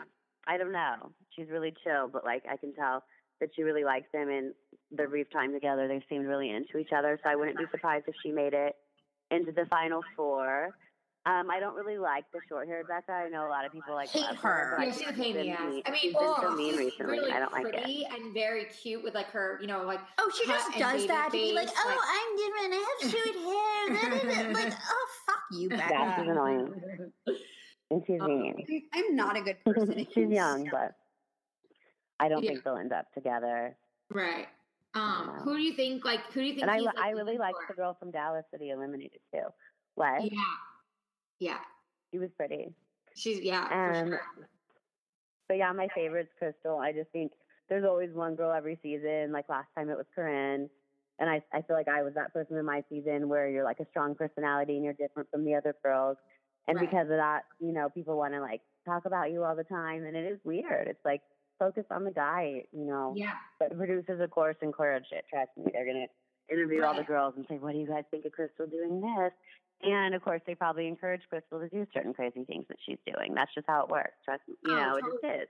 I 0.46 0.56
don't 0.56 0.72
know. 0.72 1.12
She's 1.34 1.48
really 1.50 1.74
chill, 1.84 2.08
but 2.08 2.24
like 2.24 2.44
I 2.50 2.56
can 2.56 2.72
tell 2.74 3.02
that 3.40 3.50
she 3.54 3.62
really 3.62 3.84
likes 3.84 4.08
him, 4.12 4.28
and 4.28 4.52
the 4.90 5.04
brief 5.06 5.30
time 5.30 5.52
together, 5.52 5.86
they 5.88 6.02
seemed 6.08 6.26
really 6.26 6.50
into 6.50 6.78
each 6.78 6.92
other. 6.96 7.18
So 7.22 7.30
I 7.30 7.36
wouldn't 7.36 7.58
be 7.58 7.64
surprised 7.70 8.04
if 8.08 8.14
she 8.22 8.30
made 8.30 8.54
it 8.54 8.74
into 9.30 9.52
the 9.52 9.66
final 9.66 10.00
four. 10.16 10.70
Um, 11.26 11.50
I 11.50 11.60
don't 11.60 11.74
really 11.74 11.98
like 11.98 12.24
the 12.32 12.38
short-haired 12.48 12.88
Becca. 12.88 13.12
I 13.12 13.28
know 13.28 13.46
a 13.46 13.50
lot 13.50 13.66
of 13.66 13.72
people 13.72 13.92
like 13.94 14.08
Hate 14.08 14.22
love 14.22 14.36
her. 14.36 14.76
but 14.78 14.82
I 14.82 14.86
Yeah, 14.86 14.92
think 14.92 15.04
she's 15.08 15.10
a 15.10 15.12
pain 15.22 15.36
in 15.36 15.42
the 15.42 15.42
been 15.42 15.52
ass. 15.52 15.60
mean- 15.72 15.82
I 15.84 15.90
mean, 15.90 16.00
she's 16.00 16.12
been 16.14 16.22
oh, 16.22 16.38
so 16.40 16.50
mean 16.56 16.70
she's 16.70 16.78
recently. 16.78 17.18
really 17.18 17.30
I 17.32 17.38
don't 17.38 17.52
like 17.52 17.66
it. 17.66 17.72
pretty 17.74 18.06
and 18.10 18.32
very 18.32 18.64
cute 18.82 19.02
with 19.04 19.14
like 19.14 19.26
her, 19.26 19.58
you 19.60 19.66
know, 19.66 19.82
like 19.82 20.00
Oh, 20.16 20.30
she 20.34 20.46
just 20.46 20.72
does 20.78 20.92
baby 20.94 21.06
that 21.08 21.26
to 21.26 21.32
be 21.32 21.52
like, 21.52 21.68
oh, 21.76 21.86
like- 21.86 21.98
I'm 22.08 22.36
different. 22.38 22.72
I 22.72 22.96
have 23.02 24.22
short 24.22 24.22
hair. 24.24 24.30
Da, 24.32 24.42
da, 24.42 24.52
da." 24.54 24.58
like, 24.64 24.74
oh, 24.90 25.06
fuck 25.26 25.40
you, 25.52 25.68
Becca. 25.68 25.86
Yeah, 25.90 26.16
she's 26.22 26.30
annoying. 26.30 27.12
And 27.90 28.02
she's 28.06 28.20
Um, 28.22 28.26
mean. 28.28 28.82
I'm 28.94 29.16
not 29.16 29.36
a 29.36 29.42
good 29.42 29.56
person. 29.64 30.06
she's 30.14 30.30
young, 30.30 30.66
but 30.70 30.94
I 32.20 32.28
don't 32.28 32.42
Yeah. 32.42 32.50
think 32.50 32.64
they'll 32.64 32.76
end 32.76 32.92
up 32.92 33.12
together. 33.14 33.76
right. 34.10 34.48
Um, 34.94 35.40
who 35.44 35.56
do 35.56 35.62
you 35.62 35.74
think 35.74 36.04
like 36.04 36.20
who 36.32 36.40
do 36.40 36.46
you 36.46 36.52
think 36.54 36.62
And 36.62 36.70
I, 36.70 36.78
like, 36.78 36.96
I 36.98 37.10
really 37.10 37.36
liked 37.38 37.58
for? 37.58 37.66
the 37.68 37.74
girl 37.74 37.94
from 37.94 38.10
Dallas 38.10 38.44
that 38.52 38.60
he 38.60 38.70
eliminated 38.70 39.20
too. 39.32 39.44
What? 39.94 40.24
Yeah. 40.24 40.40
Yeah. 41.38 41.60
She 42.10 42.18
was 42.18 42.30
pretty. 42.36 42.74
She's 43.14 43.40
yeah, 43.40 43.64
Um, 43.64 44.10
for 44.10 44.20
sure. 44.36 44.48
But 45.48 45.58
yeah, 45.58 45.72
my 45.72 45.88
favorite's 45.94 46.32
Krystal. 46.40 46.80
I 46.80 46.92
just 46.92 47.10
think 47.10 47.32
there's 47.68 47.84
always 47.84 48.12
one 48.14 48.34
girl 48.34 48.50
every 48.52 48.78
season. 48.82 49.30
Like 49.30 49.48
last 49.48 49.68
time 49.74 49.90
it 49.90 49.96
was 49.96 50.06
Corinne. 50.14 50.70
And 51.18 51.28
I, 51.28 51.42
I 51.52 51.62
feel 51.62 51.76
like 51.76 51.88
I 51.88 52.02
was 52.02 52.14
that 52.14 52.32
person 52.32 52.56
in 52.56 52.64
my 52.64 52.82
season 52.88 53.28
where 53.28 53.48
you're 53.48 53.64
like 53.64 53.80
a 53.80 53.86
strong 53.90 54.14
personality 54.14 54.74
and 54.76 54.84
you're 54.84 54.94
different 54.94 55.30
from 55.30 55.44
the 55.44 55.54
other 55.54 55.74
girls. 55.82 56.16
And 56.66 56.76
Right. 56.76 56.88
because 56.88 57.04
of 57.10 57.16
that, 57.16 57.44
you 57.60 57.72
know, 57.72 57.88
people 57.90 58.16
want 58.16 58.34
to 58.34 58.40
like 58.40 58.62
talk 58.86 59.04
about 59.04 59.32
you 59.32 59.44
all 59.44 59.56
the 59.56 59.64
time. 59.64 60.04
And 60.04 60.16
it 60.16 60.30
is 60.30 60.38
weird. 60.44 60.88
It's 60.88 61.04
like 61.04 61.22
focus 61.58 61.84
on 61.90 62.04
the 62.04 62.10
guy, 62.10 62.62
you 62.72 62.84
know. 62.84 63.14
Yeah. 63.16 63.34
But 63.58 63.70
the 63.70 63.76
producers, 63.76 64.20
of 64.20 64.30
course, 64.30 64.56
encourage 64.62 65.06
it. 65.12 65.24
Trust 65.32 65.50
me. 65.56 65.70
They're 65.72 65.84
going 65.84 66.06
to 66.06 66.54
interview 66.54 66.82
all 66.82 66.94
the 66.94 67.02
girls 67.02 67.34
and 67.36 67.44
say, 67.48 67.56
what 67.56 67.72
do 67.72 67.78
you 67.78 67.86
guys 67.86 68.04
think 68.10 68.24
of 68.24 68.32
Krystal 68.32 68.70
doing 68.70 69.00
this? 69.00 69.32
And 69.82 70.14
of 70.14 70.22
course, 70.22 70.40
they 70.46 70.54
probably 70.54 70.88
encourage 70.88 71.22
Krystal 71.32 71.60
to 71.60 71.68
do 71.68 71.86
certain 71.94 72.12
crazy 72.14 72.44
things 72.44 72.64
that 72.68 72.78
she's 72.84 72.98
doing. 73.06 73.34
That's 73.34 73.54
just 73.54 73.66
how 73.68 73.82
it 73.84 73.90
works. 73.90 74.14
Trust 74.24 74.42
me. 74.48 74.54
You 74.64 74.72
Oh, 74.72 74.76
know, 74.76 74.96
it 74.96 75.04
just 75.04 75.42
is. 75.42 75.48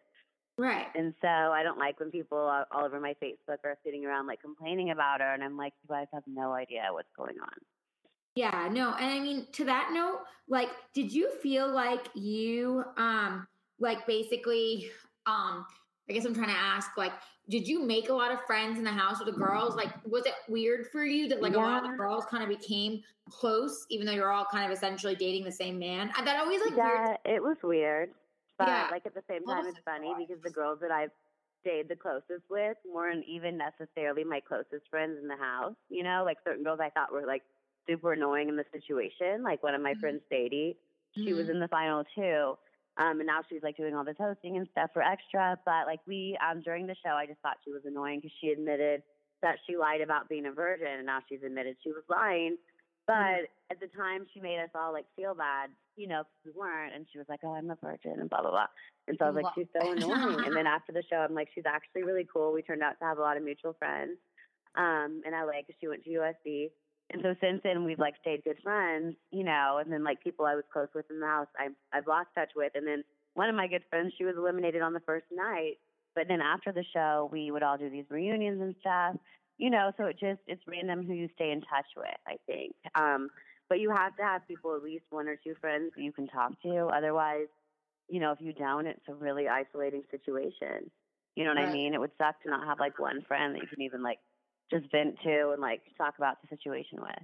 Right. 0.59 0.87
And 0.95 1.15
so 1.23 1.29
I 1.29 1.63
don't 1.63 1.79
like 1.79 2.01
when 2.01 2.11
people 2.11 2.37
all 2.37 2.65
all 2.73 2.85
over 2.85 2.99
my 2.99 3.15
Facebook 3.23 3.59
are 3.65 3.79
sitting 3.85 4.05
around 4.05 4.27
like 4.27 4.43
complaining 4.43 4.91
about 4.91 5.21
her, 5.21 5.33
and 5.33 5.43
I'm 5.43 5.57
like, 5.57 5.73
you 5.83 5.89
guys 5.89 6.09
have 6.13 6.25
no 6.27 6.53
idea 6.53 6.83
what's 6.91 7.13
going 7.17 7.37
on. 7.41 7.55
Yeah, 8.35 8.69
no, 8.71 8.93
and 8.95 9.07
I 9.07 9.21
mean 9.21 9.47
to 9.53 9.65
that 9.67 9.91
note, 9.93 10.21
like, 10.49 10.69
did 10.95 11.13
you 11.13 11.31
feel 11.43 11.73
like 11.73 12.09
you, 12.15 12.85
um, 12.97 13.47
like 13.81 14.07
basically, 14.07 14.91
um, 15.27 15.65
I 16.09 16.15
guess 16.15 16.25
I'm 16.25 16.35
trying 16.35 16.49
to 16.49 16.57
ask, 16.59 16.97
like, 16.97 17.13
did 17.51 17.67
you 17.69 17.83
make 17.85 18.09
a 18.09 18.15
lot 18.15 18.33
of 18.33 18.41
friends 18.47 18.79
in 18.79 18.85
the 18.85 18.93
house 18.93 19.19
with 19.19 19.27
the 19.33 19.39
girls? 19.39 19.75
Like, 19.77 19.93
was 20.07 20.25
it 20.27 20.35
weird 20.49 20.87
for 20.91 21.05
you 21.05 21.29
that 21.29 21.43
like 21.43 21.55
a 21.55 21.59
lot 21.59 21.85
of 21.85 21.91
the 21.91 21.97
girls 21.97 22.25
kind 22.27 22.43
of 22.43 22.49
became 22.49 23.03
close, 23.31 23.87
even 23.91 24.07
though 24.07 24.13
you're 24.13 24.31
all 24.31 24.47
kind 24.51 24.65
of 24.71 24.77
essentially 24.77 25.15
dating 25.15 25.45
the 25.45 25.53
same 25.53 25.79
man? 25.79 26.11
And 26.17 26.27
that 26.27 26.37
always 26.41 26.61
like 26.61 26.75
weird. 26.83 27.11
yeah, 27.11 27.17
it 27.25 27.43
was 27.43 27.57
weird, 27.63 28.11
but 28.59 28.67
Yeah. 28.67 28.89
like 28.91 29.07
at 29.07 29.15
the 29.15 29.23
same 29.29 29.47
time, 29.47 29.65
was 29.65 29.67
it's 29.67 29.79
funny 29.85 30.15
because 30.19 30.43
the 30.43 30.51
girls 30.51 30.79
that 30.81 30.91
I've 30.91 31.11
stayed 31.61 31.89
the 31.89 31.97
closest 31.97 32.45
with 32.51 32.77
weren't 32.85 33.25
even 33.27 33.57
necessarily 33.59 34.25
my 34.25 34.41
closest 34.41 34.89
friends 34.91 35.19
in 35.21 35.29
the 35.29 35.37
house. 35.37 35.75
You 35.89 36.05
know, 36.05 36.23
like 36.25 36.39
certain 36.45 36.65
girls 36.65 36.81
I 36.81 36.91
thought 36.91 37.13
were 37.13 37.27
like 37.27 37.43
super 37.89 38.13
annoying 38.13 38.49
in 38.49 38.57
the 38.57 38.65
situation. 38.73 39.43
Like 39.43 39.63
one 39.63 39.75
of 39.75 39.81
my 39.83 39.95
Mhm. 39.95 40.01
friends, 40.01 40.23
Sadie, 40.29 40.77
she 41.25 41.33
was 41.33 41.47
Mhm. 41.47 41.51
in 41.51 41.61
the 41.61 41.69
final 41.69 42.05
too. 42.15 42.59
Um, 42.99 43.21
and 43.21 43.27
now 43.27 43.41
she's 43.49 43.63
like 43.63 43.77
doing 43.77 43.95
all 43.95 44.05
this 44.05 44.17
hosting 44.19 44.57
and 44.57 44.67
stuff 44.73 44.91
for 44.93 45.03
extra. 45.03 45.59
But 45.65 45.87
like 45.87 46.01
we, 46.07 46.37
um, 46.43 46.61
during 46.63 46.87
the 46.87 46.97
show, 47.05 47.11
I 47.13 47.27
just 47.27 47.41
thought 47.41 47.57
she 47.65 47.71
was 47.73 47.83
annoying 47.87 48.19
because 48.21 48.35
she 48.41 48.49
admitted 48.49 49.03
that 49.41 49.57
she 49.67 49.77
lied 49.77 50.01
about 50.01 50.29
being 50.29 50.47
a 50.47 50.53
virgin, 50.53 50.89
and 50.89 51.07
now 51.07 51.21
she's 51.29 51.43
admitted 51.45 51.77
she 51.83 51.91
was 51.93 52.03
lying. 52.09 52.57
But 53.07 53.49
at 53.71 53.81
the 53.81 53.87
time, 53.97 54.27
she 54.35 54.41
made 54.41 54.59
us 54.59 54.69
all 54.75 54.93
like 54.93 55.07
feel 55.17 55.35
bad, 55.35 55.71
you 55.97 56.09
know, 56.09 56.25
'cause 56.25 56.45
we 56.45 56.51
weren't. 56.53 56.93
And 56.95 57.07
she 57.11 57.19
was 57.19 57.29
like, 57.29 57.41
"Oh, 57.45 57.55
I'm 57.55 57.71
a 57.71 57.77
virgin," 57.77 58.19
and 58.21 58.29
blah 58.29 58.43
blah 58.43 58.51
blah. 58.51 58.67
And 59.07 59.17
so 59.17 59.25
I 59.25 59.31
was 59.31 59.37
like, 59.43 59.55
"She's 59.55 59.69
so 59.73 59.81
annoying." 59.93 60.45
and 60.45 60.55
then 60.57 60.67
after 60.67 60.93
the 60.93 61.03
show, 61.05 61.17
I'm 61.19 61.35
like, 61.35 61.49
"She's 61.55 61.65
actually 61.67 62.03
really 62.03 62.25
cool." 62.31 62.53
We 62.53 62.63
turned 62.63 62.83
out 62.83 62.99
to 62.99 63.05
have 63.05 63.19
a 63.19 63.23
lot 63.23 63.37
of 63.37 63.43
mutual 63.45 63.73
friends 63.75 64.19
um, 64.75 65.23
in 65.25 65.33
LA 65.33 65.63
because 65.63 65.77
she 65.81 65.89
went 65.89 66.05
to 66.05 66.11
USC. 66.11 66.71
And 67.11 67.23
so 67.23 67.35
since 67.41 67.61
then, 67.65 67.85
we've 67.85 67.99
like 67.99 68.15
stayed 68.21 68.45
good 68.45 68.59
friends, 68.63 69.17
you 69.31 69.45
know. 69.45 69.79
And 69.81 69.91
then 69.91 70.05
like 70.05 70.23
people 70.23 70.45
I 70.45 70.55
was 70.55 70.65
close 70.73 70.89
with 70.95 71.07
in 71.11 71.21
the 71.21 71.27
house, 71.27 71.49
I 71.59 71.69
I've 71.97 72.07
lost 72.07 72.29
touch 72.35 72.51
with. 72.55 72.73
And 72.75 72.87
then 72.87 73.03
one 73.35 73.49
of 73.49 73.55
my 73.55 73.67
good 73.67 73.85
friends, 73.89 74.13
she 74.19 74.25
was 74.25 74.35
eliminated 74.37 74.83
on 74.83 74.93
the 74.93 75.01
first 75.01 75.27
night. 75.33 75.79
But 76.15 76.29
then 76.29 76.41
after 76.41 76.73
the 76.73 76.85
show, 76.93 77.29
we 77.33 77.51
would 77.51 77.63
all 77.63 77.79
do 77.79 77.89
these 77.89 78.05
reunions 78.11 78.61
and 78.61 78.75
stuff, 78.81 79.17
you 79.57 79.71
know. 79.71 79.93
So 79.97 80.05
it 80.07 80.19
just 80.19 80.41
it's 80.47 80.63
random 80.67 81.07
who 81.07 81.15
you 81.15 81.29
stay 81.35 81.51
in 81.51 81.61
touch 81.63 81.87
with. 81.97 82.07
I 82.27 82.37
think. 82.47 82.75
Um, 82.95 83.31
but 83.69 83.81
you 83.81 83.91
have 83.91 84.17
to 84.17 84.23
have 84.23 84.47
people 84.49 84.75
at 84.75 84.83
least 84.83 85.05
one 85.11 85.29
or 85.29 85.37
two 85.37 85.55
friends 85.61 85.93
that 85.95 86.03
you 86.03 86.13
can 86.13 86.27
talk 86.27 86.61
to. 86.63 86.87
Otherwise, 86.87 87.49
you 88.09 88.21
know, 88.21 88.33
if 88.33 88.41
you 88.41 88.53
don't, 88.53 88.87
it's 88.87 89.07
a 89.09 89.15
really 89.15 89.47
isolating 89.49 90.03
situation. 90.11 90.91
You 91.37 91.45
know 91.45 91.51
what 91.51 91.59
I 91.59 91.73
mean? 91.73 91.95
It 91.95 92.01
would 92.01 92.11
suck 92.19 92.43
to 92.43 92.51
not 92.51 92.67
have 92.67 92.81
like 92.81 92.99
one 92.99 93.23
friend 93.29 93.55
that 93.55 93.63
you 93.63 93.69
can 93.69 93.83
even 93.83 94.03
like 94.03 94.19
just 94.71 94.91
vent 94.91 95.17
to 95.25 95.51
and 95.51 95.61
like 95.61 95.83
talk 95.97 96.15
about 96.19 96.37
the 96.43 96.49
situation 96.49 97.01
with. 97.01 97.23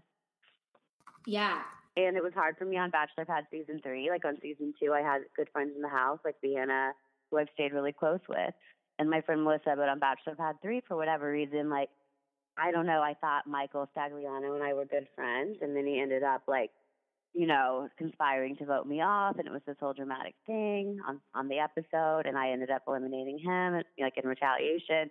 Yeah. 1.26 1.61
And 1.96 2.16
it 2.16 2.22
was 2.22 2.33
hard 2.35 2.57
for 2.59 2.64
me 2.64 2.76
on 2.76 2.90
Bachelor 2.90 3.24
Pad 3.24 3.44
season 3.50 3.80
three. 3.83 4.11
Like 4.11 4.24
on 4.24 4.37
season 4.42 4.74
two, 4.80 4.92
I 4.92 5.00
had 5.00 5.22
good 5.37 5.48
friends 5.52 5.72
in 5.76 5.83
the 5.83 5.88
house, 5.88 6.18
like 6.24 6.37
Vienna, 6.42 6.92
who 7.30 7.38
I've 7.38 7.48
stayed 7.54 7.72
really 7.72 7.92
close 7.92 8.20
with, 8.28 8.54
and 8.98 9.09
my 9.09 9.20
friend 9.20 9.44
Melissa. 9.44 9.74
But 9.76 9.88
on 9.88 10.00
Bachelor 10.00 10.35
Pad 10.35 10.57
three, 10.61 10.83
for 10.87 10.96
whatever 10.96 11.30
reason, 11.30 11.70
like 11.70 11.90
I 12.57 12.70
don't 12.70 12.87
know, 12.87 13.00
I 13.00 13.14
thought 13.20 13.46
Michael 13.46 13.88
Stagliano 13.96 14.54
and 14.54 14.62
I 14.62 14.74
were 14.74 14.85
good 14.85 15.09
friends, 15.14 15.59
and 15.61 15.76
then 15.76 15.87
he 15.87 16.00
ended 16.00 16.22
up 16.22 16.42
like, 16.46 16.70
you 17.33 17.46
know, 17.46 17.88
conspiring 17.96 18.57
to 18.57 18.64
vote 18.64 18.87
me 18.87 19.00
off, 19.00 19.38
and 19.38 19.46
it 19.46 19.52
was 19.52 19.62
this 19.66 19.76
whole 19.78 19.92
dramatic 19.92 20.35
thing 20.46 20.98
on 21.07 21.20
on 21.33 21.48
the 21.48 21.59
episode, 21.59 22.26
and 22.26 22.37
I 22.37 22.50
ended 22.50 22.70
up 22.70 22.83
eliminating 22.88 23.38
him, 23.38 23.80
like 24.00 24.14
in 24.16 24.28
retaliation. 24.28 25.11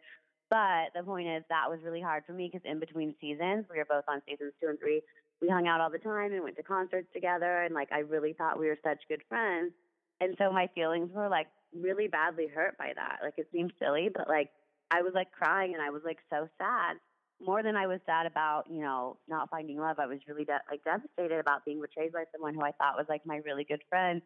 But 0.53 0.93
the 0.93 1.01
point 1.01 1.27
is, 1.27 1.43
that 1.49 1.65
was 1.67 1.79
really 1.83 1.99
hard 1.99 2.25
for 2.27 2.33
me 2.33 2.47
because 2.47 2.63
in 2.63 2.79
between 2.79 3.15
seasons, 3.19 3.65
we 3.71 3.79
were 3.79 3.89
both 3.89 4.03
on 4.07 4.21
seasons 4.29 4.53
two 4.61 4.69
and 4.69 4.77
three. 4.77 5.01
We 5.41 5.49
hung 5.49 5.67
out 5.67 5.81
all 5.81 5.89
the 5.89 5.97
time 5.97 6.31
and 6.31 6.43
went 6.43 6.57
to 6.57 6.63
concerts 6.63 7.07
together, 7.11 7.63
and 7.63 7.73
like 7.73 7.91
I 7.91 7.99
really 8.05 8.33
thought 8.33 8.59
we 8.59 8.67
were 8.67 8.77
such 8.83 8.99
good 9.09 9.23
friends. 9.27 9.73
And 10.21 10.35
so 10.37 10.51
my 10.51 10.69
feelings 10.75 11.09
were 11.11 11.27
like 11.27 11.47
really 11.73 12.07
badly 12.07 12.45
hurt 12.45 12.77
by 12.77 12.91
that. 12.95 13.17
Like 13.23 13.33
it 13.37 13.47
seems 13.51 13.71
silly, 13.81 14.11
but 14.13 14.27
like 14.29 14.51
I 14.91 15.01
was 15.01 15.13
like 15.15 15.31
crying 15.31 15.73
and 15.73 15.81
I 15.81 15.89
was 15.89 16.03
like 16.05 16.19
so 16.29 16.47
sad. 16.59 16.97
More 17.41 17.63
than 17.63 17.75
I 17.75 17.87
was 17.87 17.99
sad 18.05 18.27
about, 18.27 18.65
you 18.69 18.81
know, 18.81 19.17
not 19.27 19.49
finding 19.49 19.79
love, 19.79 19.97
I 19.97 20.05
was 20.05 20.19
really 20.27 20.45
de- 20.45 20.61
like 20.69 20.83
devastated 20.83 21.39
about 21.39 21.65
being 21.65 21.81
betrayed 21.81 22.13
by 22.13 22.25
someone 22.31 22.53
who 22.53 22.61
I 22.61 22.73
thought 22.73 22.95
was 22.95 23.07
like 23.09 23.25
my 23.25 23.37
really 23.37 23.63
good 23.63 23.81
friend. 23.89 24.21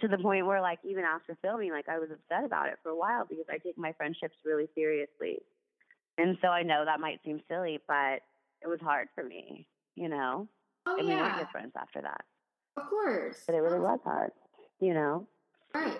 To 0.00 0.08
the 0.08 0.18
point 0.18 0.46
where, 0.46 0.60
like, 0.60 0.78
even 0.84 1.02
after 1.02 1.36
filming, 1.42 1.72
like 1.72 1.88
I 1.88 1.98
was 1.98 2.08
upset 2.10 2.44
about 2.44 2.68
it 2.68 2.78
for 2.84 2.90
a 2.90 2.96
while 2.96 3.26
because 3.28 3.46
I 3.50 3.58
take 3.58 3.76
my 3.76 3.92
friendships 3.92 4.36
really 4.44 4.68
seriously. 4.74 5.38
And 6.18 6.36
so 6.42 6.48
I 6.48 6.62
know 6.62 6.84
that 6.84 7.00
might 7.00 7.20
seem 7.24 7.40
silly, 7.48 7.80
but 7.86 8.22
it 8.60 8.68
was 8.68 8.80
hard 8.80 9.08
for 9.14 9.22
me, 9.22 9.68
you 9.94 10.08
know. 10.08 10.48
Oh 10.84 10.96
and 10.98 11.06
we 11.06 11.14
weren't 11.14 11.38
good 11.38 11.48
friends 11.50 11.72
after 11.76 12.02
that. 12.02 12.24
Of 12.76 12.88
course. 12.88 13.44
But 13.46 13.54
it 13.54 13.60
really 13.60 13.78
was 13.78 14.00
hard, 14.04 14.32
you 14.80 14.94
know. 14.94 15.26
Right. 15.74 15.98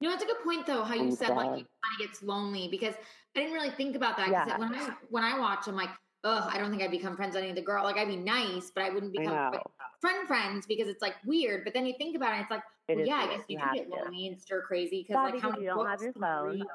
You 0.00 0.08
know, 0.08 0.14
it's 0.14 0.22
a 0.22 0.26
good 0.26 0.40
point 0.44 0.66
though, 0.66 0.84
how 0.84 0.94
you 0.94 1.10
said 1.10 1.30
like 1.30 1.48
it 1.48 1.66
kind 1.66 2.00
of 2.00 2.06
gets 2.06 2.22
lonely 2.22 2.68
because 2.68 2.94
I 3.36 3.40
didn't 3.40 3.54
really 3.54 3.70
think 3.70 3.96
about 3.96 4.16
that. 4.16 4.28
Because 4.28 4.46
Yeah. 4.48 4.58
when 4.58 4.74
I 4.74 4.96
when 5.10 5.24
I 5.24 5.38
watch, 5.38 5.66
I'm 5.66 5.76
like, 5.76 5.90
oh, 6.24 6.48
I 6.50 6.58
don't 6.58 6.70
think 6.70 6.82
I'd 6.82 6.90
become 6.90 7.16
friends 7.16 7.34
with 7.34 7.42
any 7.42 7.50
of 7.50 7.56
the 7.56 7.62
girl. 7.62 7.82
Like 7.84 7.96
I'd 7.96 8.08
be 8.08 8.16
nice, 8.16 8.70
but 8.70 8.84
I 8.84 8.90
wouldn't 8.90 9.12
become 9.12 9.52
like, 9.52 9.62
friend 10.00 10.26
friends 10.26 10.66
because 10.66 10.88
it's 10.88 11.02
like 11.02 11.14
weird. 11.26 11.64
But 11.64 11.74
then 11.74 11.86
you 11.86 11.94
think 11.98 12.16
about 12.16 12.38
it, 12.38 12.42
it's 12.42 12.50
like, 12.50 12.62
It 12.88 12.96
well, 12.96 13.06
yeah, 13.06 13.16
I 13.16 13.36
guess 13.36 13.44
you, 13.48 13.58
You 13.58 13.64
do 13.64 13.74
get 13.74 13.90
to. 13.90 14.04
lonely 14.04 14.28
and 14.28 14.40
stir 14.40 14.62
crazy 14.62 15.02
because 15.06 15.16
like 15.16 15.40
how 15.40 15.50
many 15.50 15.62
you 15.62 15.68
don't 15.68 15.86
have 15.86 16.00
your 16.00 16.12
you 16.12 16.20
phone. 16.20 16.66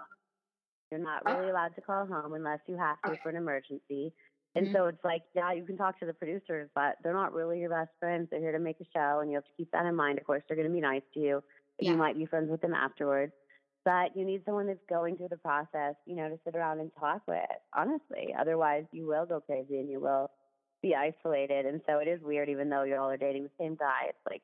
You're 0.91 0.99
not 0.99 1.23
Oh. 1.25 1.37
really 1.37 1.49
allowed 1.49 1.75
to 1.75 1.81
call 1.81 2.05
home 2.05 2.33
unless 2.33 2.59
you 2.67 2.77
have 2.77 3.01
to 3.03 3.11
Okay. 3.11 3.19
for 3.23 3.29
an 3.29 3.35
emergency. 3.35 4.13
And 4.55 4.67
mm-hmm. 4.67 4.75
so 4.75 4.87
it's 4.87 5.03
like, 5.03 5.23
yeah, 5.33 5.51
you 5.51 5.65
can 5.65 5.75
talk 5.77 5.99
to 5.99 6.05
the 6.05 6.13
producers, 6.13 6.69
but 6.73 6.95
they're 7.03 7.13
not 7.13 7.33
really 7.33 7.59
your 7.59 7.69
best 7.69 7.91
friends. 7.99 8.29
They're 8.29 8.39
here 8.39 8.53
to 8.53 8.59
make 8.59 8.79
a 8.79 8.85
show, 8.93 9.19
and 9.19 9.29
you 9.29 9.35
have 9.35 9.43
to 9.45 9.51
keep 9.57 9.69
that 9.71 9.85
in 9.85 9.95
mind. 9.95 10.17
Of 10.17 10.25
course, 10.25 10.43
they're 10.47 10.55
going 10.55 10.67
to 10.67 10.73
be 10.73 10.79
nice 10.79 11.03
to 11.13 11.19
you. 11.19 11.43
Yeah. 11.79 11.91
You 11.91 11.97
might 11.97 12.17
be 12.17 12.25
friends 12.25 12.49
with 12.49 12.61
them 12.61 12.73
afterwards, 12.73 13.33
but 13.83 14.15
you 14.15 14.23
need 14.23 14.43
someone 14.45 14.67
that's 14.67 14.85
going 14.87 15.17
through 15.17 15.27
the 15.29 15.37
process, 15.37 15.95
you 16.05 16.15
know, 16.15 16.29
to 16.29 16.39
sit 16.45 16.55
around 16.55 16.79
and 16.79 16.89
talk 16.97 17.23
with, 17.27 17.39
honestly. 17.75 18.33
Otherwise, 18.39 18.85
you 18.93 19.05
will 19.05 19.25
go 19.25 19.41
crazy 19.41 19.79
and 19.79 19.89
you 19.89 19.99
will 19.99 20.31
be 20.81 20.95
isolated. 20.95 21.65
And 21.65 21.81
so 21.85 21.99
it 21.99 22.07
is 22.07 22.21
weird, 22.21 22.47
even 22.47 22.69
though 22.69 22.83
you 22.83 22.95
all 22.95 23.09
are 23.09 23.17
dating 23.17 23.43
the 23.43 23.49
same 23.59 23.75
guy. 23.75 24.05
It's 24.07 24.25
like, 24.29 24.41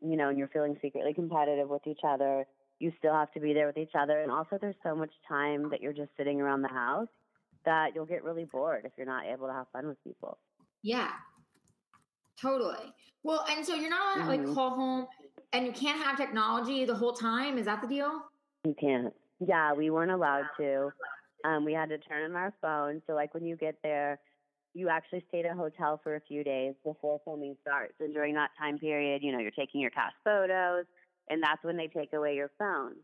you 0.00 0.16
know, 0.16 0.30
and 0.30 0.38
you're 0.38 0.48
feeling 0.48 0.78
secretly 0.80 1.12
competitive 1.12 1.68
with 1.68 1.86
each 1.86 2.00
other. 2.08 2.46
You 2.82 2.92
still 2.98 3.14
have 3.14 3.30
to 3.32 3.40
be 3.40 3.52
there 3.52 3.68
with 3.68 3.76
each 3.76 3.92
other. 3.96 4.22
And 4.22 4.30
also, 4.30 4.58
there's 4.60 4.74
so 4.82 4.96
much 4.96 5.12
time 5.28 5.70
that 5.70 5.80
you're 5.80 5.92
just 5.92 6.10
sitting 6.16 6.40
around 6.40 6.62
the 6.62 6.68
house 6.68 7.06
that 7.64 7.94
you'll 7.94 8.06
get 8.06 8.24
really 8.24 8.44
bored 8.44 8.82
if 8.84 8.90
you're 8.96 9.06
not 9.06 9.24
able 9.24 9.46
to 9.46 9.52
have 9.52 9.66
fun 9.72 9.86
with 9.86 10.02
people. 10.02 10.38
Yeah, 10.82 11.10
totally. 12.40 12.92
Well, 13.22 13.44
and 13.48 13.64
so 13.64 13.76
you're 13.76 13.88
not 13.88 14.16
allowed 14.16 14.28
mm-hmm. 14.28 14.46
like 14.46 14.54
call 14.54 14.70
home 14.70 15.06
and 15.52 15.64
you 15.64 15.70
can't 15.70 16.02
have 16.02 16.16
technology 16.16 16.84
the 16.84 16.94
whole 16.94 17.12
time. 17.12 17.56
Is 17.56 17.66
that 17.66 17.80
the 17.82 17.86
deal? 17.86 18.22
You 18.64 18.74
can't. 18.80 19.14
Yeah, 19.38 19.72
we 19.74 19.90
weren't 19.90 20.10
allowed 20.10 20.46
to. 20.58 20.90
Um, 21.44 21.64
we 21.64 21.72
had 21.72 21.88
to 21.90 21.98
turn 21.98 22.30
on 22.30 22.36
our 22.36 22.52
phone. 22.60 23.00
So, 23.06 23.14
like, 23.14 23.32
when 23.32 23.44
you 23.44 23.56
get 23.56 23.76
there, 23.82 24.18
you 24.74 24.88
actually 24.88 25.24
stay 25.28 25.40
at 25.40 25.52
a 25.52 25.54
hotel 25.54 26.00
for 26.02 26.16
a 26.16 26.20
few 26.20 26.42
days 26.42 26.74
before 26.84 27.20
filming 27.24 27.56
starts. 27.60 27.94
And 28.00 28.14
during 28.14 28.34
that 28.34 28.50
time 28.58 28.78
period, 28.78 29.22
you 29.22 29.32
know, 29.32 29.38
you're 29.38 29.50
taking 29.50 29.80
your 29.80 29.90
cast 29.90 30.14
photos, 30.24 30.86
and 31.28 31.42
that's 31.42 31.62
when 31.64 31.76
they 31.76 31.88
take 31.88 32.12
away 32.12 32.34
your 32.34 32.50
phone. 32.58 32.94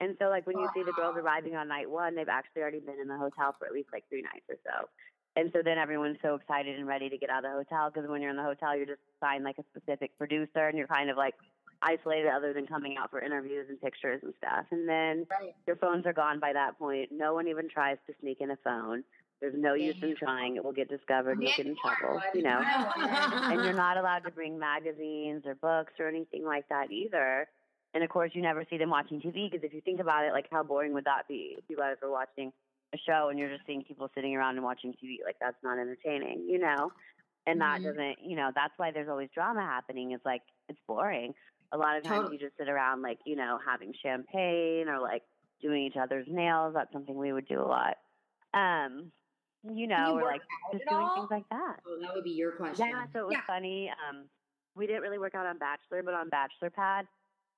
And 0.00 0.16
so, 0.18 0.26
like, 0.26 0.46
when 0.46 0.58
you 0.58 0.68
see 0.74 0.82
the 0.82 0.92
girls 0.92 1.16
arriving 1.18 1.56
on 1.56 1.68
night 1.68 1.88
one, 1.88 2.14
they've 2.14 2.28
actually 2.28 2.62
already 2.62 2.80
been 2.80 2.98
in 3.00 3.08
the 3.08 3.18
hotel 3.18 3.54
for 3.58 3.66
at 3.66 3.72
least 3.72 3.90
like 3.92 4.04
three 4.08 4.22
nights 4.22 4.46
or 4.48 4.56
so. 4.64 4.88
And 5.36 5.50
so 5.52 5.60
then 5.64 5.78
everyone's 5.78 6.18
so 6.22 6.34
excited 6.34 6.76
and 6.76 6.86
ready 6.86 7.08
to 7.08 7.18
get 7.18 7.30
out 7.30 7.44
of 7.44 7.50
the 7.52 7.56
hotel 7.56 7.90
because 7.90 8.08
when 8.08 8.20
you're 8.20 8.30
in 8.30 8.36
the 8.36 8.42
hotel, 8.42 8.76
you're 8.76 8.86
just 8.86 9.00
assigned 9.16 9.44
like 9.44 9.58
a 9.58 9.64
specific 9.70 10.16
producer 10.18 10.66
and 10.66 10.76
you're 10.76 10.88
kind 10.88 11.08
of 11.08 11.16
like 11.16 11.34
isolated 11.82 12.28
other 12.28 12.52
than 12.52 12.66
coming 12.66 12.96
out 12.98 13.10
for 13.10 13.20
interviews 13.20 13.66
and 13.68 13.80
pictures 13.80 14.20
and 14.22 14.34
stuff. 14.38 14.66
And 14.70 14.88
then 14.88 15.26
right. 15.30 15.54
your 15.66 15.76
phones 15.76 16.04
are 16.06 16.12
gone 16.12 16.40
by 16.40 16.52
that 16.52 16.78
point. 16.78 17.10
No 17.12 17.34
one 17.34 17.46
even 17.46 17.68
tries 17.68 17.98
to 18.06 18.14
sneak 18.20 18.40
in 18.40 18.50
a 18.50 18.58
phone. 18.64 19.04
There's 19.40 19.54
no 19.56 19.74
use 19.74 19.96
in 20.02 20.14
trying. 20.16 20.56
It 20.56 20.64
will 20.64 20.72
get 20.72 20.90
discovered 20.90 21.38
and 21.38 21.42
you'll 21.42 21.56
get 21.56 21.66
in 21.66 21.76
trouble, 21.76 22.20
you 22.34 22.42
know. 22.42 22.60
and 22.96 23.64
you're 23.64 23.72
not 23.72 23.96
allowed 23.96 24.24
to 24.24 24.30
bring 24.30 24.58
magazines 24.58 25.44
or 25.46 25.54
books 25.54 25.94
or 25.98 26.08
anything 26.08 26.44
like 26.44 26.68
that 26.68 26.90
either. 26.90 27.48
And 27.94 28.04
of 28.04 28.10
course, 28.10 28.30
you 28.34 28.42
never 28.42 28.64
see 28.70 28.78
them 28.78 28.90
watching 28.90 29.20
TV 29.20 29.50
because 29.50 29.64
if 29.64 29.74
you 29.74 29.80
think 29.80 30.00
about 30.00 30.24
it, 30.24 30.32
like 30.32 30.46
how 30.50 30.62
boring 30.62 30.94
would 30.94 31.04
that 31.04 31.26
be 31.28 31.56
if 31.58 31.64
you 31.68 31.76
guys 31.76 31.96
were 32.02 32.10
watching 32.10 32.52
a 32.94 32.98
show 32.98 33.28
and 33.30 33.38
you're 33.38 33.50
just 33.50 33.66
seeing 33.66 33.82
people 33.82 34.08
sitting 34.14 34.36
around 34.36 34.56
and 34.56 34.64
watching 34.64 34.92
TV? 34.92 35.16
Like 35.24 35.36
that's 35.40 35.56
not 35.62 35.78
entertaining, 35.78 36.46
you 36.48 36.58
know. 36.58 36.92
And 37.46 37.60
that 37.60 37.80
mm-hmm. 37.80 37.88
doesn't, 37.88 38.16
you 38.24 38.36
know, 38.36 38.50
that's 38.54 38.74
why 38.76 38.92
there's 38.92 39.08
always 39.08 39.28
drama 39.34 39.60
happening. 39.60 40.12
It's 40.12 40.24
like 40.24 40.42
it's 40.68 40.78
boring. 40.86 41.34
A 41.72 41.78
lot 41.78 41.96
of 41.96 42.04
times 42.04 42.22
totally. 42.22 42.36
you 42.36 42.46
just 42.46 42.56
sit 42.58 42.68
around, 42.68 43.02
like 43.02 43.18
you 43.24 43.36
know, 43.36 43.58
having 43.64 43.92
champagne 44.02 44.88
or 44.88 45.00
like 45.00 45.22
doing 45.60 45.84
each 45.84 45.96
other's 45.96 46.26
nails. 46.28 46.74
That's 46.74 46.92
something 46.92 47.16
we 47.16 47.32
would 47.32 47.48
do 47.48 47.60
a 47.60 47.66
lot. 47.66 47.96
Um, 48.54 49.10
you 49.64 49.86
know, 49.86 50.14
you 50.14 50.20
or 50.20 50.24
like 50.24 50.42
just 50.72 50.84
doing 50.88 51.02
all? 51.02 51.16
things 51.16 51.28
like 51.30 51.48
that. 51.50 51.76
Oh, 51.86 51.98
that 52.00 52.14
would 52.14 52.24
be 52.24 52.30
your 52.30 52.52
question. 52.52 52.86
Yeah, 52.88 53.04
so 53.12 53.20
it 53.20 53.26
was 53.26 53.34
yeah. 53.34 53.46
funny. 53.46 53.90
Um, 53.90 54.24
we 54.74 54.86
didn't 54.86 55.02
really 55.02 55.18
work 55.18 55.34
out 55.34 55.46
on 55.46 55.58
Bachelor, 55.58 56.02
but 56.02 56.14
on 56.14 56.28
Bachelor 56.28 56.70
Pad, 56.70 57.06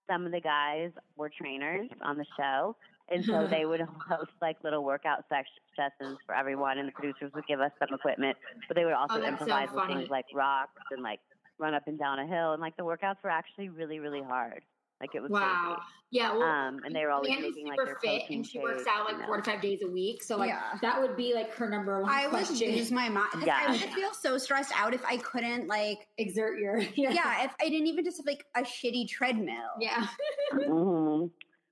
some 0.09 0.27
of 0.27 0.33
the 0.33 0.41
guys 0.41 0.91
were 1.17 1.31
trainers 1.31 1.89
on 2.03 2.17
the 2.19 2.27
show. 2.37 2.77
And 3.11 3.25
so 3.25 3.47
they 3.51 3.65
would 3.65 3.81
host 3.81 4.33
like 4.41 4.57
little 4.63 4.85
workout 4.85 5.25
sessions 5.29 6.19
for 6.27 6.35
everyone, 6.35 6.79
and 6.79 6.89
the 6.89 6.93
producers 6.93 7.31
would 7.35 7.47
give 7.47 7.61
us 7.61 7.73
some 7.79 7.95
equipment, 7.95 8.37
but 8.69 8.77
they 8.77 8.85
would 8.85 8.95
also 8.95 9.21
oh, 9.21 9.27
improvise 9.27 9.69
so 9.71 9.77
with 9.77 9.87
things 9.87 10.11
like 10.11 10.27
rocks 10.35 10.83
and 10.91 11.03
like 11.03 11.21
run 11.59 11.75
up 11.75 11.83
and 11.87 11.99
down 11.99 12.19
a 12.19 12.27
hill. 12.27 12.53
And 12.53 12.61
like 12.61 12.77
the 12.77 12.85
workouts 12.85 13.23
were 13.23 13.31
actually 13.31 13.69
really, 13.69 13.99
really 13.99 14.23
hard. 14.23 14.63
Like 15.03 15.17
it 15.17 15.21
was 15.21 15.33
wow. 15.33 15.75
Crazy. 15.75 15.83
Yeah. 16.13 16.33
Well, 16.33 16.43
um, 16.43 16.81
and 16.85 16.95
they 16.95 17.05
were 17.05 17.11
always 17.11 17.37
making 17.41 17.67
like 17.67 17.79
their 17.85 17.99
fit, 18.01 18.23
and 18.31 18.47
she 18.47 18.61
works 18.61 18.85
out 18.89 19.07
like 19.07 19.27
four 19.27 19.37
to 19.37 19.43
five 19.43 19.61
days 19.61 19.81
a 19.83 19.89
week. 19.89 20.23
So 20.23 20.37
like 20.37 20.51
yeah. 20.51 20.79
that 20.81 21.01
would 21.01 21.17
be 21.17 21.35
like 21.35 21.53
her 21.55 21.69
number 21.69 22.01
one. 22.01 22.09
I 22.09 22.29
question. 22.29 22.69
would 22.69 22.77
lose 22.77 22.93
my 22.93 23.09
mind. 23.09 23.43
Yeah. 23.45 23.59
I 23.67 23.73
would 23.73 23.81
feel 23.81 24.15
so 24.15 24.39
stressed 24.39 24.73
out 24.77 24.95
if 24.95 25.05
I 25.05 25.17
couldn't 25.17 25.67
like 25.67 26.07
exert 26.19 26.61
your 26.61 26.79
yeah. 26.95 27.11
yeah. 27.11 27.45
If 27.45 27.53
I 27.61 27.69
didn't 27.69 27.89
even 27.89 28.05
just 28.05 28.19
have 28.19 28.27
like 28.27 28.45
a 28.55 28.61
shitty 28.61 29.09
treadmill. 29.09 29.73
Yeah. 29.81 30.07
mm-hmm. 30.55 31.27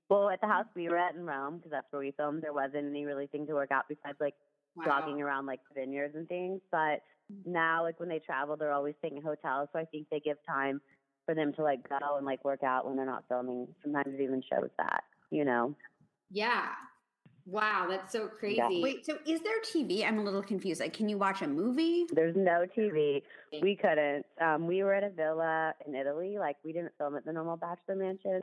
Well, 0.09 0.29
at 0.29 0.41
the 0.41 0.47
house 0.47 0.65
we 0.75 0.89
were 0.89 0.97
at 0.97 1.15
in 1.15 1.25
Rome 1.25 1.57
because 1.57 1.71
that's 1.71 1.87
where 1.91 2.01
we 2.01 2.11
filmed. 2.11 2.43
There 2.43 2.51
wasn't 2.51 2.89
any 2.89 3.05
really 3.05 3.27
thing 3.27 3.47
to 3.47 3.53
work 3.53 3.71
out 3.71 3.85
besides 3.87 4.17
like 4.19 4.35
wow. 4.75 4.83
jogging 4.83 5.21
around 5.21 5.45
like 5.45 5.61
vineyards 5.73 6.15
and 6.15 6.27
things. 6.27 6.59
But 6.69 6.99
now, 7.45 7.83
like 7.83 7.97
when 7.97 8.09
they 8.09 8.19
travel, 8.19 8.57
they're 8.57 8.73
always 8.73 8.95
staying 8.97 9.15
in 9.15 9.23
hotels. 9.23 9.69
So 9.71 9.79
I 9.79 9.85
think 9.85 10.07
they 10.11 10.19
give 10.19 10.35
time 10.45 10.81
for 11.31 11.35
them 11.35 11.53
to 11.53 11.63
like 11.63 11.87
go 11.87 12.17
and 12.17 12.25
like 12.25 12.43
work 12.43 12.61
out 12.61 12.85
when 12.85 12.97
they're 12.97 13.05
not 13.05 13.23
filming. 13.29 13.65
Sometimes 13.81 14.13
it 14.13 14.21
even 14.21 14.43
shows 14.51 14.69
that, 14.77 15.03
you 15.29 15.45
know? 15.45 15.73
Yeah. 16.29 16.67
Wow, 17.45 17.87
that's 17.89 18.11
so 18.11 18.27
crazy. 18.27 18.57
Yeah. 18.57 18.69
Wait, 18.69 19.05
so 19.05 19.17
is 19.25 19.39
there 19.41 19.61
TV? 19.61 20.05
I'm 20.05 20.19
a 20.19 20.23
little 20.23 20.43
confused. 20.43 20.81
Like, 20.81 20.93
can 20.93 21.07
you 21.07 21.17
watch 21.17 21.41
a 21.41 21.47
movie? 21.47 22.05
There's 22.11 22.35
no 22.35 22.65
TV. 22.77 23.23
We 23.61 23.77
couldn't. 23.77 24.25
Um, 24.41 24.67
we 24.67 24.83
were 24.83 24.93
at 24.93 25.03
a 25.03 25.09
villa 25.09 25.73
in 25.87 25.95
Italy. 25.95 26.37
Like, 26.37 26.57
we 26.65 26.73
didn't 26.73 26.91
film 26.97 27.15
at 27.15 27.25
the 27.25 27.31
normal 27.31 27.55
Bachelor 27.55 27.95
Mansion 27.95 28.41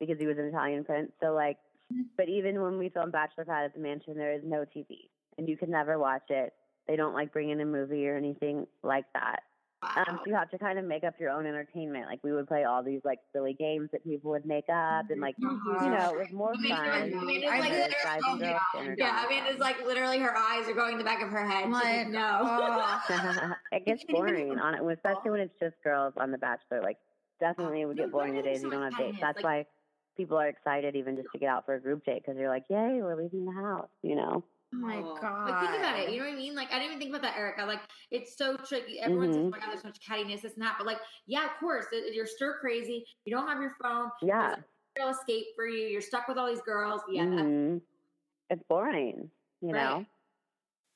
because 0.00 0.18
he 0.18 0.26
was 0.26 0.38
an 0.38 0.46
Italian 0.46 0.82
prince. 0.82 1.12
So, 1.22 1.32
like, 1.32 1.58
mm-hmm. 1.92 2.02
but 2.16 2.28
even 2.28 2.60
when 2.62 2.78
we 2.78 2.88
filmed 2.88 3.12
Bachelor 3.12 3.44
Pad 3.44 3.66
at 3.66 3.74
the 3.74 3.80
mansion, 3.80 4.16
there 4.16 4.32
is 4.32 4.42
no 4.44 4.64
TV, 4.76 5.10
and 5.38 5.46
you 5.48 5.56
can 5.56 5.70
never 5.70 5.98
watch 5.98 6.30
it. 6.30 6.54
They 6.88 6.96
don't 6.96 7.14
like 7.14 7.32
bring 7.32 7.50
in 7.50 7.60
a 7.60 7.66
movie 7.66 8.08
or 8.08 8.16
anything 8.16 8.66
like 8.82 9.04
that. 9.14 9.42
Wow. 9.82 10.04
Um, 10.06 10.18
so 10.18 10.22
you 10.26 10.34
have 10.34 10.50
to 10.50 10.58
kind 10.58 10.78
of 10.78 10.84
make 10.84 11.04
up 11.04 11.14
your 11.18 11.30
own 11.30 11.46
entertainment. 11.46 12.06
Like 12.06 12.20
we 12.22 12.32
would 12.32 12.46
play 12.46 12.64
all 12.64 12.82
these 12.82 13.00
like 13.02 13.18
silly 13.32 13.54
games 13.54 13.88
that 13.92 14.04
people 14.04 14.30
would 14.30 14.44
make 14.44 14.68
up, 14.68 15.08
and 15.08 15.20
like 15.22 15.34
uh-huh. 15.42 15.84
you 15.84 15.90
know, 15.90 16.14
it 16.14 16.18
was 16.18 16.32
more 16.32 16.54
fun. 16.54 16.72
I 16.72 17.06
mean, 17.06 17.42
it's 17.42 18.04
like, 18.04 18.20
oh, 18.26 18.38
yeah, 18.38 18.58
yeah. 18.98 19.24
I 19.24 19.28
mean, 19.28 19.44
it's 19.46 19.58
like 19.58 19.82
literally 19.86 20.18
her 20.18 20.36
eyes 20.36 20.68
are 20.68 20.74
going 20.74 20.92
in 20.92 20.98
the 20.98 21.04
back 21.04 21.22
of 21.22 21.30
her 21.30 21.46
head. 21.46 21.70
Like, 21.70 22.08
no, 22.08 22.40
oh. 22.42 23.52
it 23.72 23.86
gets 23.86 24.04
boring 24.04 24.58
on 24.58 24.74
it, 24.74 24.92
especially 24.92 25.30
when 25.30 25.40
it's 25.40 25.58
just 25.58 25.76
girls 25.82 26.12
on 26.18 26.30
The 26.30 26.38
Bachelor. 26.38 26.82
Like, 26.82 26.98
definitely 27.40 27.80
it 27.80 27.86
would 27.86 27.96
get 27.96 28.12
boring 28.12 28.36
the 28.36 28.42
days 28.42 28.62
you 28.62 28.70
don't 28.70 28.82
have 28.82 28.98
dates. 28.98 29.18
That's 29.18 29.42
why 29.42 29.64
people 30.16 30.36
are 30.36 30.48
excited 30.48 30.94
even 30.94 31.16
just 31.16 31.28
to 31.32 31.38
get 31.38 31.48
out 31.48 31.64
for 31.64 31.74
a 31.74 31.80
group 31.80 32.04
date 32.04 32.22
because 32.24 32.38
you're 32.38 32.50
like, 32.50 32.64
yay, 32.68 33.00
we're 33.00 33.16
leaving 33.16 33.46
the 33.46 33.52
house, 33.52 33.88
you 34.02 34.14
know. 34.14 34.44
Oh 34.72 34.76
my 34.76 35.00
god! 35.20 35.50
Like 35.50 35.60
think 35.60 35.78
about 35.80 35.98
it. 35.98 36.10
You 36.10 36.18
know 36.18 36.26
what 36.26 36.34
I 36.34 36.36
mean? 36.36 36.54
Like 36.54 36.68
I 36.70 36.78
didn't 36.78 36.86
even 36.86 36.98
think 36.98 37.10
about 37.10 37.22
that, 37.22 37.36
Erica. 37.36 37.64
Like 37.64 37.80
it's 38.10 38.36
so 38.36 38.56
tricky. 38.56 39.00
Everyone 39.00 39.26
mm-hmm. 39.26 39.34
says, 39.34 39.44
"Oh 39.44 39.50
my 39.50 39.58
god, 39.58 39.68
there's 39.70 39.82
so 39.82 39.88
much 39.88 40.00
cattiness, 40.00 40.42
this 40.42 40.54
and 40.54 40.62
that." 40.62 40.76
But 40.78 40.86
like, 40.86 40.98
yeah, 41.26 41.44
of 41.44 41.50
course, 41.58 41.86
you're 42.12 42.26
stir 42.26 42.58
crazy. 42.60 43.04
You 43.24 43.34
don't 43.34 43.48
have 43.48 43.60
your 43.60 43.74
phone. 43.82 44.10
Yeah, 44.22 44.54
real 44.96 45.08
escape 45.08 45.46
for 45.56 45.66
you. 45.66 45.88
You're 45.88 46.00
stuck 46.00 46.28
with 46.28 46.38
all 46.38 46.46
these 46.46 46.62
girls. 46.62 47.00
Yeah, 47.10 47.24
mm-hmm. 47.24 47.78
it's 48.48 48.62
boring. 48.68 49.28
You 49.60 49.72
right. 49.72 49.84
know. 49.84 50.06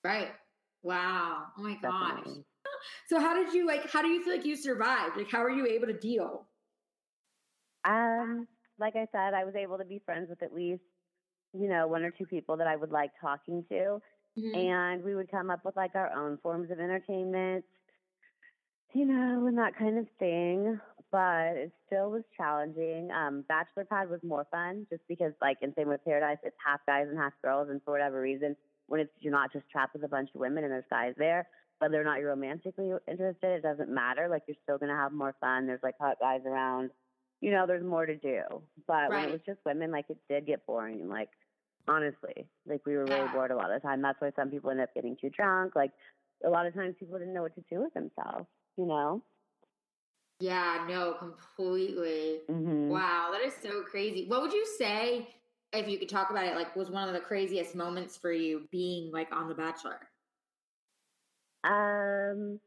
Right. 0.04 0.28
Wow. 0.82 1.46
Oh 1.58 1.62
my 1.62 1.76
gosh. 1.80 2.26
So 3.08 3.18
how 3.18 3.34
did 3.34 3.54
you 3.54 3.66
like? 3.66 3.90
How 3.90 4.02
do 4.02 4.08
you 4.08 4.22
feel 4.22 4.34
like 4.34 4.44
you 4.44 4.56
survived? 4.56 5.16
Like, 5.16 5.30
how 5.30 5.40
were 5.40 5.50
you 5.50 5.66
able 5.66 5.86
to 5.86 5.94
deal? 5.94 6.46
Um, 7.84 8.46
like 8.78 8.94
I 8.94 9.06
said, 9.10 9.32
I 9.32 9.44
was 9.44 9.54
able 9.54 9.78
to 9.78 9.84
be 9.86 10.02
friends 10.04 10.28
with 10.28 10.42
at 10.42 10.52
least 10.52 10.82
you 11.58 11.68
know, 11.68 11.86
one 11.86 12.02
or 12.02 12.10
two 12.10 12.26
people 12.26 12.56
that 12.56 12.66
I 12.66 12.76
would 12.76 12.90
like 12.90 13.10
talking 13.20 13.64
to. 13.70 14.00
Mm-hmm. 14.38 14.58
And 14.58 15.04
we 15.04 15.14
would 15.14 15.30
come 15.30 15.50
up 15.50 15.64
with 15.64 15.76
like 15.76 15.94
our 15.94 16.12
own 16.12 16.38
forms 16.42 16.70
of 16.70 16.80
entertainment, 16.80 17.64
you 18.92 19.06
know, 19.06 19.46
and 19.46 19.56
that 19.58 19.78
kind 19.78 19.98
of 19.98 20.06
thing. 20.18 20.80
But 21.12 21.56
it 21.56 21.72
still 21.86 22.10
was 22.10 22.24
challenging. 22.36 23.10
Um, 23.12 23.44
Bachelor 23.46 23.84
Pad 23.84 24.10
was 24.10 24.18
more 24.24 24.48
fun 24.50 24.84
just 24.90 25.02
because, 25.06 25.32
like, 25.40 25.58
in 25.62 25.72
same 25.76 25.86
with 25.88 26.04
Paradise, 26.04 26.38
it's 26.42 26.56
half 26.64 26.80
guys 26.86 27.06
and 27.08 27.16
half 27.16 27.32
girls. 27.40 27.68
And 27.70 27.80
for 27.84 27.92
whatever 27.92 28.20
reason, 28.20 28.56
when 28.88 28.98
it's 28.98 29.12
you're 29.20 29.30
not 29.32 29.52
just 29.52 29.70
trapped 29.70 29.94
with 29.94 30.02
a 30.02 30.08
bunch 30.08 30.30
of 30.34 30.40
women 30.40 30.64
and 30.64 30.72
there's 30.72 30.82
guys 30.90 31.14
there, 31.16 31.46
whether 31.78 32.00
or 32.00 32.04
not 32.04 32.18
you're 32.18 32.30
romantically 32.30 32.90
interested, 33.06 33.52
it 33.52 33.62
doesn't 33.62 33.88
matter. 33.88 34.26
Like, 34.28 34.42
you're 34.48 34.56
still 34.64 34.78
going 34.78 34.90
to 34.90 34.96
have 34.96 35.12
more 35.12 35.36
fun. 35.40 35.68
There's 35.68 35.84
like 35.84 35.94
hot 36.00 36.16
guys 36.18 36.40
around. 36.44 36.90
You 37.40 37.52
know, 37.52 37.64
there's 37.64 37.84
more 37.84 38.06
to 38.06 38.16
do. 38.16 38.40
But 38.88 38.92
right. 38.92 39.10
when 39.10 39.24
it 39.28 39.32
was 39.32 39.40
just 39.46 39.60
women, 39.64 39.92
like, 39.92 40.06
it 40.08 40.18
did 40.28 40.46
get 40.46 40.66
boring. 40.66 41.08
Like, 41.08 41.28
honestly. 41.88 42.46
Like 42.66 42.84
we 42.86 42.96
were 42.96 43.04
really 43.04 43.28
bored 43.32 43.50
a 43.50 43.56
lot 43.56 43.70
of 43.70 43.80
the 43.80 43.86
time. 43.86 44.02
That's 44.02 44.20
why 44.20 44.30
some 44.36 44.50
people 44.50 44.70
end 44.70 44.80
up 44.80 44.94
getting 44.94 45.16
too 45.20 45.30
drunk. 45.30 45.74
Like 45.76 45.92
a 46.44 46.48
lot 46.48 46.66
of 46.66 46.74
times 46.74 46.94
people 46.98 47.18
didn't 47.18 47.34
know 47.34 47.42
what 47.42 47.54
to 47.54 47.64
do 47.70 47.80
with 47.82 47.94
themselves, 47.94 48.46
you 48.76 48.86
know? 48.86 49.22
Yeah, 50.40 50.84
no, 50.88 51.14
completely. 51.14 52.40
Mm-hmm. 52.50 52.88
Wow, 52.88 53.30
that 53.32 53.42
is 53.42 53.54
so 53.62 53.82
crazy. 53.82 54.26
What 54.26 54.42
would 54.42 54.52
you 54.52 54.66
say 54.78 55.28
if 55.72 55.88
you 55.88 55.98
could 55.98 56.08
talk 56.08 56.30
about 56.30 56.44
it 56.44 56.54
like 56.54 56.74
was 56.76 56.90
one 56.90 57.08
of 57.08 57.14
the 57.14 57.20
craziest 57.20 57.74
moments 57.74 58.16
for 58.16 58.32
you 58.32 58.66
being 58.70 59.12
like 59.12 59.28
on 59.32 59.48
The 59.48 59.54
Bachelor? 59.54 60.00
Um 61.62 62.60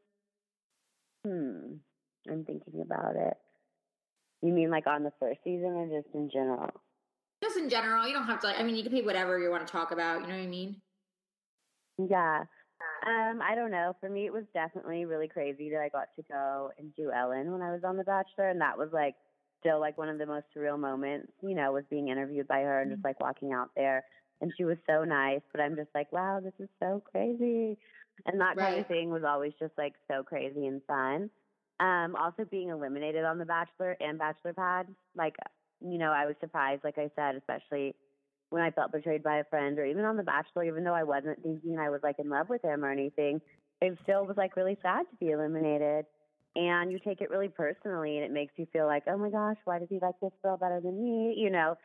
hmm. 1.24 1.74
I'm 2.28 2.44
thinking 2.44 2.80
about 2.82 3.16
it. 3.16 3.36
You 4.42 4.52
mean 4.52 4.70
like 4.70 4.86
on 4.86 5.04
the 5.04 5.12
first 5.18 5.40
season 5.44 5.68
or 5.68 5.86
just 5.86 6.14
in 6.14 6.30
general? 6.30 6.70
Just 7.42 7.56
in 7.56 7.68
general, 7.68 8.06
you 8.06 8.12
don't 8.12 8.26
have 8.26 8.40
to. 8.40 8.48
Like, 8.48 8.58
I 8.58 8.62
mean, 8.62 8.76
you 8.76 8.82
can 8.82 8.92
pick 8.92 9.06
whatever 9.06 9.38
you 9.38 9.50
want 9.50 9.66
to 9.66 9.70
talk 9.70 9.92
about. 9.92 10.22
You 10.22 10.26
know 10.26 10.34
what 10.34 10.42
I 10.42 10.46
mean? 10.46 10.76
Yeah. 11.98 12.44
Um, 13.06 13.40
I 13.42 13.54
don't 13.54 13.70
know. 13.70 13.94
For 14.00 14.08
me, 14.08 14.26
it 14.26 14.32
was 14.32 14.44
definitely 14.54 15.04
really 15.04 15.28
crazy 15.28 15.70
that 15.70 15.80
I 15.80 15.88
got 15.88 16.08
to 16.16 16.22
go 16.30 16.70
and 16.78 16.94
do 16.96 17.10
Ellen 17.12 17.52
when 17.52 17.62
I 17.62 17.72
was 17.72 17.82
on 17.84 17.96
The 17.96 18.04
Bachelor, 18.04 18.50
and 18.50 18.60
that 18.60 18.76
was 18.76 18.88
like 18.92 19.14
still 19.60 19.80
like 19.80 19.98
one 19.98 20.08
of 20.08 20.18
the 20.18 20.26
most 20.26 20.46
surreal 20.56 20.78
moments. 20.78 21.32
You 21.42 21.54
know, 21.54 21.72
was 21.72 21.84
being 21.90 22.08
interviewed 22.08 22.48
by 22.48 22.60
her 22.60 22.80
and 22.80 22.90
just 22.90 22.98
mm-hmm. 22.98 23.08
like 23.08 23.20
walking 23.20 23.52
out 23.52 23.70
there, 23.76 24.04
and 24.40 24.52
she 24.56 24.64
was 24.64 24.78
so 24.88 25.04
nice. 25.04 25.40
But 25.52 25.60
I'm 25.60 25.76
just 25.76 25.90
like, 25.94 26.12
wow, 26.12 26.40
this 26.42 26.54
is 26.58 26.68
so 26.80 27.02
crazy, 27.10 27.78
and 28.26 28.40
that 28.40 28.56
right. 28.56 28.58
kind 28.58 28.80
of 28.80 28.86
thing 28.86 29.10
was 29.10 29.24
always 29.24 29.52
just 29.60 29.72
like 29.78 29.94
so 30.08 30.22
crazy 30.22 30.66
and 30.66 30.82
fun. 30.86 31.30
Um, 31.80 32.16
also 32.16 32.44
being 32.44 32.70
eliminated 32.70 33.24
on 33.24 33.38
The 33.38 33.44
Bachelor 33.44 33.96
and 34.00 34.18
Bachelor 34.18 34.52
Pad, 34.52 34.88
like 35.16 35.36
you 35.80 35.98
know, 35.98 36.12
I 36.12 36.26
was 36.26 36.34
surprised, 36.40 36.84
like 36.84 36.98
I 36.98 37.10
said, 37.16 37.36
especially 37.36 37.94
when 38.50 38.62
I 38.62 38.70
felt 38.70 38.92
betrayed 38.92 39.22
by 39.22 39.38
a 39.38 39.44
friend 39.44 39.78
or 39.78 39.84
even 39.84 40.04
on 40.04 40.16
The 40.16 40.22
Bachelor, 40.22 40.64
even 40.64 40.84
though 40.84 40.94
I 40.94 41.04
wasn't 41.04 41.42
thinking 41.42 41.78
I 41.78 41.90
was 41.90 42.00
like 42.02 42.18
in 42.18 42.30
love 42.30 42.48
with 42.48 42.64
him 42.64 42.84
or 42.84 42.90
anything, 42.90 43.40
it 43.80 43.98
still 44.02 44.26
was 44.26 44.36
like 44.36 44.56
really 44.56 44.78
sad 44.82 45.04
to 45.10 45.16
be 45.16 45.32
eliminated. 45.32 46.06
And 46.56 46.90
you 46.90 46.98
take 46.98 47.20
it 47.20 47.30
really 47.30 47.48
personally 47.48 48.16
and 48.16 48.24
it 48.24 48.32
makes 48.32 48.54
you 48.56 48.66
feel 48.72 48.86
like, 48.86 49.04
oh 49.06 49.18
my 49.18 49.30
gosh, 49.30 49.58
why 49.64 49.78
does 49.78 49.88
he 49.90 49.98
like 50.00 50.14
this 50.20 50.32
girl 50.42 50.56
better 50.56 50.80
than 50.80 51.00
me? 51.02 51.34
You 51.36 51.50
know? 51.50 51.76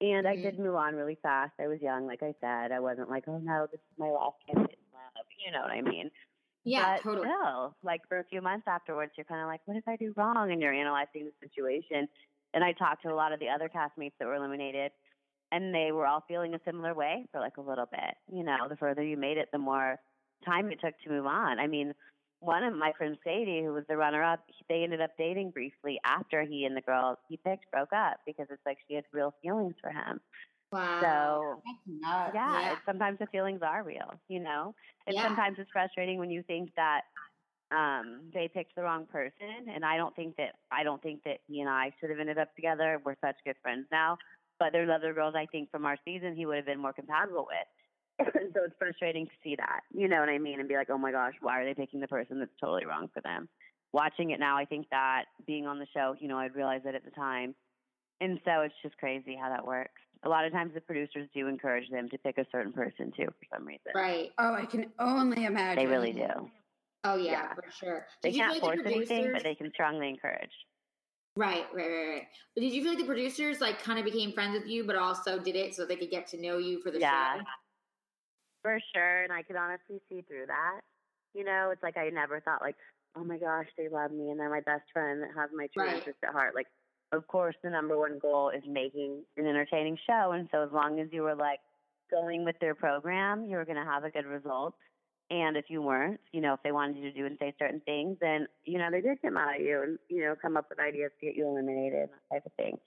And. 0.00 0.26
I 0.26 0.36
did 0.36 0.58
move 0.58 0.76
on 0.76 0.94
really 0.94 1.18
fast. 1.22 1.52
I 1.60 1.66
was 1.66 1.80
young, 1.82 2.06
like 2.06 2.22
I 2.22 2.34
said. 2.40 2.72
I 2.72 2.80
wasn't 2.80 3.10
like, 3.10 3.24
oh 3.26 3.38
no, 3.38 3.66
this 3.70 3.80
is 3.80 3.98
my 3.98 4.08
last 4.08 4.36
candidate 4.46 4.78
in 4.78 4.92
love. 4.94 5.26
You 5.44 5.52
know 5.52 5.60
what 5.60 5.70
I 5.70 5.82
mean? 5.82 6.10
Yeah, 6.64 6.96
but 6.96 7.02
totally. 7.02 7.28
Still, 7.28 7.76
like 7.82 8.00
for 8.08 8.18
a 8.18 8.24
few 8.24 8.40
months 8.40 8.66
afterwards, 8.66 9.12
you're 9.16 9.26
kind 9.26 9.42
of 9.42 9.48
like, 9.48 9.60
what 9.66 9.74
did 9.74 9.84
I 9.86 9.96
do 9.96 10.14
wrong? 10.16 10.50
And 10.50 10.62
you're 10.62 10.72
analyzing 10.72 11.26
the 11.26 11.46
situation. 11.46 12.08
And 12.54 12.64
I 12.64 12.72
talked 12.72 13.02
to 13.02 13.12
a 13.12 13.14
lot 13.14 13.32
of 13.32 13.40
the 13.40 13.48
other 13.48 13.68
castmates 13.68 14.12
that 14.18 14.26
were 14.26 14.36
eliminated, 14.36 14.92
and 15.52 15.74
they 15.74 15.92
were 15.92 16.06
all 16.06 16.24
feeling 16.26 16.54
a 16.54 16.60
similar 16.64 16.94
way 16.94 17.26
for 17.32 17.40
like 17.40 17.56
a 17.58 17.60
little 17.60 17.86
bit. 17.90 18.14
You 18.32 18.44
know, 18.44 18.68
the 18.68 18.76
further 18.76 19.02
you 19.02 19.16
made 19.16 19.36
it, 19.36 19.48
the 19.52 19.58
more 19.58 19.96
time 20.46 20.70
it 20.70 20.80
took 20.80 20.94
to 21.02 21.10
move 21.10 21.26
on. 21.26 21.58
I 21.58 21.66
mean, 21.66 21.94
one 22.40 22.62
of 22.62 22.74
my 22.74 22.92
friends, 22.96 23.18
Sadie, 23.24 23.62
who 23.64 23.72
was 23.72 23.84
the 23.88 23.96
runner-up, 23.96 24.40
they 24.68 24.82
ended 24.84 25.00
up 25.00 25.10
dating 25.18 25.50
briefly 25.50 25.98
after 26.04 26.42
he 26.42 26.64
and 26.64 26.76
the 26.76 26.82
girl 26.82 27.18
he 27.28 27.38
picked 27.38 27.70
broke 27.70 27.92
up 27.92 28.18
because 28.26 28.46
it's 28.50 28.64
like 28.66 28.78
she 28.86 28.94
had 28.94 29.04
real 29.12 29.34
feelings 29.42 29.74
for 29.80 29.90
him. 29.90 30.20
Wow. 30.70 31.00
So 31.00 31.62
yeah, 32.02 32.30
yeah. 32.34 32.74
sometimes 32.84 33.18
the 33.18 33.26
feelings 33.26 33.60
are 33.62 33.82
real, 33.82 34.14
you 34.28 34.40
know. 34.40 34.74
And 35.06 35.14
yeah. 35.14 35.22
sometimes 35.22 35.56
it's 35.58 35.70
frustrating 35.72 36.18
when 36.18 36.30
you 36.30 36.42
think 36.42 36.70
that 36.76 37.02
um 37.74 38.20
they 38.32 38.48
picked 38.48 38.76
the 38.76 38.82
wrong 38.82 39.06
person 39.06 39.68
and 39.74 39.84
I 39.84 39.96
don't 39.96 40.14
think 40.14 40.36
that 40.36 40.54
I 40.70 40.82
don't 40.84 41.02
think 41.02 41.24
that 41.24 41.38
he 41.46 41.60
and 41.60 41.68
I 41.68 41.92
should 42.00 42.10
have 42.10 42.20
ended 42.20 42.38
up 42.38 42.54
together. 42.54 43.00
We're 43.04 43.16
such 43.20 43.36
good 43.44 43.56
friends 43.62 43.86
now. 43.90 44.18
But 44.58 44.72
there's 44.72 44.90
other 44.90 45.12
girls 45.12 45.34
I 45.36 45.46
think 45.46 45.70
from 45.70 45.84
our 45.84 45.96
season 46.04 46.36
he 46.36 46.46
would 46.46 46.56
have 46.56 46.66
been 46.66 46.80
more 46.80 46.92
compatible 46.92 47.46
with. 47.48 48.26
so 48.54 48.60
it's 48.64 48.74
frustrating 48.78 49.26
to 49.26 49.32
see 49.42 49.56
that. 49.56 49.80
You 49.92 50.08
know 50.08 50.20
what 50.20 50.28
I 50.28 50.38
mean? 50.38 50.60
And 50.60 50.68
be 50.68 50.76
like, 50.76 50.90
oh 50.90 50.98
my 50.98 51.10
gosh, 51.10 51.34
why 51.40 51.60
are 51.60 51.64
they 51.64 51.74
picking 51.74 52.00
the 52.00 52.06
person 52.08 52.38
that's 52.38 52.54
totally 52.60 52.86
wrong 52.86 53.08
for 53.12 53.20
them? 53.22 53.48
Watching 53.92 54.30
it 54.30 54.40
now, 54.40 54.56
I 54.56 54.64
think 54.64 54.88
that 54.90 55.24
being 55.46 55.66
on 55.66 55.78
the 55.78 55.86
show, 55.94 56.14
you 56.20 56.28
know, 56.28 56.38
I'd 56.38 56.54
realized 56.54 56.84
that 56.84 56.94
at 56.94 57.04
the 57.04 57.10
time. 57.10 57.54
And 58.20 58.38
so 58.44 58.60
it's 58.60 58.74
just 58.82 58.96
crazy 58.98 59.36
how 59.40 59.48
that 59.48 59.66
works. 59.66 60.00
A 60.24 60.28
lot 60.28 60.44
of 60.44 60.52
times 60.52 60.72
the 60.74 60.80
producers 60.80 61.28
do 61.34 61.48
encourage 61.48 61.90
them 61.90 62.08
to 62.08 62.18
pick 62.18 62.38
a 62.38 62.46
certain 62.50 62.72
person 62.72 63.12
too 63.16 63.26
for 63.26 63.56
some 63.56 63.66
reason. 63.66 63.92
Right. 63.94 64.30
Oh, 64.38 64.54
I 64.54 64.64
can 64.64 64.86
only 64.98 65.44
imagine. 65.44 65.84
They 65.84 65.90
really 65.90 66.12
do. 66.12 66.50
Oh 67.04 67.16
yeah, 67.16 67.32
yeah. 67.32 67.54
for 67.54 67.64
sure. 67.78 68.06
Did 68.22 68.32
they 68.32 68.38
can't 68.38 68.60
force 68.60 68.80
the 68.82 68.90
anything, 68.90 69.30
but 69.32 69.42
they 69.42 69.54
can 69.54 69.70
strongly 69.72 70.08
encourage. 70.08 70.50
Right, 71.36 71.66
right, 71.74 71.88
right, 71.88 72.08
right. 72.08 72.26
But 72.54 72.62
did 72.62 72.72
you 72.72 72.82
feel 72.82 72.92
like 72.92 73.00
the 73.00 73.06
producers 73.06 73.60
like 73.60 73.82
kind 73.82 73.98
of 73.98 74.04
became 74.04 74.32
friends 74.32 74.54
with 74.54 74.68
you, 74.68 74.84
but 74.84 74.96
also 74.96 75.38
did 75.38 75.56
it 75.56 75.74
so 75.74 75.84
they 75.84 75.96
could 75.96 76.10
get 76.10 76.26
to 76.28 76.40
know 76.40 76.58
you 76.58 76.80
for 76.80 76.90
the 76.90 77.00
yeah, 77.00 77.38
show? 77.38 77.42
For 78.62 78.78
sure, 78.94 79.24
and 79.24 79.32
I 79.32 79.42
could 79.42 79.56
honestly 79.56 80.00
see 80.08 80.22
through 80.22 80.46
that. 80.46 80.80
You 81.34 81.44
know, 81.44 81.70
it's 81.72 81.82
like 81.82 81.96
I 81.96 82.08
never 82.10 82.40
thought 82.40 82.62
like, 82.62 82.76
oh 83.16 83.24
my 83.24 83.36
gosh, 83.36 83.66
they 83.76 83.88
love 83.88 84.12
me 84.12 84.30
and 84.30 84.38
they're 84.38 84.50
my 84.50 84.60
best 84.60 84.84
friend 84.92 85.22
that 85.22 85.30
has 85.36 85.50
my 85.54 85.66
true 85.74 85.84
right. 85.84 85.96
interest 85.96 86.18
at 86.26 86.32
heart. 86.32 86.54
Like, 86.54 86.68
of 87.12 87.26
course, 87.26 87.56
the 87.62 87.70
number 87.70 87.98
one 87.98 88.18
goal 88.20 88.50
is 88.50 88.62
making 88.68 89.22
an 89.36 89.46
entertaining 89.46 89.98
show, 90.06 90.32
and 90.32 90.48
so 90.50 90.62
as 90.62 90.70
long 90.72 91.00
as 91.00 91.08
you 91.12 91.22
were 91.22 91.34
like 91.34 91.60
going 92.10 92.44
with 92.44 92.56
their 92.60 92.74
program, 92.74 93.44
you 93.44 93.56
were 93.56 93.64
going 93.64 93.76
to 93.76 93.84
have 93.84 94.04
a 94.04 94.10
good 94.10 94.26
result. 94.26 94.74
And 95.30 95.56
if 95.56 95.66
you 95.68 95.80
weren't, 95.80 96.20
you 96.32 96.40
know, 96.40 96.52
if 96.52 96.62
they 96.62 96.72
wanted 96.72 96.96
you 96.96 97.04
to 97.04 97.12
do 97.12 97.24
and 97.24 97.38
say 97.40 97.54
certain 97.58 97.80
things, 97.80 98.18
then, 98.20 98.46
you 98.64 98.78
know, 98.78 98.88
they 98.90 99.00
did 99.00 99.22
come 99.22 99.36
out 99.36 99.54
at 99.54 99.60
you 99.60 99.82
and, 99.82 99.98
you 100.08 100.20
know, 100.20 100.34
come 100.40 100.56
up 100.56 100.66
with 100.68 100.78
ideas 100.78 101.12
to 101.18 101.26
get 101.26 101.34
you 101.34 101.46
eliminated, 101.48 102.10
that 102.10 102.34
type 102.34 102.46
of 102.46 102.52
thing. 102.52 102.78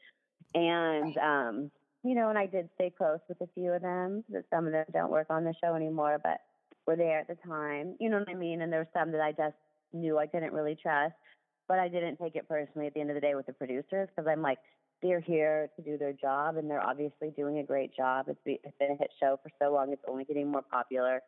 And, 0.54 1.18
um, 1.18 1.72
you 2.04 2.14
know, 2.14 2.30
and 2.30 2.38
I 2.38 2.46
did 2.46 2.70
stay 2.76 2.92
close 2.96 3.20
with 3.28 3.42
a 3.42 3.48
few 3.56 3.72
of 3.72 3.82
them. 3.82 4.24
That 4.30 4.46
some 4.50 4.68
of 4.68 4.72
them 4.72 4.86
don't 4.94 5.12
work 5.12 5.28
on 5.30 5.44
the 5.44 5.54
show 5.64 5.74
anymore, 5.74 6.20
but 6.24 6.42
were 6.86 6.96
there 6.96 7.20
at 7.20 7.28
the 7.28 7.38
time. 7.48 7.96
You 8.00 8.10
know 8.10 8.20
what 8.20 8.30
I 8.30 8.36
mean? 8.36 8.62
And 8.62 8.72
there 8.72 8.80
were 8.80 9.00
some 9.00 9.12
that 9.12 9.22
I 9.22 9.32
just 9.32 9.58
knew 9.92 10.18
I 10.18 10.28
couldn't 10.28 10.54
really 10.54 10.78
trust, 10.82 11.16
but 11.68 11.80
I 11.80 11.88
didn't 11.88 12.18
take 12.18 12.36
it 12.36 12.48
personally 12.48 12.88
at 12.88 12.94
the 12.94 13.02
end 13.02 13.10
of 13.10 13.16
the 13.16 13.22
day 13.22 13.36
with 13.36 13.48
the 13.48 13.54
producers 13.54 14.08
because 14.16 14.30
I'm 14.30 14.42
like, 14.42 14.60
they're 15.02 15.20
here 15.20 15.70
to 15.76 15.82
do 15.82 15.98
their 15.98 16.14
job 16.14 16.58
and 16.58 16.70
they're 16.70 16.82
obviously 16.82 17.30
doing 17.36 17.60
a 17.60 17.64
great 17.64 17.96
job. 17.96 18.28
It's 18.30 18.40
been 18.44 18.92
a 18.92 18.96
hit 18.96 19.12
show 19.20 19.40
for 19.44 19.50
so 19.60 19.72
long; 19.72 19.92
it's 19.92 20.02
only 20.08 20.24
getting 20.24 20.50
more 20.50 20.64
popular. 20.64 21.22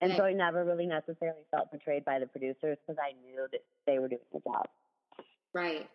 And 0.00 0.10
right. 0.10 0.18
so 0.18 0.24
I 0.24 0.32
never 0.32 0.64
really 0.64 0.86
necessarily 0.86 1.42
felt 1.50 1.70
betrayed 1.72 2.04
by 2.04 2.18
the 2.18 2.26
producers 2.26 2.76
because 2.86 3.00
I 3.02 3.12
knew 3.24 3.46
that 3.50 3.60
they 3.86 3.98
were 3.98 4.08
doing 4.08 4.20
the 4.32 4.40
job. 4.40 4.66
Right. 5.54 5.88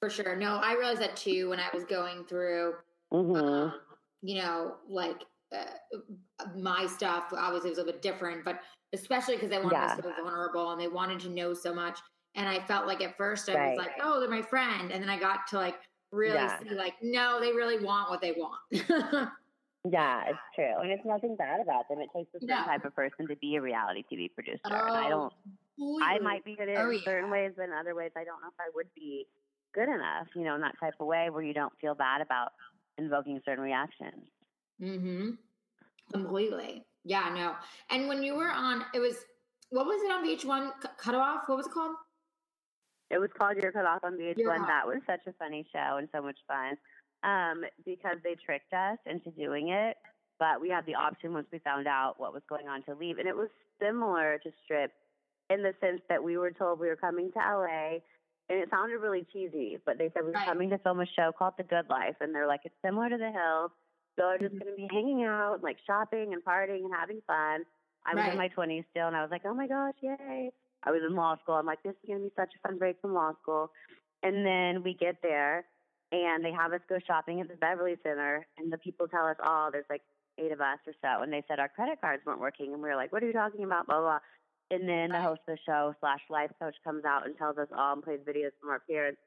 For 0.00 0.10
sure. 0.10 0.36
No, 0.36 0.56
I 0.56 0.74
realized 0.74 1.00
that 1.00 1.16
too 1.16 1.48
when 1.48 1.58
I 1.58 1.68
was 1.72 1.84
going 1.84 2.24
through, 2.24 2.74
mm-hmm. 3.12 3.36
um, 3.36 3.74
you 4.22 4.42
know, 4.42 4.74
like 4.88 5.22
uh, 5.54 5.98
my 6.56 6.86
stuff. 6.86 7.32
Obviously, 7.32 7.70
it 7.70 7.72
was 7.72 7.78
a 7.78 7.82
little 7.82 7.92
bit 7.92 8.02
different, 8.02 8.44
but 8.44 8.60
especially 8.92 9.36
because 9.36 9.50
they 9.50 9.58
wanted 9.58 9.72
yeah. 9.72 9.94
to 9.94 10.02
be 10.02 10.08
so 10.08 10.22
vulnerable 10.22 10.72
and 10.72 10.80
they 10.80 10.88
wanted 10.88 11.20
to 11.20 11.30
know 11.30 11.54
so 11.54 11.74
much. 11.74 11.98
And 12.34 12.46
I 12.46 12.60
felt 12.66 12.86
like 12.86 13.02
at 13.02 13.16
first 13.16 13.48
I 13.48 13.54
right. 13.54 13.68
was 13.70 13.78
like, 13.78 13.92
oh, 14.02 14.20
they're 14.20 14.28
my 14.28 14.42
friend. 14.42 14.90
And 14.92 15.02
then 15.02 15.08
I 15.08 15.18
got 15.18 15.46
to 15.48 15.56
like 15.56 15.76
really 16.12 16.34
yeah. 16.34 16.58
see, 16.58 16.74
like, 16.74 16.94
no, 17.02 17.40
they 17.40 17.52
really 17.52 17.82
want 17.82 18.10
what 18.10 18.20
they 18.20 18.32
want. 18.32 19.30
Yeah, 19.92 20.22
it's 20.28 20.38
true. 20.54 20.80
And 20.80 20.90
it's 20.90 21.04
nothing 21.04 21.36
bad 21.36 21.60
about 21.60 21.88
them. 21.88 21.98
It 22.00 22.08
takes 22.14 22.34
a 22.34 22.40
certain 22.40 22.64
type 22.64 22.84
of 22.84 22.94
person 22.94 23.28
to 23.28 23.36
be 23.36 23.56
a 23.56 23.60
reality 23.60 24.04
TV 24.10 24.32
producer. 24.32 24.60
Oh, 24.64 24.86
and 24.86 24.96
I 24.96 25.08
don't, 25.08 25.32
oh, 25.80 26.00
I 26.02 26.18
might 26.18 26.44
be 26.44 26.56
good 26.56 26.68
in 26.68 26.76
oh, 26.76 26.92
certain 27.04 27.30
ways, 27.30 27.52
but 27.56 27.64
in 27.64 27.72
other 27.72 27.94
ways, 27.94 28.10
I 28.16 28.24
don't 28.24 28.40
know 28.40 28.48
if 28.48 28.58
I 28.58 28.70
would 28.74 28.88
be 28.94 29.26
good 29.74 29.88
enough, 29.88 30.28
you 30.34 30.44
know, 30.44 30.54
in 30.54 30.60
that 30.62 30.74
type 30.80 30.94
of 30.98 31.06
way 31.06 31.28
where 31.30 31.42
you 31.42 31.52
don't 31.52 31.72
feel 31.80 31.94
bad 31.94 32.20
about 32.20 32.52
invoking 32.98 33.40
certain 33.44 33.62
reactions. 33.64 34.24
Mm 34.80 35.00
hmm. 35.00 35.30
Completely. 36.12 36.84
Yeah, 37.04 37.30
no. 37.34 37.54
And 37.90 38.08
when 38.08 38.22
you 38.22 38.36
were 38.36 38.50
on, 38.50 38.84
it 38.94 39.00
was, 39.00 39.16
what 39.70 39.86
was 39.86 40.00
it 40.02 40.10
on 40.10 40.24
VH1? 40.24 40.70
Cut 40.98 41.14
off? 41.14 41.42
What 41.46 41.56
was 41.56 41.66
it 41.66 41.72
called? 41.72 41.96
It 43.10 43.18
was 43.18 43.30
called 43.36 43.56
You're 43.62 43.72
Cut 43.72 43.86
Off 43.86 44.02
on 44.02 44.14
VH1. 44.14 44.66
That 44.66 44.86
was 44.86 44.98
such 45.06 45.20
a 45.28 45.32
funny 45.34 45.64
show 45.72 45.98
and 45.98 46.08
so 46.12 46.22
much 46.22 46.38
fun 46.48 46.76
um, 47.26 47.64
because 47.84 48.16
they 48.22 48.36
tricked 48.36 48.72
us 48.72 48.98
into 49.04 49.30
doing 49.32 49.68
it. 49.68 49.96
But 50.38 50.60
we 50.60 50.70
had 50.70 50.86
the 50.86 50.94
option 50.94 51.32
once 51.32 51.46
we 51.52 51.58
found 51.58 51.86
out 51.86 52.14
what 52.18 52.32
was 52.32 52.42
going 52.48 52.68
on 52.68 52.82
to 52.84 52.94
leave. 52.94 53.18
And 53.18 53.26
it 53.26 53.36
was 53.36 53.48
similar 53.82 54.38
to 54.42 54.50
Stripped 54.64 54.94
in 55.50 55.62
the 55.62 55.74
sense 55.80 56.00
that 56.08 56.22
we 56.22 56.36
were 56.36 56.50
told 56.50 56.78
we 56.78 56.88
were 56.88 56.96
coming 56.96 57.30
to 57.32 57.38
LA. 57.38 57.98
And 58.48 58.60
it 58.60 58.68
sounded 58.70 58.98
really 58.98 59.26
cheesy, 59.32 59.78
but 59.84 59.98
they 59.98 60.10
said 60.14 60.22
we 60.22 60.28
were 60.28 60.32
right. 60.32 60.46
coming 60.46 60.70
to 60.70 60.78
film 60.78 61.00
a 61.00 61.06
show 61.18 61.32
called 61.36 61.54
The 61.56 61.64
Good 61.64 61.88
Life. 61.90 62.16
And 62.20 62.34
they're 62.34 62.46
like, 62.46 62.60
it's 62.64 62.74
similar 62.84 63.08
to 63.08 63.16
The 63.16 63.32
Hills. 63.32 63.70
So 64.16 64.24
we're 64.24 64.38
just 64.38 64.54
mm-hmm. 64.54 64.58
going 64.64 64.76
to 64.76 64.76
be 64.76 64.88
hanging 64.92 65.24
out, 65.24 65.62
like 65.62 65.76
shopping 65.86 66.32
and 66.32 66.44
partying 66.44 66.84
and 66.84 66.94
having 66.96 67.20
fun. 67.26 67.64
I 68.06 68.14
was 68.14 68.22
right. 68.22 68.32
in 68.32 68.38
my 68.38 68.48
20s 68.48 68.84
still, 68.90 69.08
and 69.08 69.16
I 69.16 69.22
was 69.22 69.30
like, 69.30 69.42
oh 69.44 69.54
my 69.54 69.66
gosh, 69.66 69.94
yay. 70.00 70.50
I 70.84 70.90
was 70.90 71.02
in 71.06 71.16
law 71.16 71.36
school. 71.42 71.56
I'm 71.56 71.66
like, 71.66 71.82
this 71.82 71.92
is 71.92 72.06
going 72.06 72.20
to 72.20 72.24
be 72.24 72.32
such 72.36 72.50
a 72.54 72.68
fun 72.68 72.78
break 72.78 73.00
from 73.00 73.14
law 73.14 73.32
school. 73.42 73.72
And 74.22 74.46
then 74.46 74.82
we 74.84 74.94
get 74.94 75.16
there, 75.22 75.64
and 76.12 76.44
they 76.44 76.52
have 76.52 76.72
us 76.72 76.80
go 76.88 76.98
shopping 77.06 77.40
at 77.40 77.48
the 77.48 77.56
Beverly 77.56 77.96
Center, 78.02 78.46
and 78.58 78.72
the 78.72 78.78
people 78.78 79.08
tell 79.08 79.26
us, 79.26 79.36
oh, 79.44 79.70
there's 79.72 79.86
like 79.90 80.02
eight 80.38 80.52
of 80.52 80.60
us 80.60 80.78
or 80.86 80.92
so, 81.02 81.22
and 81.22 81.32
they 81.32 81.42
said 81.48 81.58
our 81.58 81.68
credit 81.68 82.00
cards 82.00 82.22
weren't 82.26 82.40
working, 82.40 82.72
and 82.72 82.82
we 82.82 82.88
were 82.88 82.96
like, 82.96 83.12
what 83.12 83.22
are 83.22 83.26
you 83.26 83.32
talking 83.32 83.64
about, 83.64 83.86
blah, 83.86 84.00
blah. 84.00 84.18
And 84.70 84.88
then 84.88 85.10
the 85.10 85.20
host 85.20 85.40
of 85.48 85.56
the 85.56 85.58
show 85.64 85.94
slash 86.00 86.20
life 86.28 86.50
coach 86.60 86.74
comes 86.82 87.04
out 87.04 87.24
and 87.26 87.36
tells 87.38 87.56
us 87.56 87.68
all 87.76 87.92
and 87.92 88.02
plays 88.02 88.20
videos 88.26 88.50
from 88.60 88.70
our 88.70 88.80
parents 88.80 89.20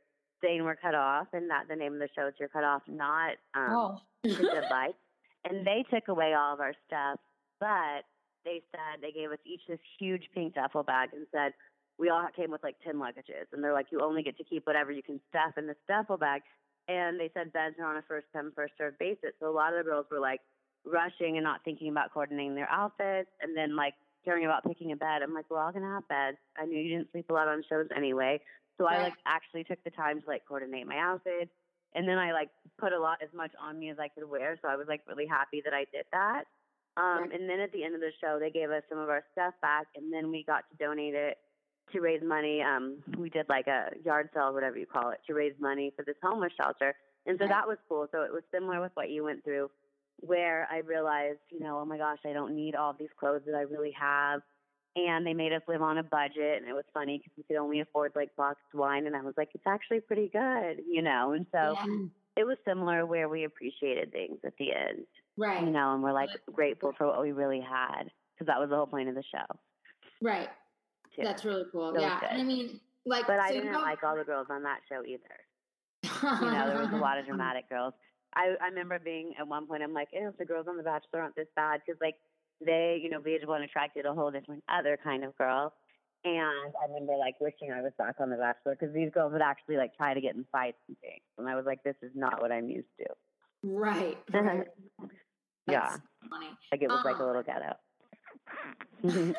saying 0.44 0.64
we're 0.64 0.76
cut 0.76 0.96
off, 0.96 1.28
and 1.34 1.50
that 1.50 1.68
the 1.70 1.76
name 1.76 1.94
of 1.94 2.00
the 2.00 2.10
show 2.16 2.28
is 2.28 2.34
You're 2.40 2.50
Cut 2.50 2.64
Off, 2.64 2.82
not 2.88 3.32
um, 3.56 3.72
oh. 3.72 3.98
Good 4.24 4.70
Life. 4.70 4.96
And 5.46 5.66
they 5.66 5.86
took 5.90 6.10
away 6.10 6.34
all 6.34 6.54
of 6.54 6.60
our 6.60 6.74
stuff, 6.86 7.18
but 7.62 8.04
they 8.44 8.62
said 8.72 9.02
they 9.02 9.14
gave 9.14 9.32
us 9.32 9.38
each 9.46 9.62
this 9.70 9.80
huge 9.98 10.24
pink 10.36 10.54
duffel 10.54 10.84
bag 10.84 11.12
and 11.14 11.26
said, 11.32 11.54
we 11.98 12.10
all 12.10 12.28
came 12.36 12.52
with 12.52 12.62
like 12.62 12.76
10 12.84 12.96
luggages. 12.96 13.48
And 13.54 13.64
they're 13.64 13.74
like, 13.74 13.88
you 13.90 14.02
only 14.02 14.22
get 14.22 14.38
to 14.38 14.44
keep 14.44 14.68
whatever 14.68 14.92
you 14.92 15.02
can 15.02 15.22
stuff 15.30 15.58
in 15.58 15.66
this 15.66 15.78
duffel 15.88 16.18
bag 16.18 16.42
and 16.90 17.20
they 17.20 17.30
said 17.34 17.54
beds 17.54 17.76
are 17.80 17.86
on 17.86 17.98
a 17.98 18.02
first 18.02 18.26
come 18.34 18.52
first 18.56 18.74
served 18.78 18.98
basis. 18.98 19.32
So 19.40 19.50
a 19.50 19.54
lot 19.54 19.74
of 19.74 19.78
the 19.78 19.90
girls 19.90 20.08
were 20.12 20.20
like 20.20 20.42
rushing 20.84 21.38
and 21.38 21.44
not 21.44 21.64
thinking 21.64 21.90
about 21.90 22.12
coordinating 22.12 22.56
their 22.56 22.70
outfits, 22.70 23.30
and 23.42 23.56
then 23.56 23.76
like 23.76 23.94
caring 24.26 24.46
about 24.46 24.64
picking 24.66 24.92
a 24.92 24.96
bed. 24.96 25.22
I'm 25.22 25.34
like, 25.34 25.46
we're 25.50 25.62
all 25.62 25.72
gonna 25.72 25.94
have 25.94 26.08
beds. 26.08 26.38
I 26.58 26.66
knew 26.66 26.80
you 26.80 26.98
didn't 26.98 27.12
sleep 27.12 27.30
a 27.30 27.34
lot 27.34 27.48
on 27.48 27.64
shows 27.70 27.88
anyway, 27.96 28.42
so 28.78 28.86
right. 28.86 29.00
I 29.00 29.04
like 29.04 29.14
actually 29.28 29.64
took 29.64 29.84
the 29.84 29.92
time 29.92 30.22
to 30.22 30.28
like 30.28 30.42
coordinate 30.48 30.88
my 30.88 30.98
outfit, 30.98 31.50
and 31.94 32.08
then 32.08 32.18
I 32.18 32.34
like 32.34 32.50
put 32.80 32.92
a 32.92 33.00
lot 33.00 33.20
as 33.24 33.30
much 33.36 33.52
on 33.62 33.78
me 33.78 33.92
as 33.92 33.98
I 34.00 34.08
could 34.08 34.28
wear. 34.28 34.58
So 34.62 34.68
I 34.68 34.76
was 34.76 34.88
like 34.90 35.02
really 35.08 35.28
happy 35.28 35.62
that 35.64 35.74
I 35.74 35.86
did 35.94 36.06
that. 36.12 36.46
Um, 36.98 37.30
right. 37.30 37.40
And 37.40 37.48
then 37.48 37.60
at 37.60 37.72
the 37.72 37.84
end 37.84 37.94
of 37.94 38.02
the 38.02 38.12
show, 38.20 38.40
they 38.40 38.50
gave 38.50 38.72
us 38.72 38.84
some 38.90 38.98
of 38.98 39.10
our 39.10 39.24
stuff 39.32 39.54
back, 39.62 39.88
and 39.96 40.12
then 40.12 40.32
we 40.32 40.44
got 40.44 40.64
to 40.72 40.84
donate 40.84 41.14
it 41.14 41.38
to 41.92 42.02
raise 42.02 42.22
money. 42.24 42.62
Um, 42.62 42.98
we 43.18 43.30
did 43.30 43.48
like 43.50 43.68
a 43.68 43.90
yard 44.04 44.30
sale, 44.34 44.54
whatever 44.54 44.78
you 44.78 44.86
call 44.86 45.12
it, 45.12 45.20
to 45.28 45.34
raise 45.34 45.54
money 45.60 45.92
for 45.96 46.04
this 46.04 46.16
homeless 46.22 46.54
shelter. 46.58 46.96
And 47.26 47.38
so 47.38 47.46
right. 47.46 47.50
that 47.50 47.68
was 47.68 47.78
cool. 47.88 48.08
So 48.12 48.22
it 48.24 48.32
was 48.32 48.44
similar 48.54 48.82
with 48.82 48.92
what 48.96 49.10
you 49.10 49.24
went 49.24 49.44
through, 49.44 49.70
where 50.22 50.68
I 50.72 50.78
realized, 50.80 51.40
you 51.50 51.60
know, 51.60 51.80
oh 51.80 51.86
my 51.86 51.98
gosh, 51.98 52.20
I 52.26 52.34
don't 52.34 52.56
need 52.56 52.76
all 52.76 52.96
these 52.98 53.10
clothes 53.20 53.42
that 53.46 53.56
I 53.56 53.62
really 53.62 53.92
have. 54.00 54.42
And 54.96 55.26
they 55.26 55.34
made 55.34 55.54
us 55.54 55.62
live 55.68 55.84
on 55.84 56.00
a 56.00 56.04
budget, 56.04 56.58
and 56.58 56.68
it 56.68 56.74
was 56.74 56.84
funny 56.94 57.20
because 57.20 57.32
we 57.38 57.44
could 57.44 57.62
only 57.62 57.80
afford 57.80 58.12
like 58.16 58.36
boxed 58.36 58.74
wine, 58.74 59.06
and 59.06 59.16
I 59.16 59.22
was 59.22 59.36
like, 59.38 59.50
it's 59.54 59.68
actually 59.68 60.00
pretty 60.00 60.30
good, 60.30 60.82
you 60.90 61.04
know. 61.04 61.34
And 61.34 61.46
so 61.52 61.76
yeah. 61.76 62.06
it 62.38 62.44
was 62.44 62.58
similar 62.68 63.06
where 63.06 63.30
we 63.30 63.44
appreciated 63.44 64.12
things 64.12 64.40
at 64.44 64.54
the 64.58 64.74
end, 64.74 65.06
right? 65.38 65.64
You 65.64 65.70
know, 65.70 65.94
and 65.94 66.02
we're 66.02 66.12
like 66.12 66.32
grateful 66.52 66.94
for 66.98 67.06
what 67.06 67.22
we 67.22 67.32
really 67.32 67.62
had 67.62 68.10
because 68.34 68.48
that 68.48 68.60
was 68.60 68.72
the 68.72 68.76
whole 68.76 68.88
point 68.88 69.10
of 69.10 69.16
the 69.16 69.24
show, 69.32 69.46
right? 70.22 70.50
Too. 71.16 71.24
That's 71.24 71.44
really 71.46 71.66
cool. 71.72 71.94
So 71.96 72.02
yeah, 72.02 72.20
I 72.30 72.44
mean, 72.44 72.80
like, 73.06 73.28
but 73.28 73.38
so 73.38 73.44
I 73.44 73.52
didn't 73.52 73.74
like 73.74 74.04
all 74.04 74.16
the 74.16 74.24
girls 74.24 74.48
on 74.50 74.64
that 74.64 74.80
show 74.88 75.04
either 75.06 75.20
you 76.04 76.52
know, 76.52 76.68
there 76.68 76.80
was 76.80 76.92
a 76.94 76.98
lot 76.98 77.18
of 77.18 77.26
dramatic 77.28 77.70
girls. 77.70 77.94
I 78.36 78.56
I 78.62 78.68
remember 78.68 79.00
being 79.00 79.34
at 79.40 79.48
one 79.48 79.68
point, 79.68 79.84
I'm 79.84 79.94
like, 79.94 80.10
if 80.12 80.38
the 80.38 80.46
girls 80.46 80.68
on 80.68 80.78
The 80.78 80.84
Bachelor 80.84 81.22
aren't 81.22 81.36
this 81.36 81.48
bad, 81.56 81.82
because 81.86 82.00
like 82.02 82.16
they, 82.66 83.00
you 83.02 83.10
know, 83.10 83.20
VH1 83.20 83.64
attracted 83.64 84.06
a 84.06 84.14
whole 84.14 84.32
different 84.32 84.64
other 84.70 84.98
kind 85.04 85.24
of 85.24 85.38
girl. 85.38 85.74
And 86.26 86.74
I 86.82 86.88
remember 86.88 87.16
like 87.18 87.40
wishing 87.40 87.72
I 87.72 87.82
was 87.82 87.94
back 87.98 88.16
on 88.20 88.30
The 88.30 88.36
Bachelor 88.36 88.76
because 88.80 88.94
these 88.94 89.10
girls 89.12 89.32
would 89.32 89.42
actually 89.42 89.78
like 89.78 89.96
try 89.96 90.14
to 90.14 90.22
get 90.22 90.36
in 90.36 90.46
fights 90.52 90.78
and 90.88 90.98
things, 91.00 91.24
and 91.38 91.48
I 91.48 91.56
was 91.56 91.66
like, 91.66 91.84
this 91.84 91.96
is 92.02 92.12
not 92.16 92.42
what 92.42 92.52
I'm 92.52 92.70
used 92.70 92.88
to. 93.00 93.06
Right. 93.64 94.18
right. 94.32 94.68
yeah. 95.68 95.98
Funny. 96.30 96.50
Like 96.72 96.82
it 96.82 96.88
was 96.88 97.00
um, 97.00 97.04
like 97.06 97.20
a 97.20 97.24
um 97.24 97.28
little 97.28 97.44
ghetto. 97.44 97.74
um, 99.04 99.36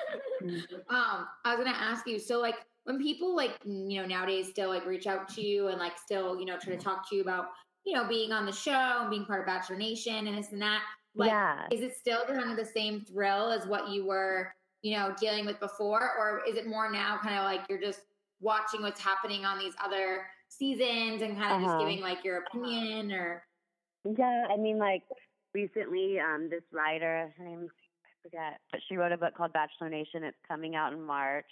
I 0.88 1.54
was 1.54 1.58
gonna 1.58 1.76
ask 1.76 2.06
you. 2.06 2.18
So 2.18 2.40
like 2.40 2.56
when 2.84 2.98
people 2.98 3.34
like 3.36 3.58
you 3.64 4.00
know 4.00 4.06
nowadays 4.06 4.48
still 4.48 4.70
like 4.70 4.86
reach 4.86 5.06
out 5.06 5.28
to 5.34 5.42
you 5.42 5.68
and 5.68 5.78
like 5.78 5.98
still 5.98 6.38
you 6.38 6.46
know 6.46 6.56
try 6.58 6.74
to 6.74 6.80
talk 6.80 7.08
to 7.10 7.16
you 7.16 7.22
about 7.22 7.46
you 7.84 7.94
know 7.94 8.06
being 8.08 8.32
on 8.32 8.46
the 8.46 8.52
show 8.52 8.98
and 9.00 9.10
being 9.10 9.24
part 9.24 9.40
of 9.40 9.46
Bachelor 9.46 9.76
Nation 9.76 10.26
and 10.26 10.36
this 10.36 10.52
and 10.52 10.62
that. 10.62 10.82
Like, 11.16 11.30
yeah. 11.30 11.66
is 11.72 11.80
it 11.80 11.96
still 11.96 12.24
kind 12.24 12.50
of 12.50 12.56
the 12.56 12.64
same 12.64 13.00
thrill 13.00 13.50
as 13.50 13.66
what 13.66 13.88
you 13.88 14.06
were 14.06 14.52
you 14.82 14.96
know 14.96 15.14
dealing 15.20 15.46
with 15.46 15.60
before, 15.60 16.12
or 16.18 16.42
is 16.48 16.56
it 16.56 16.66
more 16.66 16.90
now 16.90 17.18
kind 17.22 17.36
of 17.36 17.44
like 17.44 17.62
you're 17.68 17.80
just 17.80 18.00
watching 18.40 18.82
what's 18.82 19.00
happening 19.00 19.44
on 19.44 19.58
these 19.58 19.74
other 19.84 20.26
seasons 20.48 21.22
and 21.22 21.38
kind 21.38 21.52
of 21.52 21.62
uh-huh. 21.62 21.66
just 21.66 21.78
giving 21.80 22.00
like 22.00 22.24
your 22.24 22.44
opinion 22.44 23.12
or? 23.12 23.42
Yeah, 24.04 24.46
I 24.50 24.56
mean, 24.56 24.78
like 24.78 25.02
recently, 25.52 26.18
um, 26.18 26.48
this 26.48 26.64
writer, 26.72 27.32
her 27.36 27.44
name 27.44 27.68
I 27.68 27.79
forget, 28.22 28.60
but 28.70 28.80
she 28.88 28.96
wrote 28.96 29.12
a 29.12 29.16
book 29.16 29.34
called 29.36 29.52
Bachelor 29.52 29.88
Nation. 29.88 30.24
It's 30.24 30.36
coming 30.46 30.74
out 30.74 30.92
in 30.92 31.02
March. 31.02 31.50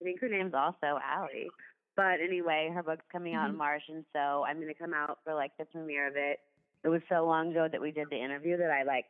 I 0.00 0.04
think 0.04 0.20
her 0.20 0.28
name's 0.28 0.54
also 0.54 1.00
Allie. 1.02 1.48
But 1.96 2.20
anyway, 2.22 2.70
her 2.74 2.82
book's 2.82 3.06
coming 3.10 3.34
out 3.34 3.44
mm-hmm. 3.44 3.52
in 3.52 3.58
March, 3.58 3.82
and 3.88 4.04
so 4.12 4.44
I'm 4.44 4.56
going 4.56 4.68
to 4.68 4.74
come 4.74 4.92
out 4.92 5.18
for 5.24 5.34
like 5.34 5.52
the 5.58 5.64
premiere 5.64 6.08
of 6.08 6.14
it. 6.16 6.40
It 6.84 6.88
was 6.88 7.00
so 7.08 7.26
long 7.26 7.50
ago 7.50 7.68
that 7.70 7.80
we 7.80 7.90
did 7.90 8.08
the 8.10 8.22
interview 8.22 8.58
that 8.58 8.70
I 8.70 8.82
like. 8.82 9.06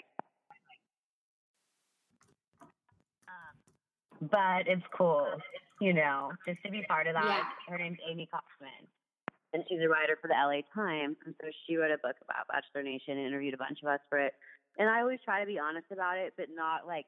Um, 3.28 4.28
but 4.30 4.70
it's 4.70 4.86
cool, 4.96 5.26
you 5.80 5.92
know, 5.92 6.30
just 6.46 6.62
to 6.64 6.70
be 6.70 6.84
part 6.88 7.08
of 7.08 7.14
that. 7.14 7.24
Yeah. 7.24 7.72
Her 7.72 7.78
name's 7.78 7.98
Amy 8.08 8.28
Kaufman, 8.30 8.86
and 9.52 9.64
she's 9.68 9.80
a 9.82 9.88
writer 9.88 10.16
for 10.22 10.28
the 10.28 10.34
LA 10.34 10.62
Times, 10.72 11.16
and 11.26 11.34
so 11.42 11.48
she 11.66 11.76
wrote 11.76 11.90
a 11.90 11.98
book 11.98 12.16
about 12.22 12.46
Bachelor 12.46 12.84
Nation 12.84 13.18
and 13.18 13.26
interviewed 13.26 13.54
a 13.54 13.58
bunch 13.58 13.80
of 13.82 13.88
us 13.88 14.00
for 14.08 14.20
it. 14.20 14.34
And 14.78 14.88
I 14.88 15.00
always 15.00 15.20
try 15.24 15.40
to 15.40 15.46
be 15.46 15.58
honest 15.58 15.86
about 15.90 16.18
it, 16.18 16.34
but 16.36 16.46
not 16.54 16.86
like 16.86 17.06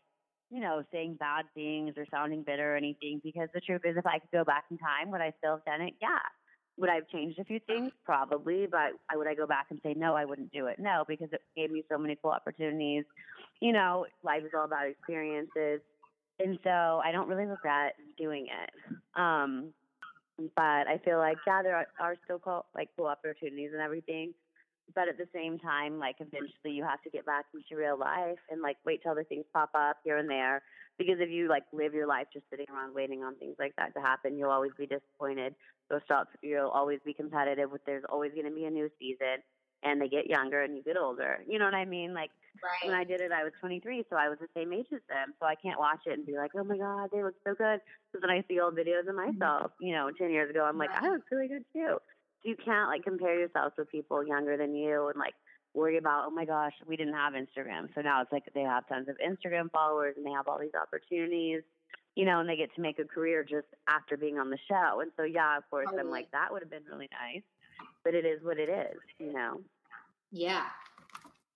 you 0.51 0.61
know, 0.61 0.83
saying 0.93 1.17
bad 1.21 1.45
things 1.55 1.95
or 1.97 2.07
sounding 2.11 2.43
bitter 2.43 2.75
or 2.75 2.77
anything 2.77 3.21
because 3.23 3.49
the 3.53 3.61
truth 3.61 3.83
is 3.85 3.97
if 3.97 4.07
I 4.07 4.19
could 4.19 4.31
go 4.33 4.45
back 4.45 4.65
in 4.71 4.79
time, 4.79 5.11
would 5.11 5.21
I 5.21 5.33
still 5.39 5.57
have 5.57 5.65
done 5.65 5.83
it? 5.83 5.95
Yeah. 6.01 6.19
Would 6.79 6.91
I 6.91 6.95
have 6.95 7.09
changed 7.09 7.39
a 7.39 7.45
few 7.45 7.59
things? 7.67 7.91
Probably, 8.05 8.67
but 8.67 8.93
would 9.13 9.27
I 9.27 9.35
go 9.35 9.47
back 9.47 9.67
and 9.71 9.81
say 9.83 9.95
no, 9.95 10.15
I 10.15 10.25
wouldn't 10.25 10.53
do 10.53 10.67
it? 10.67 10.79
No, 10.79 11.05
because 11.09 11.29
it 11.33 11.43
gave 11.57 11.71
me 11.71 11.83
so 11.91 11.99
many 11.99 12.17
cool 12.23 12.31
opportunities. 12.31 13.05
You 13.61 13.73
know, 13.73 14.07
life 14.23 14.45
is 14.45 14.53
all 14.57 14.65
about 14.65 14.87
experiences. 14.87 15.81
And 16.39 16.59
so 16.63 17.03
I 17.05 17.11
don't 17.11 17.29
really 17.29 17.47
regret 17.47 17.95
doing 18.17 18.47
it. 18.47 18.71
Um, 19.21 19.75
but 20.55 20.87
I 20.87 21.01
feel 21.05 21.19
like, 21.19 21.39
yeah, 21.47 21.63
there 21.65 21.75
are, 21.75 21.87
are 22.01 22.15
still 22.25 22.39
cool, 22.39 22.65
like 22.77 22.91
cool 22.97 23.07
opportunities 23.07 23.71
and 23.73 23.83
everything 23.83 24.33
but 24.95 25.09
at 25.09 25.19
the 25.19 25.29
same 25.35 25.59
time, 25.59 25.99
like 25.99 26.17
eventually 26.21 26.73
you 26.73 26.85
have 26.85 27.03
to 27.03 27.11
get 27.11 27.27
back 27.27 27.47
into 27.55 27.81
real 27.81 27.99
life 27.99 28.39
and 28.51 28.63
like 28.63 28.77
wait 28.85 29.03
till 29.03 29.13
other 29.13 29.25
things 29.25 29.45
pop 29.53 29.71
up 29.75 29.99
here 30.05 30.19
and 30.19 30.29
there. 30.29 30.63
Because 30.99 31.17
if 31.21 31.31
you 31.31 31.49
like 31.49 31.65
live 31.73 31.95
your 31.95 32.07
life 32.07 32.27
just 32.33 32.47
sitting 32.51 32.67
around 32.73 32.95
waiting 32.95 33.23
on 33.23 33.37
things 33.37 33.57
like 33.59 33.75
that 33.77 33.95
to 33.95 34.01
happen, 34.01 34.37
you'll 34.37 34.51
always 34.51 34.73
be 34.77 34.87
disappointed. 34.87 35.55
So 35.89 36.01
stop. 36.05 36.29
You'll 36.43 36.71
always 36.71 36.99
be 37.05 37.15
competitive. 37.15 37.71
With 37.71 37.85
there's 37.87 38.05
always 38.09 38.33
going 38.33 38.47
to 38.47 38.55
be 38.55 38.65
a 38.65 38.71
new 38.71 38.91
season, 38.99 39.45
and 39.85 40.01
they 40.01 40.09
get 40.09 40.27
younger 40.27 40.63
and 40.63 40.77
you 40.77 40.83
get 40.83 40.97
older. 40.97 41.39
You 41.47 41.59
know 41.59 41.67
what 41.67 41.75
I 41.75 41.85
mean? 41.85 42.15
Like 42.15 42.31
right. 42.63 42.89
when 42.89 42.99
I 42.99 43.05
did 43.05 43.21
it, 43.21 43.31
I 43.31 43.45
was 43.45 43.53
23, 43.61 44.05
so 44.11 44.17
I 44.17 44.29
was 44.29 44.39
the 44.41 44.49
same 44.57 44.73
age 44.73 44.87
as 44.93 45.01
them. 45.09 45.35
So 45.39 45.47
I 45.47 45.55
can't 45.55 45.79
watch 45.79 46.01
it 46.07 46.15
and 46.15 46.27
be 46.27 46.37
like, 46.37 46.51
oh 46.57 46.65
my 46.65 46.77
god, 46.77 47.11
they 47.13 47.23
look 47.23 47.37
so 47.47 47.55
good. 47.55 47.81
Because 48.13 48.27
when 48.27 48.37
I 48.37 48.43
see 48.49 48.59
old 48.59 48.75
videos 48.75 49.09
of 49.09 49.15
mm-hmm. 49.15 49.39
myself, 49.39 49.71
you 49.81 49.95
know, 49.95 50.11
10 50.11 50.31
years 50.31 50.51
ago, 50.51 50.65
I'm 50.65 50.79
like, 50.79 50.91
right. 50.91 51.05
I 51.05 51.11
look 51.11 51.23
really 51.31 51.49
good 51.49 51.65
too 51.73 51.99
you 52.43 52.57
can't 52.57 52.89
like 52.89 53.03
compare 53.05 53.39
yourself 53.39 53.75
to 53.77 53.85
people 53.85 54.27
younger 54.27 54.57
than 54.57 54.75
you 54.75 55.09
and 55.09 55.19
like 55.19 55.35
worry 55.75 55.99
about 55.99 56.25
oh 56.27 56.31
my 56.31 56.45
gosh 56.45 56.73
we 56.87 56.97
didn't 56.97 57.15
have 57.15 57.35
instagram. 57.35 57.89
So 57.95 58.01
now 58.01 58.23
it's 58.23 58.33
like 58.33 58.45
they 58.55 58.63
have 58.63 58.89
tons 58.89 59.09
of 59.09 59.17
instagram 59.17 59.71
followers 59.71 60.15
and 60.17 60.25
they 60.25 60.31
have 60.31 60.49
all 60.49 60.59
these 60.59 60.75
opportunities 60.81 61.63
you 62.15 62.25
know 62.25 62.41
and 62.41 62.49
they 62.49 62.57
get 62.57 62.75
to 62.75 62.81
make 62.81 62.99
a 62.99 63.05
career 63.05 63.45
just 63.45 63.67
after 63.89 64.17
being 64.17 64.39
on 64.39 64.51
the 64.51 64.59
show. 64.69 65.01
And 65.01 65.11
so 65.17 65.25
yeah 65.25 65.59
of 65.59 65.69
course 65.71 65.87
totally. 65.87 66.03
i'm 66.03 66.11
like 66.11 66.31
that 66.33 66.53
would 66.53 66.63
have 66.63 66.71
been 66.71 66.85
really 66.91 67.09
nice 67.13 67.43
but 68.05 68.15
it 68.15 68.25
is 68.25 68.43
what 68.43 68.59
it 68.59 68.69
is 68.69 68.99
you 69.19 69.33
know? 69.33 69.61
Yeah 70.31 70.65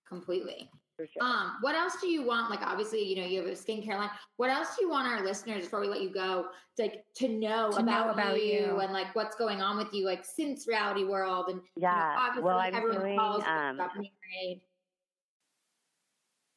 completely 0.08 0.68
Sure. 1.06 1.22
Um, 1.22 1.56
what 1.60 1.74
else 1.74 1.96
do 2.00 2.08
you 2.08 2.24
want? 2.24 2.50
Like, 2.50 2.60
obviously, 2.62 3.02
you 3.02 3.16
know, 3.16 3.26
you 3.26 3.40
have 3.40 3.48
a 3.48 3.52
skincare 3.52 3.96
line. 3.96 4.10
What 4.36 4.50
else 4.50 4.76
do 4.76 4.84
you 4.84 4.90
want 4.90 5.08
our 5.08 5.24
listeners 5.24 5.64
before 5.64 5.80
we 5.80 5.88
let 5.88 6.02
you 6.02 6.12
go, 6.12 6.46
to, 6.76 6.82
like 6.82 7.04
to 7.16 7.28
know, 7.28 7.70
to 7.70 7.78
about, 7.78 8.06
know 8.06 8.12
about 8.12 8.36
you, 8.42 8.52
you, 8.52 8.80
and 8.80 8.92
like 8.92 9.14
what's 9.14 9.36
going 9.36 9.60
on 9.60 9.76
with 9.76 9.92
you, 9.92 10.04
like 10.06 10.24
since 10.24 10.66
Reality 10.66 11.04
World 11.04 11.46
and 11.48 11.60
yeah, 11.76 11.90
you 11.90 11.96
know, 11.96 12.20
obviously 12.20 12.42
well, 12.42 12.58
I'm 12.58 12.74
everyone 12.74 13.00
doing, 13.00 13.18
follows 13.18 13.42
um, 13.46 13.78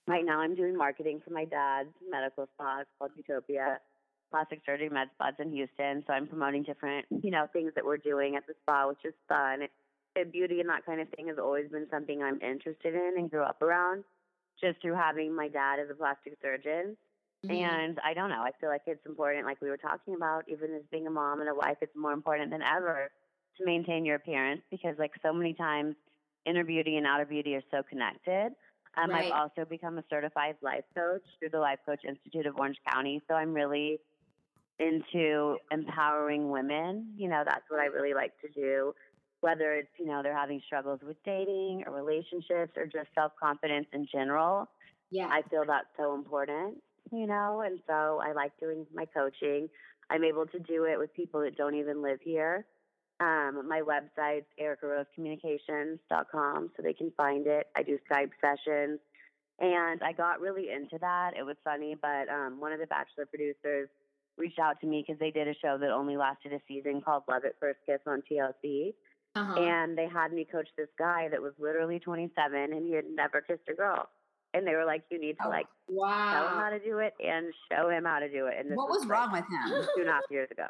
Right 0.07 0.23
now, 0.23 0.39
I'm 0.39 0.53
doing 0.53 0.77
marketing 0.77 1.19
for 1.25 1.33
my 1.33 1.45
dad's 1.45 1.89
medical 2.09 2.47
spa. 2.53 2.81
It's 2.81 2.89
called 2.99 3.11
Utopia 3.15 3.79
Plastic 4.29 4.61
Surgery 4.63 4.89
Med 4.89 5.07
Spas 5.15 5.33
in 5.39 5.51
Houston. 5.51 6.03
So 6.05 6.13
I'm 6.13 6.27
promoting 6.27 6.61
different, 6.61 7.07
you 7.23 7.31
know, 7.31 7.47
things 7.51 7.71
that 7.75 7.83
we're 7.83 7.97
doing 7.97 8.35
at 8.35 8.45
the 8.45 8.53
spa, 8.61 8.87
which 8.87 9.03
is 9.03 9.15
fun. 9.27 9.61
And 10.15 10.31
beauty 10.31 10.59
and 10.61 10.69
that 10.69 10.85
kind 10.85 11.01
of 11.01 11.09
thing 11.09 11.27
has 11.27 11.37
always 11.37 11.69
been 11.69 11.87
something 11.89 12.21
I'm 12.21 12.39
interested 12.41 12.93
in 12.93 13.15
and 13.17 13.29
grew 13.29 13.43
up 13.43 13.61
around 13.61 14.03
just 14.59 14.81
through 14.81 14.95
having 14.95 15.35
my 15.35 15.47
dad 15.47 15.79
as 15.79 15.89
a 15.89 15.95
plastic 15.95 16.33
surgeon. 16.41 16.97
Mm-hmm. 17.45 17.55
And 17.55 17.99
I 18.03 18.13
don't 18.13 18.29
know, 18.29 18.41
I 18.41 18.51
feel 18.59 18.69
like 18.69 18.83
it's 18.87 19.05
important, 19.05 19.45
like 19.45 19.61
we 19.61 19.69
were 19.69 19.77
talking 19.77 20.15
about, 20.15 20.45
even 20.47 20.73
as 20.73 20.81
being 20.91 21.05
a 21.07 21.11
mom 21.11 21.41
and 21.41 21.49
a 21.49 21.55
wife, 21.55 21.77
it's 21.81 21.95
more 21.95 22.13
important 22.13 22.49
than 22.51 22.61
ever 22.61 23.11
to 23.57 23.65
maintain 23.65 24.05
your 24.05 24.15
appearance 24.15 24.61
because, 24.71 24.95
like, 24.97 25.11
so 25.21 25.31
many 25.31 25.53
times 25.53 25.95
inner 26.45 26.63
beauty 26.63 26.97
and 26.97 27.05
outer 27.05 27.25
beauty 27.25 27.55
are 27.55 27.63
so 27.71 27.83
connected. 27.83 28.51
Um, 28.97 29.09
right. 29.09 29.25
I've 29.25 29.31
also 29.31 29.65
become 29.69 29.97
a 29.97 30.03
certified 30.09 30.55
life 30.61 30.85
coach 30.95 31.23
through 31.39 31.49
the 31.49 31.59
Life 31.59 31.79
Coach 31.85 32.01
Institute 32.07 32.45
of 32.45 32.57
Orange 32.57 32.77
County. 32.89 33.21
So 33.27 33.35
I'm 33.35 33.53
really 33.53 33.99
into 34.79 35.57
empowering 35.71 36.49
women. 36.49 37.13
You 37.17 37.29
know, 37.29 37.43
that's 37.45 37.63
what 37.69 37.79
I 37.79 37.85
really 37.85 38.13
like 38.13 38.31
to 38.41 38.47
do 38.49 38.93
whether 39.45 39.73
it's, 39.73 39.91
you 39.99 40.07
know, 40.07 40.23
they're 40.23 40.35
having 40.35 40.59
struggles 40.65 41.01
with 41.05 41.17
dating 41.23 41.83
or 41.85 41.93
relationships 41.93 42.71
or 42.75 42.87
just 42.87 43.09
self 43.13 43.31
confidence 43.39 43.85
in 43.93 44.07
general. 44.11 44.67
Yeah. 45.11 45.27
I 45.27 45.43
feel 45.51 45.63
that's 45.67 45.85
so 45.99 46.15
important, 46.15 46.81
you 47.11 47.27
know, 47.27 47.61
and 47.63 47.79
so 47.85 48.19
I 48.25 48.33
like 48.33 48.59
doing 48.59 48.87
my 48.91 49.05
coaching. 49.05 49.69
I'm 50.09 50.23
able 50.23 50.47
to 50.47 50.57
do 50.57 50.85
it 50.85 50.97
with 50.97 51.13
people 51.13 51.41
that 51.41 51.55
don't 51.55 51.75
even 51.75 52.01
live 52.01 52.17
here. 52.23 52.65
Um, 53.19 53.69
my 53.69 53.81
website's 53.81 54.47
ericarosecommunications.com 54.59 56.71
so 56.75 56.81
they 56.81 56.93
can 56.93 57.11
find 57.15 57.45
it. 57.45 57.67
I 57.77 57.83
do 57.83 57.99
Skype 58.11 58.31
sessions. 58.41 58.99
And 59.59 60.01
I 60.01 60.11
got 60.11 60.41
really 60.41 60.71
into 60.71 60.97
that. 61.01 61.33
It 61.37 61.43
was 61.43 61.55
funny, 61.63 61.95
but 62.01 62.29
um, 62.29 62.59
one 62.59 62.73
of 62.73 62.79
the 62.79 62.87
Bachelor 62.87 63.27
producers 63.27 63.89
reached 64.37 64.57
out 64.57 64.81
to 64.81 64.87
me 64.87 65.05
because 65.05 65.19
they 65.19 65.29
did 65.29 65.47
a 65.47 65.53
show 65.61 65.77
that 65.79 65.91
only 65.91 66.17
lasted 66.17 66.51
a 66.51 66.59
season 66.67 66.99
called 66.99 67.21
Love 67.29 67.45
at 67.45 67.59
First 67.59 67.77
Kiss 67.85 67.99
on 68.07 68.23
TLC. 68.29 68.95
Uh-huh. 69.36 69.59
And 69.59 69.97
they 69.97 70.07
had 70.07 70.31
me 70.31 70.47
coach 70.49 70.69
this 70.77 70.88
guy 70.97 71.27
that 71.29 71.41
was 71.41 71.53
literally 71.59 71.99
27 71.99 72.55
and 72.55 72.86
he 72.86 72.93
had 72.93 73.05
never 73.13 73.41
kissed 73.41 73.67
a 73.69 73.73
girl. 73.73 74.07
And 74.53 74.65
they 74.65 74.73
were 74.73 74.86
like, 74.86 75.03
you 75.11 75.19
need 75.19 75.33
to 75.41 75.47
oh, 75.47 75.49
like 75.49 75.67
wow. 75.89 76.31
tell 76.31 76.47
him 76.47 76.57
how 76.59 76.69
to 76.69 76.79
do 76.79 76.99
it 76.99 77.13
and 77.19 77.53
show 77.69 77.89
him 77.89 78.05
how 78.05 78.19
to 78.19 78.29
do 78.29 78.47
it. 78.47 78.55
And 78.59 78.75
what 78.75 78.89
was, 78.89 78.99
was 78.99 79.07
wrong 79.07 79.31
with 79.33 79.41
him? 79.43 79.86
Two 79.95 80.01
and 80.01 80.09
a 80.09 80.13
half 80.13 80.23
years 80.31 80.49
ago. 80.51 80.67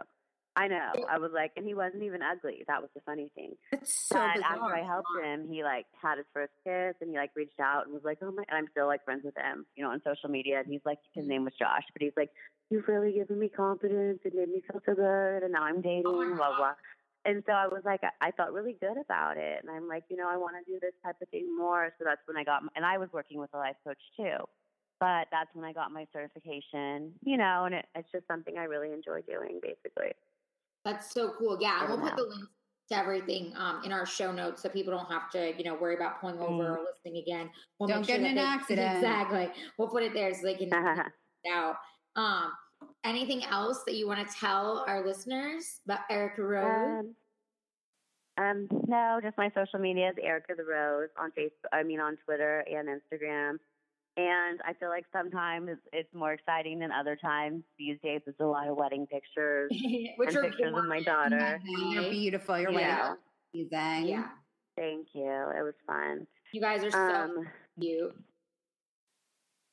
I 0.58 0.68
know. 0.70 0.92
I 1.10 1.18
was 1.18 1.32
like, 1.34 1.52
and 1.58 1.68
he 1.68 1.74
wasn't 1.74 2.04
even 2.04 2.22
ugly. 2.22 2.64
That 2.68 2.82
was 2.82 2.90
the 2.96 3.02
funny 3.02 3.30
thing. 3.36 3.56
It's 3.74 3.94
so 3.94 4.16
but 4.16 4.36
bizarre. 4.36 4.52
after 4.52 4.76
I 4.76 4.88
helped 4.88 5.10
him, 5.22 5.48
he 5.52 5.64
like 5.64 5.86
had 6.02 6.18
his 6.18 6.26
first 6.34 6.54
kiss, 6.64 6.96
and 7.02 7.12
he 7.12 7.18
like 7.18 7.32
reached 7.36 7.60
out 7.60 7.86
and 7.86 7.94
was 7.94 8.04
like, 8.06 8.20
"Oh 8.22 8.32
my!" 8.32 8.44
And 8.48 8.58
I'm 8.58 8.68
still 8.72 8.88
like 8.88 9.04
friends 9.04 9.24
with 9.26 9.36
him, 9.36 9.66
you 9.76 9.84
know, 9.84 9.92
on 9.92 10.02
social 10.06 10.30
media. 10.30 10.60
And 10.60 10.72
he's 10.72 10.86
like, 10.86 11.00
his 11.14 11.28
name 11.28 11.44
was 11.44 11.54
Josh, 11.60 11.84
but 11.92 12.02
he's 12.02 12.16
like, 12.16 12.30
"You've 12.70 12.88
really 12.88 13.12
given 13.12 13.38
me 13.38 13.50
confidence. 13.50 14.20
It 14.24 14.34
made 14.34 14.48
me 14.48 14.62
feel 14.62 14.82
so 14.86 14.96
good, 14.96 15.44
and 15.44 15.52
now 15.52 15.64
I'm 15.64 15.82
dating." 15.82 16.04
Oh 16.08 16.36
blah 16.36 16.56
blah. 16.56 16.74
And 17.26 17.44
so 17.48 17.54
I 17.54 17.68
was 17.68 17.82
like, 17.84 18.02
I, 18.04 18.28
I 18.28 18.32
felt 18.32 18.52
really 18.52 18.78
good 18.80 18.98
about 19.04 19.38
it, 19.38 19.60
and 19.64 19.70
I'm 19.72 19.88
like, 19.88 20.04
you 20.10 20.16
know, 20.18 20.30
I 20.30 20.38
want 20.38 20.56
to 20.64 20.72
do 20.72 20.80
this 20.80 20.94
type 21.04 21.16
of 21.22 21.28
thing 21.30 21.56
more. 21.58 21.90
So 21.98 22.06
that's 22.06 22.22
when 22.28 22.38
I 22.38 22.44
got, 22.44 22.62
my, 22.64 22.70
and 22.76 22.86
I 22.86 22.98
was 23.00 23.10
working 23.12 23.40
with 23.40 23.50
a 23.54 23.58
life 23.58 23.76
coach 23.84 23.98
too, 24.16 24.38
but 25.00 25.28
that's 25.32 25.50
when 25.54 25.66
I 25.66 25.74
got 25.74 25.92
my 25.92 26.06
certification, 26.14 27.12
you 27.24 27.38
know, 27.38 27.64
and 27.66 27.74
it, 27.76 27.86
it's 27.96 28.08
just 28.12 28.28
something 28.28 28.58
I 28.60 28.66
really 28.66 28.94
enjoy 28.94 29.22
doing, 29.28 29.60
basically. 29.62 30.14
That's 30.84 31.12
so 31.12 31.34
cool. 31.40 31.58
Yeah, 31.60 31.80
and 31.82 31.90
we'll 31.90 32.10
put 32.10 32.16
the 32.16 32.24
links 32.30 32.48
to 32.90 32.96
everything 32.98 33.52
um, 33.58 33.82
in 33.84 33.92
our 33.92 34.06
show 34.06 34.32
notes 34.32 34.62
so 34.62 34.70
people 34.70 34.94
don't 34.96 35.12
have 35.12 35.32
to, 35.32 35.58
you 35.58 35.64
know, 35.64 35.74
worry 35.74 35.96
about 35.96 36.22
pulling 36.22 36.38
over 36.38 36.64
Mm. 36.64 36.78
or 36.78 36.86
listening 36.86 37.18
again. 37.24 37.50
We'll 37.80 37.90
Don't 37.90 38.06
get 38.06 38.18
sure 38.18 38.24
in 38.24 38.26
an 38.26 38.36
they- 38.36 38.42
accident. 38.56 38.98
Exactly. 38.98 39.50
We'll 39.80 39.88
put 39.88 40.04
it 40.04 40.14
there 40.14 40.32
so 40.36 40.42
they 40.44 40.54
can 40.54 40.72
out. 41.52 41.76
Um, 42.16 42.52
anything 43.06 43.44
else 43.46 43.84
that 43.86 43.96
you 43.96 44.08
want 44.08 44.28
to 44.28 44.36
tell 44.36 44.84
our 44.88 45.06
listeners 45.06 45.80
about 45.86 46.00
Erica 46.10 46.44
Rose? 46.44 47.06
Um, 47.06 47.16
um, 48.46 48.68
no, 48.88 49.20
just 49.24 49.38
my 49.38 49.50
social 49.56 49.80
media 49.80 50.10
is 50.10 50.16
Erica 50.22 50.54
the 50.58 50.64
Rose 50.66 51.10
on 51.18 51.32
Facebook. 51.32 51.70
I 51.72 51.84
mean, 51.84 52.00
on 52.00 52.18
Twitter 52.26 52.66
and 52.70 52.90
Instagram. 52.90 53.58
And 54.18 54.62
I 54.66 54.74
feel 54.80 54.90
like 54.90 55.06
sometimes 55.12 55.68
it's, 55.70 55.82
it's 55.92 56.14
more 56.14 56.32
exciting 56.34 56.80
than 56.80 56.90
other 56.92 57.18
times. 57.18 57.64
These 57.78 57.98
days, 58.02 58.22
it's 58.26 58.40
a 58.40 58.46
lot 58.46 58.68
of 58.68 58.78
wedding 58.78 59.06
pictures 59.08 59.72
Which 60.18 60.30
and 60.30 60.38
are 60.38 60.44
pictures 60.44 60.74
of 60.76 60.86
my 60.86 61.02
daughter. 61.02 61.60
You're 61.66 62.10
beautiful. 62.10 62.58
You're 62.58 62.72
Yeah. 62.72 63.12
way 63.12 63.64
amazing. 63.72 64.08
Yeah. 64.10 64.28
Thank 64.78 65.08
you. 65.14 65.24
It 65.30 65.64
was 65.64 65.74
fun. 65.86 66.28
You 66.54 66.62
guys 66.62 66.84
are 66.84 66.92
so 66.92 66.98
Um, 66.98 67.48
cute. 67.80 68.16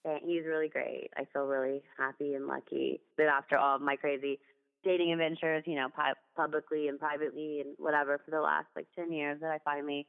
Thank- 0.05 0.25
he's 0.25 0.45
really 0.45 0.69
great. 0.69 1.11
I 1.17 1.25
feel 1.27 1.47
really 1.47 1.83
happy 1.97 2.35
and 2.35 2.47
lucky 2.47 3.01
that 3.19 3.29
after 3.29 3.57
all 3.57 3.77
of 3.77 3.83
my 3.83 3.97
crazy 3.97 4.41
dating 4.85 5.13
adventures, 5.13 5.63
you 5.67 5.77
know, 5.77 5.89
pu- 5.89 6.15
publicly 6.37 6.89
and 6.89 6.99
privately 6.99 7.61
and 7.61 7.75
whatever 7.79 8.19
for 8.19 8.31
the 8.33 8.41
last 8.41 8.67
like 8.75 8.87
10 8.97 9.13
years, 9.13 9.41
that 9.41 9.51
I 9.51 9.59
finally 9.65 10.07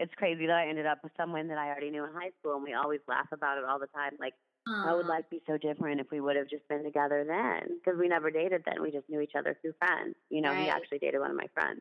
it's 0.00 0.14
crazy 0.14 0.46
that 0.46 0.54
I 0.56 0.68
ended 0.68 0.86
up 0.86 1.02
with 1.02 1.10
someone 1.16 1.48
that 1.48 1.58
I 1.58 1.66
already 1.70 1.90
knew 1.90 2.04
in 2.04 2.12
high 2.12 2.30
school, 2.38 2.54
and 2.54 2.62
we 2.62 2.72
always 2.72 3.00
laugh 3.08 3.26
about 3.32 3.58
it 3.58 3.64
all 3.64 3.80
the 3.80 3.88
time. 3.88 4.12
Like, 4.20 4.34
I 4.86 4.94
would 4.94 5.06
life 5.06 5.24
be 5.28 5.42
so 5.44 5.56
different 5.58 6.00
if 6.00 6.08
we 6.12 6.20
would 6.20 6.36
have 6.36 6.48
just 6.48 6.68
been 6.68 6.84
together 6.84 7.24
then, 7.24 7.78
because 7.78 7.98
we 7.98 8.06
never 8.06 8.30
dated 8.30 8.62
then. 8.64 8.80
We 8.80 8.92
just 8.92 9.08
knew 9.08 9.20
each 9.20 9.34
other 9.36 9.56
through 9.60 9.72
friends. 9.72 10.14
You 10.30 10.40
know, 10.40 10.52
he 10.54 10.68
actually 10.68 10.98
dated 11.00 11.18
one 11.20 11.30
of 11.32 11.36
my 11.36 11.48
friends. 11.52 11.80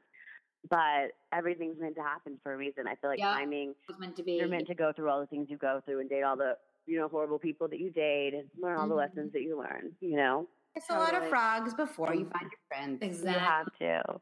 But 0.68 1.12
everything's 1.32 1.80
meant 1.80 1.96
to 1.98 2.02
happen 2.02 2.40
for 2.42 2.54
a 2.54 2.58
reason. 2.58 2.88
I 2.88 2.96
feel 2.96 3.12
like 3.12 3.20
Yeah. 3.20 3.34
timing. 3.36 3.72
It 3.72 3.88
was 3.88 4.00
meant 4.00 4.16
to 4.16 4.24
be. 4.24 4.32
You're 4.34 4.48
meant 4.48 4.68
to 4.68 4.74
go 4.76 4.92
through 4.94 5.10
all 5.10 5.20
the 5.20 5.28
things 5.28 5.50
you 5.52 5.58
go 5.58 5.82
through 5.86 6.00
and 6.00 6.10
date 6.10 6.24
all 6.24 6.36
the 6.36 6.58
you 6.88 6.98
know 6.98 7.08
horrible 7.08 7.38
people 7.38 7.68
that 7.68 7.80
you 7.80 7.92
date 7.92 8.34
and 8.34 8.50
learn 8.60 8.78
all 8.78 8.88
the 8.88 8.94
Mhm. 8.96 8.98
lessons 8.98 9.34
that 9.34 9.42
you 9.42 9.58
learn. 9.60 9.96
You 10.00 10.16
know, 10.18 10.48
It's 10.76 10.90
a 10.90 10.94
lot 10.94 11.14
of 11.16 11.28
frogs 11.28 11.74
before 11.74 12.14
you 12.14 12.26
find 12.30 12.44
your 12.52 12.60
friends. 12.68 13.02
Exactly. 13.02 13.32
you 13.34 13.40
have 13.40 13.74
to. 14.06 14.22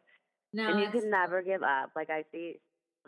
No, 0.53 0.68
and 0.70 0.80
you 0.80 0.89
can 0.89 1.09
never 1.09 1.41
give 1.41 1.63
up. 1.63 1.91
Like 1.95 2.09
I 2.09 2.24
see 2.32 2.59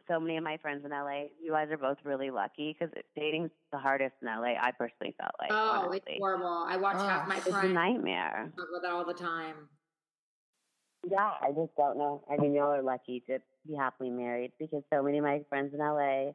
so 0.08 0.20
many 0.20 0.38
of 0.38 0.44
my 0.44 0.58
friends 0.58 0.86
in 0.86 0.92
LA. 0.92 1.30
You 1.42 1.52
guys 1.52 1.70
are 1.72 1.78
both 1.78 1.98
really 2.04 2.30
lucky 2.30 2.76
because 2.78 2.94
dating's 3.16 3.52
the 3.72 3.78
hardest 3.78 4.16
in 4.22 4.28
LA. 4.28 4.56
I 4.62 4.72
personally 4.72 5.14
felt 5.20 5.32
like. 5.40 5.52
Oh, 5.52 5.56
honestly. 5.88 6.02
it's 6.08 6.20
horrible. 6.20 6.66
I 6.68 6.78
watch 6.78 6.96
half 6.98 7.24
Ugh. 7.24 7.28
my 7.30 7.38
It's 7.38 7.48
a 7.48 7.52
friends 7.52 7.74
nightmare. 7.74 8.52
talk 8.58 8.68
about 8.70 8.82
that 8.84 8.92
all 8.92 9.06
the 9.06 9.14
time. 9.14 9.70
Yeah, 11.10 11.32
I 11.42 11.52
just 11.52 11.74
don't 11.78 11.98
know. 11.98 12.24
I 12.30 12.36
mean, 12.38 12.54
y'all 12.54 12.74
are 12.74 12.82
lucky 12.82 13.22
to 13.28 13.40
be 13.66 13.76
happily 13.76 14.10
married 14.10 14.52
because 14.60 14.84
so 14.92 15.02
many 15.02 15.20
of 15.20 15.24
my 15.24 15.42
friends 15.48 15.74
in 15.74 15.80
LA, 15.80 16.34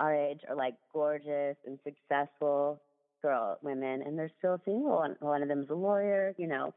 our 0.00 0.14
age, 0.14 0.40
are 0.48 0.56
like 0.56 0.74
gorgeous 0.92 1.56
and 1.66 1.78
successful 1.84 2.80
girl 3.22 3.58
women, 3.62 4.02
and 4.02 4.18
they're 4.18 4.32
still 4.38 4.60
single. 4.64 5.02
And 5.02 5.14
one 5.20 5.42
of 5.42 5.48
them's 5.48 5.70
a 5.70 5.74
lawyer. 5.74 6.34
You 6.38 6.48
know, 6.48 6.74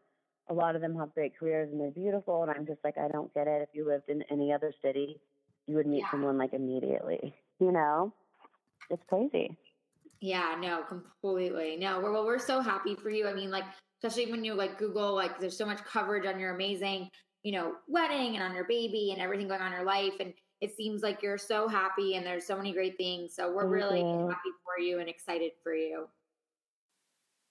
a 0.50 0.54
lot 0.54 0.76
of 0.76 0.82
them 0.82 0.96
have 0.98 1.14
great 1.14 1.38
careers 1.38 1.70
and 1.72 1.80
they're 1.80 1.92
beautiful. 1.92 2.44
And 2.44 2.52
I'm 2.52 2.66
just 2.66 2.84
like, 2.84 2.98
I 2.98 3.08
don't 3.08 3.34
get 3.34 3.48
it. 3.48 3.62
If 3.62 3.70
you 3.74 3.88
lived 3.88 4.10
in 4.10 4.24
any 4.30 4.52
other 4.52 4.74
city, 4.84 5.20
you 5.68 5.76
would 5.76 5.88
meet 5.88 6.00
Yeah. 6.00 6.12
someone 6.12 6.38
like 6.38 6.54
immediately. 6.54 7.34
You 7.60 7.72
know, 7.72 8.14
it's 8.90 9.04
crazy. 9.08 9.58
Yeah, 10.20 10.56
no, 10.60 10.84
completely. 10.84 11.78
No, 11.78 12.00
we're 12.00 12.12
well, 12.12 12.26
we're 12.26 12.40
so 12.40 12.62
happy 12.62 12.96
for 12.96 13.10
you. 13.10 13.28
I 13.28 13.34
mean, 13.34 13.52
like, 13.52 13.66
especially 14.02 14.32
when 14.32 14.44
you 14.44 14.54
like 14.54 14.78
Google, 14.78 15.14
like, 15.16 15.40
there's 15.40 15.58
so 15.58 15.66
much 15.66 15.84
coverage 15.84 16.26
on 16.26 16.40
your 16.40 16.56
amazing, 16.56 17.10
you 17.44 17.54
know, 17.54 17.76
wedding 17.88 18.36
and 18.36 18.44
on 18.44 18.54
your 18.56 18.66
baby 18.66 19.12
and 19.12 19.22
everything 19.22 19.48
going 19.48 19.62
on 19.62 19.72
in 19.72 19.78
your 19.78 19.86
life. 19.86 20.14
And 20.20 20.34
it 20.64 20.74
seems 20.78 21.04
like 21.04 21.22
you're 21.22 21.38
so 21.38 21.68
happy 21.68 22.16
and 22.16 22.26
there's 22.26 22.46
so 22.46 22.56
many 22.56 22.72
great 22.72 22.96
things. 22.96 23.36
So 23.36 23.52
we're 23.54 23.64
Thank 23.64 23.74
really 23.74 24.00
you. 24.00 24.28
happy 24.30 24.50
for 24.64 24.82
you 24.82 25.00
and 25.00 25.10
excited 25.10 25.52
for 25.62 25.76
you. 25.76 26.08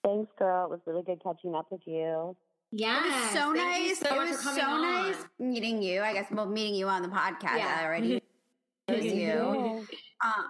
Thanks, 0.03 0.33
girl. 0.39 0.65
It 0.65 0.71
was 0.71 0.81
really 0.87 1.03
good 1.03 1.23
catching 1.23 1.55
up 1.55 1.67
with 1.71 1.83
you. 1.85 2.35
Yeah. 2.71 3.05
It 3.05 3.11
was 3.13 3.31
so 3.33 3.53
nice. 3.53 3.99
so 3.99 4.15
it 4.23 4.29
was 4.31 4.41
so 4.41 4.55
coming 4.61 4.83
nice 4.83 5.17
meeting 5.39 5.83
you. 5.83 6.01
I 6.01 6.15
guess 6.15 6.27
well, 6.33 6.47
meeting 6.47 6.75
you 6.75 6.89
on 6.89 7.03
the 7.03 7.09
podcast 7.09 7.59
Yeah. 7.59 7.83
already. 7.85 8.23
knows 8.89 9.05
you. 9.05 9.13
Yeah. 9.13 9.81
Um, 10.25 10.45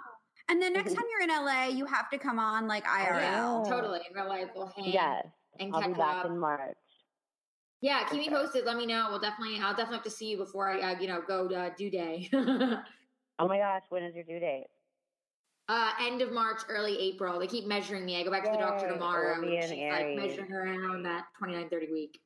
and 0.48 0.62
the 0.62 0.70
next 0.70 0.94
time 0.94 1.04
you're 1.10 1.22
in 1.28 1.30
LA, 1.44 1.66
you 1.76 1.84
have 1.86 2.08
to 2.10 2.18
come 2.18 2.38
on 2.38 2.68
like 2.68 2.84
IRL. 2.84 3.08
Yeah, 3.20 3.62
Yeah. 3.64 3.70
totally. 3.70 4.00
In 4.08 4.14
real 4.14 4.28
life, 4.28 4.50
we'll 4.54 4.72
hang 4.76 4.84
Yes, 4.92 5.26
and 5.58 5.74
I'll 5.74 5.80
catch 5.80 5.90
be 5.90 5.98
back 5.98 6.24
up. 6.24 6.26
in 6.26 6.38
March. 6.38 6.76
Yeah, 7.83 8.05
keep 8.09 8.20
me 8.20 8.30
posted. 8.30 8.64
Let 8.64 8.76
me 8.76 8.87
know. 8.87 9.09
We'll 9.11 9.18
definitely, 9.18 9.59
I'll 9.59 9.70
definitely 9.74 9.97
have 9.97 10.05
to 10.05 10.11
see 10.11 10.28
you 10.30 10.37
before 10.39 10.70
I, 10.70 10.93
uh, 10.93 11.01
you 11.01 11.09
know, 11.09 11.20
go 11.20 11.49
to 11.49 11.55
uh, 11.55 11.70
due 11.76 11.91
day. 11.91 12.30
Oh 13.39 13.49
my 13.49 13.59
gosh, 13.59 13.83
when 13.89 14.05
is 14.05 14.14
your 14.14 14.22
due 14.24 14.39
date? 14.39 14.66
uh, 15.68 15.91
end 16.01 16.20
of 16.22 16.30
March, 16.30 16.61
early 16.68 16.97
April. 16.99 17.41
They 17.41 17.47
keep 17.49 17.66
measuring 17.66 18.05
me. 18.05 18.20
I 18.20 18.22
go 18.24 18.30
back 18.30 18.45
to 18.45 18.51
the 18.53 18.59
doctor 18.59 18.87
tomorrow. 18.87 19.35
and 19.35 19.45
an 19.45 19.62
she's 19.68 19.78
like 19.91 20.14
measuring 20.14 20.53
around 20.53 21.03
that 21.05 21.24
29, 21.39 21.68
30 21.70 21.93
week. 21.93 22.20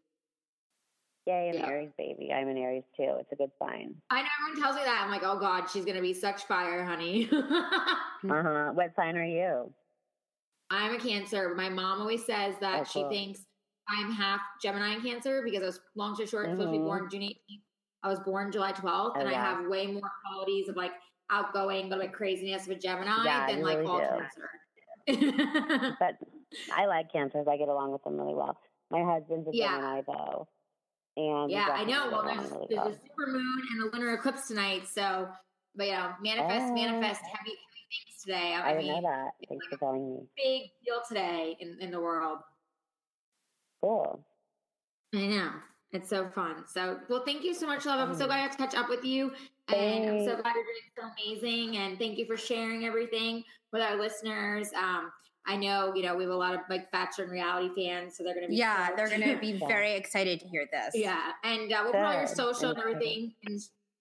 Yay, 1.26 1.48
an 1.50 1.54
Yeah. 1.54 1.66
Aries 1.68 1.90
baby. 1.96 2.32
I'm 2.32 2.48
an 2.48 2.58
Aries 2.58 2.82
too. 2.96 3.14
It's 3.20 3.32
a 3.32 3.36
good 3.36 3.52
sign. 3.58 3.94
I 4.10 4.22
know 4.22 4.28
everyone 4.42 4.62
tells 4.62 4.76
me 4.76 4.82
that. 4.84 5.00
I'm 5.02 5.10
like, 5.10 5.22
oh 5.24 5.38
God, 5.38 5.68
she's 5.70 5.84
going 5.84 5.96
to 5.96 6.02
be 6.02 6.12
such 6.12 6.44
fire, 6.44 6.84
honey. 6.84 7.30
Uh 8.28 8.42
huh. 8.42 8.70
What 8.74 8.94
sign 8.96 9.16
are 9.16 9.24
you? 9.24 9.72
I'm 10.70 10.96
a 10.96 10.98
Cancer. 10.98 11.54
My 11.54 11.68
mom 11.68 12.00
always 12.00 12.24
says 12.26 12.56
that 12.60 12.80
Oh, 12.80 12.84
she 12.84 13.00
cool. 13.00 13.08
thinks 13.10 13.45
I'm 13.88 14.12
half 14.12 14.40
Gemini 14.62 14.94
and 14.94 15.02
Cancer 15.02 15.42
because 15.44 15.62
I 15.62 15.66
was, 15.66 15.80
long 15.94 16.14
story 16.14 16.26
short, 16.28 16.46
supposed 16.50 16.68
to 16.68 16.72
be 16.72 16.78
born 16.78 17.08
June 17.10 17.22
18th. 17.22 17.60
I 18.02 18.08
was 18.08 18.20
born 18.20 18.52
July 18.52 18.72
12th, 18.72 19.12
Oh, 19.16 19.20
and 19.20 19.28
I 19.28 19.32
have 19.34 19.66
way 19.66 19.86
more 19.86 20.10
qualities 20.24 20.68
of 20.68 20.76
like 20.76 20.92
outgoing, 21.30 21.88
but 21.88 21.98
like 21.98 22.12
craziness 22.12 22.66
of 22.66 22.72
a 22.72 22.74
Gemini 22.78 23.24
Yeah, 23.24 23.46
than 23.48 23.58
you 23.58 23.64
like 23.64 23.78
really 23.78 23.88
all 23.90 23.98
do. 24.00 24.06
Cancer. 25.08 25.96
But 26.00 26.14
I 26.74 26.86
like 26.86 27.12
cancers. 27.12 27.46
I 27.48 27.56
get 27.56 27.68
along 27.68 27.92
with 27.92 28.02
them 28.04 28.16
really 28.16 28.34
well. 28.34 28.58
My 28.90 29.02
husband's 29.02 29.48
a 29.48 29.50
Yeah. 29.52 29.76
Gemini 29.76 30.02
though. 30.06 30.48
And 31.16 31.50
yeah, 31.50 31.68
I 31.70 31.84
know. 31.84 32.10
Well, 32.10 32.24
there's, 32.24 32.50
really 32.50 32.66
there's 32.68 32.78
well. 32.78 32.88
a 32.88 32.92
super 32.94 33.26
moon 33.28 33.62
and 33.72 33.82
a 33.92 33.96
lunar 33.96 34.14
eclipse 34.14 34.48
tonight, 34.48 34.86
so 34.86 35.28
but 35.74 35.86
yeah, 35.86 36.12
manifest, 36.22 36.66
Oh. 36.70 36.74
manifest 36.74 37.20
heavy, 37.22 37.50
heavy 37.50 37.86
things 37.90 38.22
today. 38.24 38.54
I, 38.54 38.70
I 38.70 38.74
didn't 38.74 39.02
know 39.02 39.02
that. 39.02 39.30
Thanks 39.48 39.66
for 39.66 39.76
telling 39.78 40.08
me. 40.10 40.20
big 40.36 40.70
deal 40.84 41.00
today 41.08 41.56
in, 41.60 41.78
in 41.80 41.90
the 41.90 42.00
world. 42.00 42.38
Cool. 43.86 44.20
I 45.14 45.26
know. 45.26 45.50
It's 45.92 46.08
so 46.10 46.28
fun. 46.34 46.64
So, 46.66 46.98
well, 47.08 47.22
thank 47.24 47.44
you 47.44 47.54
so 47.54 47.66
much, 47.66 47.86
love. 47.86 48.00
I'm 48.00 48.14
so 48.14 48.26
glad 48.26 48.40
I 48.40 48.46
got 48.46 48.52
to 48.52 48.58
catch 48.58 48.74
up 48.74 48.88
with 48.88 49.04
you. 49.04 49.32
And 49.68 50.10
I'm 50.10 50.18
so 50.24 50.36
glad 50.42 50.54
you're 50.54 50.64
doing 50.64 50.90
so 50.96 51.02
amazing. 51.62 51.76
And 51.76 51.96
thank 51.98 52.18
you 52.18 52.26
for 52.26 52.36
sharing 52.36 52.84
everything 52.84 53.44
with 53.72 53.80
our 53.82 53.96
listeners. 53.96 54.70
Um, 54.76 55.12
I 55.46 55.56
know, 55.56 55.92
you 55.94 56.02
know, 56.02 56.16
we 56.16 56.24
have 56.24 56.32
a 56.32 56.36
lot 56.36 56.54
of 56.54 56.60
like 56.68 56.90
Bachelor 56.90 57.24
and 57.24 57.32
reality 57.32 57.70
fans, 57.76 58.16
so 58.16 58.24
they're 58.24 58.34
going 58.34 58.46
to 58.46 58.50
be. 58.50 58.56
Yeah, 58.56 58.88
so- 58.88 58.94
they're 58.96 59.08
gonna 59.08 59.38
be 59.38 59.48
Yeah. 59.52 59.66
very 59.68 59.92
excited 59.92 60.40
to 60.40 60.48
hear 60.48 60.66
this. 60.72 60.90
yeah. 60.94 61.30
And 61.44 61.72
uh, 61.72 61.80
we'll 61.84 61.92
put 61.92 62.00
all 62.02 62.14
your 62.14 62.26
social 62.26 62.70
and 62.70 62.76
Thank 62.78 62.88
you. 62.88 62.94
everything 62.94 63.34
in, 63.44 63.58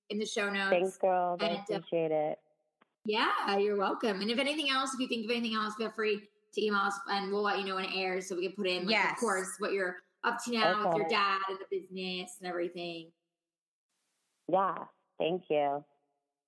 in 0.09 0.17
the 0.17 0.25
show 0.25 0.49
notes. 0.49 0.71
Thanks, 0.71 0.97
girl. 0.97 1.37
I 1.39 1.45
And, 1.45 1.57
uh, 1.59 1.75
appreciate 1.75 2.11
it. 2.11 2.39
Yeah, 3.05 3.57
you're 3.59 3.77
welcome. 3.77 4.21
And 4.21 4.31
if 4.31 4.39
anything 4.39 4.71
else, 4.71 4.91
if 4.95 4.99
you 4.99 5.07
think 5.07 5.25
of 5.25 5.31
anything 5.31 5.55
else, 5.55 5.75
feel 5.75 5.91
free 5.91 6.23
to 6.55 6.65
email 6.65 6.81
us 6.81 6.95
and 7.09 7.31
we'll 7.31 7.43
let 7.43 7.59
you 7.59 7.65
know 7.65 7.75
when 7.75 7.85
it 7.85 7.95
airs 7.95 8.27
so 8.27 8.35
we 8.35 8.47
can 8.47 8.55
put 8.55 8.67
in, 8.67 8.85
like, 8.85 8.91
yes. 8.91 9.11
of 9.11 9.17
course, 9.17 9.49
what 9.59 9.73
you're 9.73 9.97
up 10.23 10.43
to 10.43 10.51
now 10.51 10.71
okay. 10.71 10.89
with 10.89 10.97
your 10.97 11.09
dad 11.09 11.39
and 11.49 11.59
the 11.59 11.79
business 11.79 12.37
and 12.41 12.49
everything. 12.49 13.11
Yeah. 14.51 14.75
Thank 15.19 15.43
you. 15.49 15.83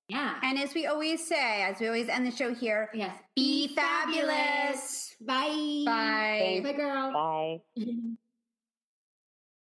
Yeah. 0.10 0.36
And 0.42 0.58
as 0.58 0.74
we 0.74 0.88
always 0.88 1.26
say, 1.26 1.64
as 1.64 1.80
we 1.80 1.88
always 1.88 2.10
end 2.10 2.26
the 2.26 2.32
show 2.32 2.54
here, 2.54 2.90
yes, 2.94 3.16
be 3.36 3.68
fabulous. 3.70 5.16
Bye. 5.22 5.84
Bye. 5.86 6.62
Bye, 6.64 6.74
girl. 6.74 7.12
Bye. 7.12 7.62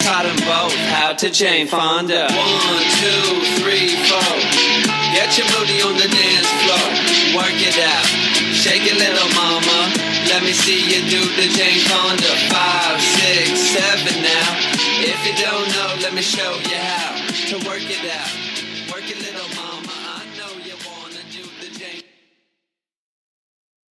How 0.09 1.13
to 1.13 1.29
Jane 1.29 1.67
Fonda. 1.67 2.27
One, 2.29 2.83
two, 2.99 3.41
three, 3.61 3.95
four. 4.09 4.35
Get 5.13 5.37
your 5.37 5.47
booty 5.47 5.81
on 5.81 5.93
the 5.95 6.07
dance 6.07 6.49
floor. 6.63 7.41
Work 7.41 7.61
it 7.61 7.77
out. 7.77 8.05
Shake 8.53 8.91
it, 8.91 8.97
little 8.97 9.29
mama. 9.35 9.98
Let 10.29 10.43
me 10.43 10.53
see 10.53 10.79
you 10.85 11.09
do 11.09 11.21
the 11.35 11.47
Jane 11.49 11.79
Fonda. 11.89 12.31
Five, 12.53 13.01
six, 13.01 13.59
seven 13.59 14.21
now. 14.21 14.59
If 15.01 15.25
you 15.25 15.33
don't 15.43 15.67
know, 15.69 16.01
let 16.03 16.13
me 16.13 16.21
show 16.21 16.53
you 16.69 16.77
how 16.77 17.15
to 17.47 17.67
work 17.67 17.81
it 17.81 18.11
out. 18.11 18.38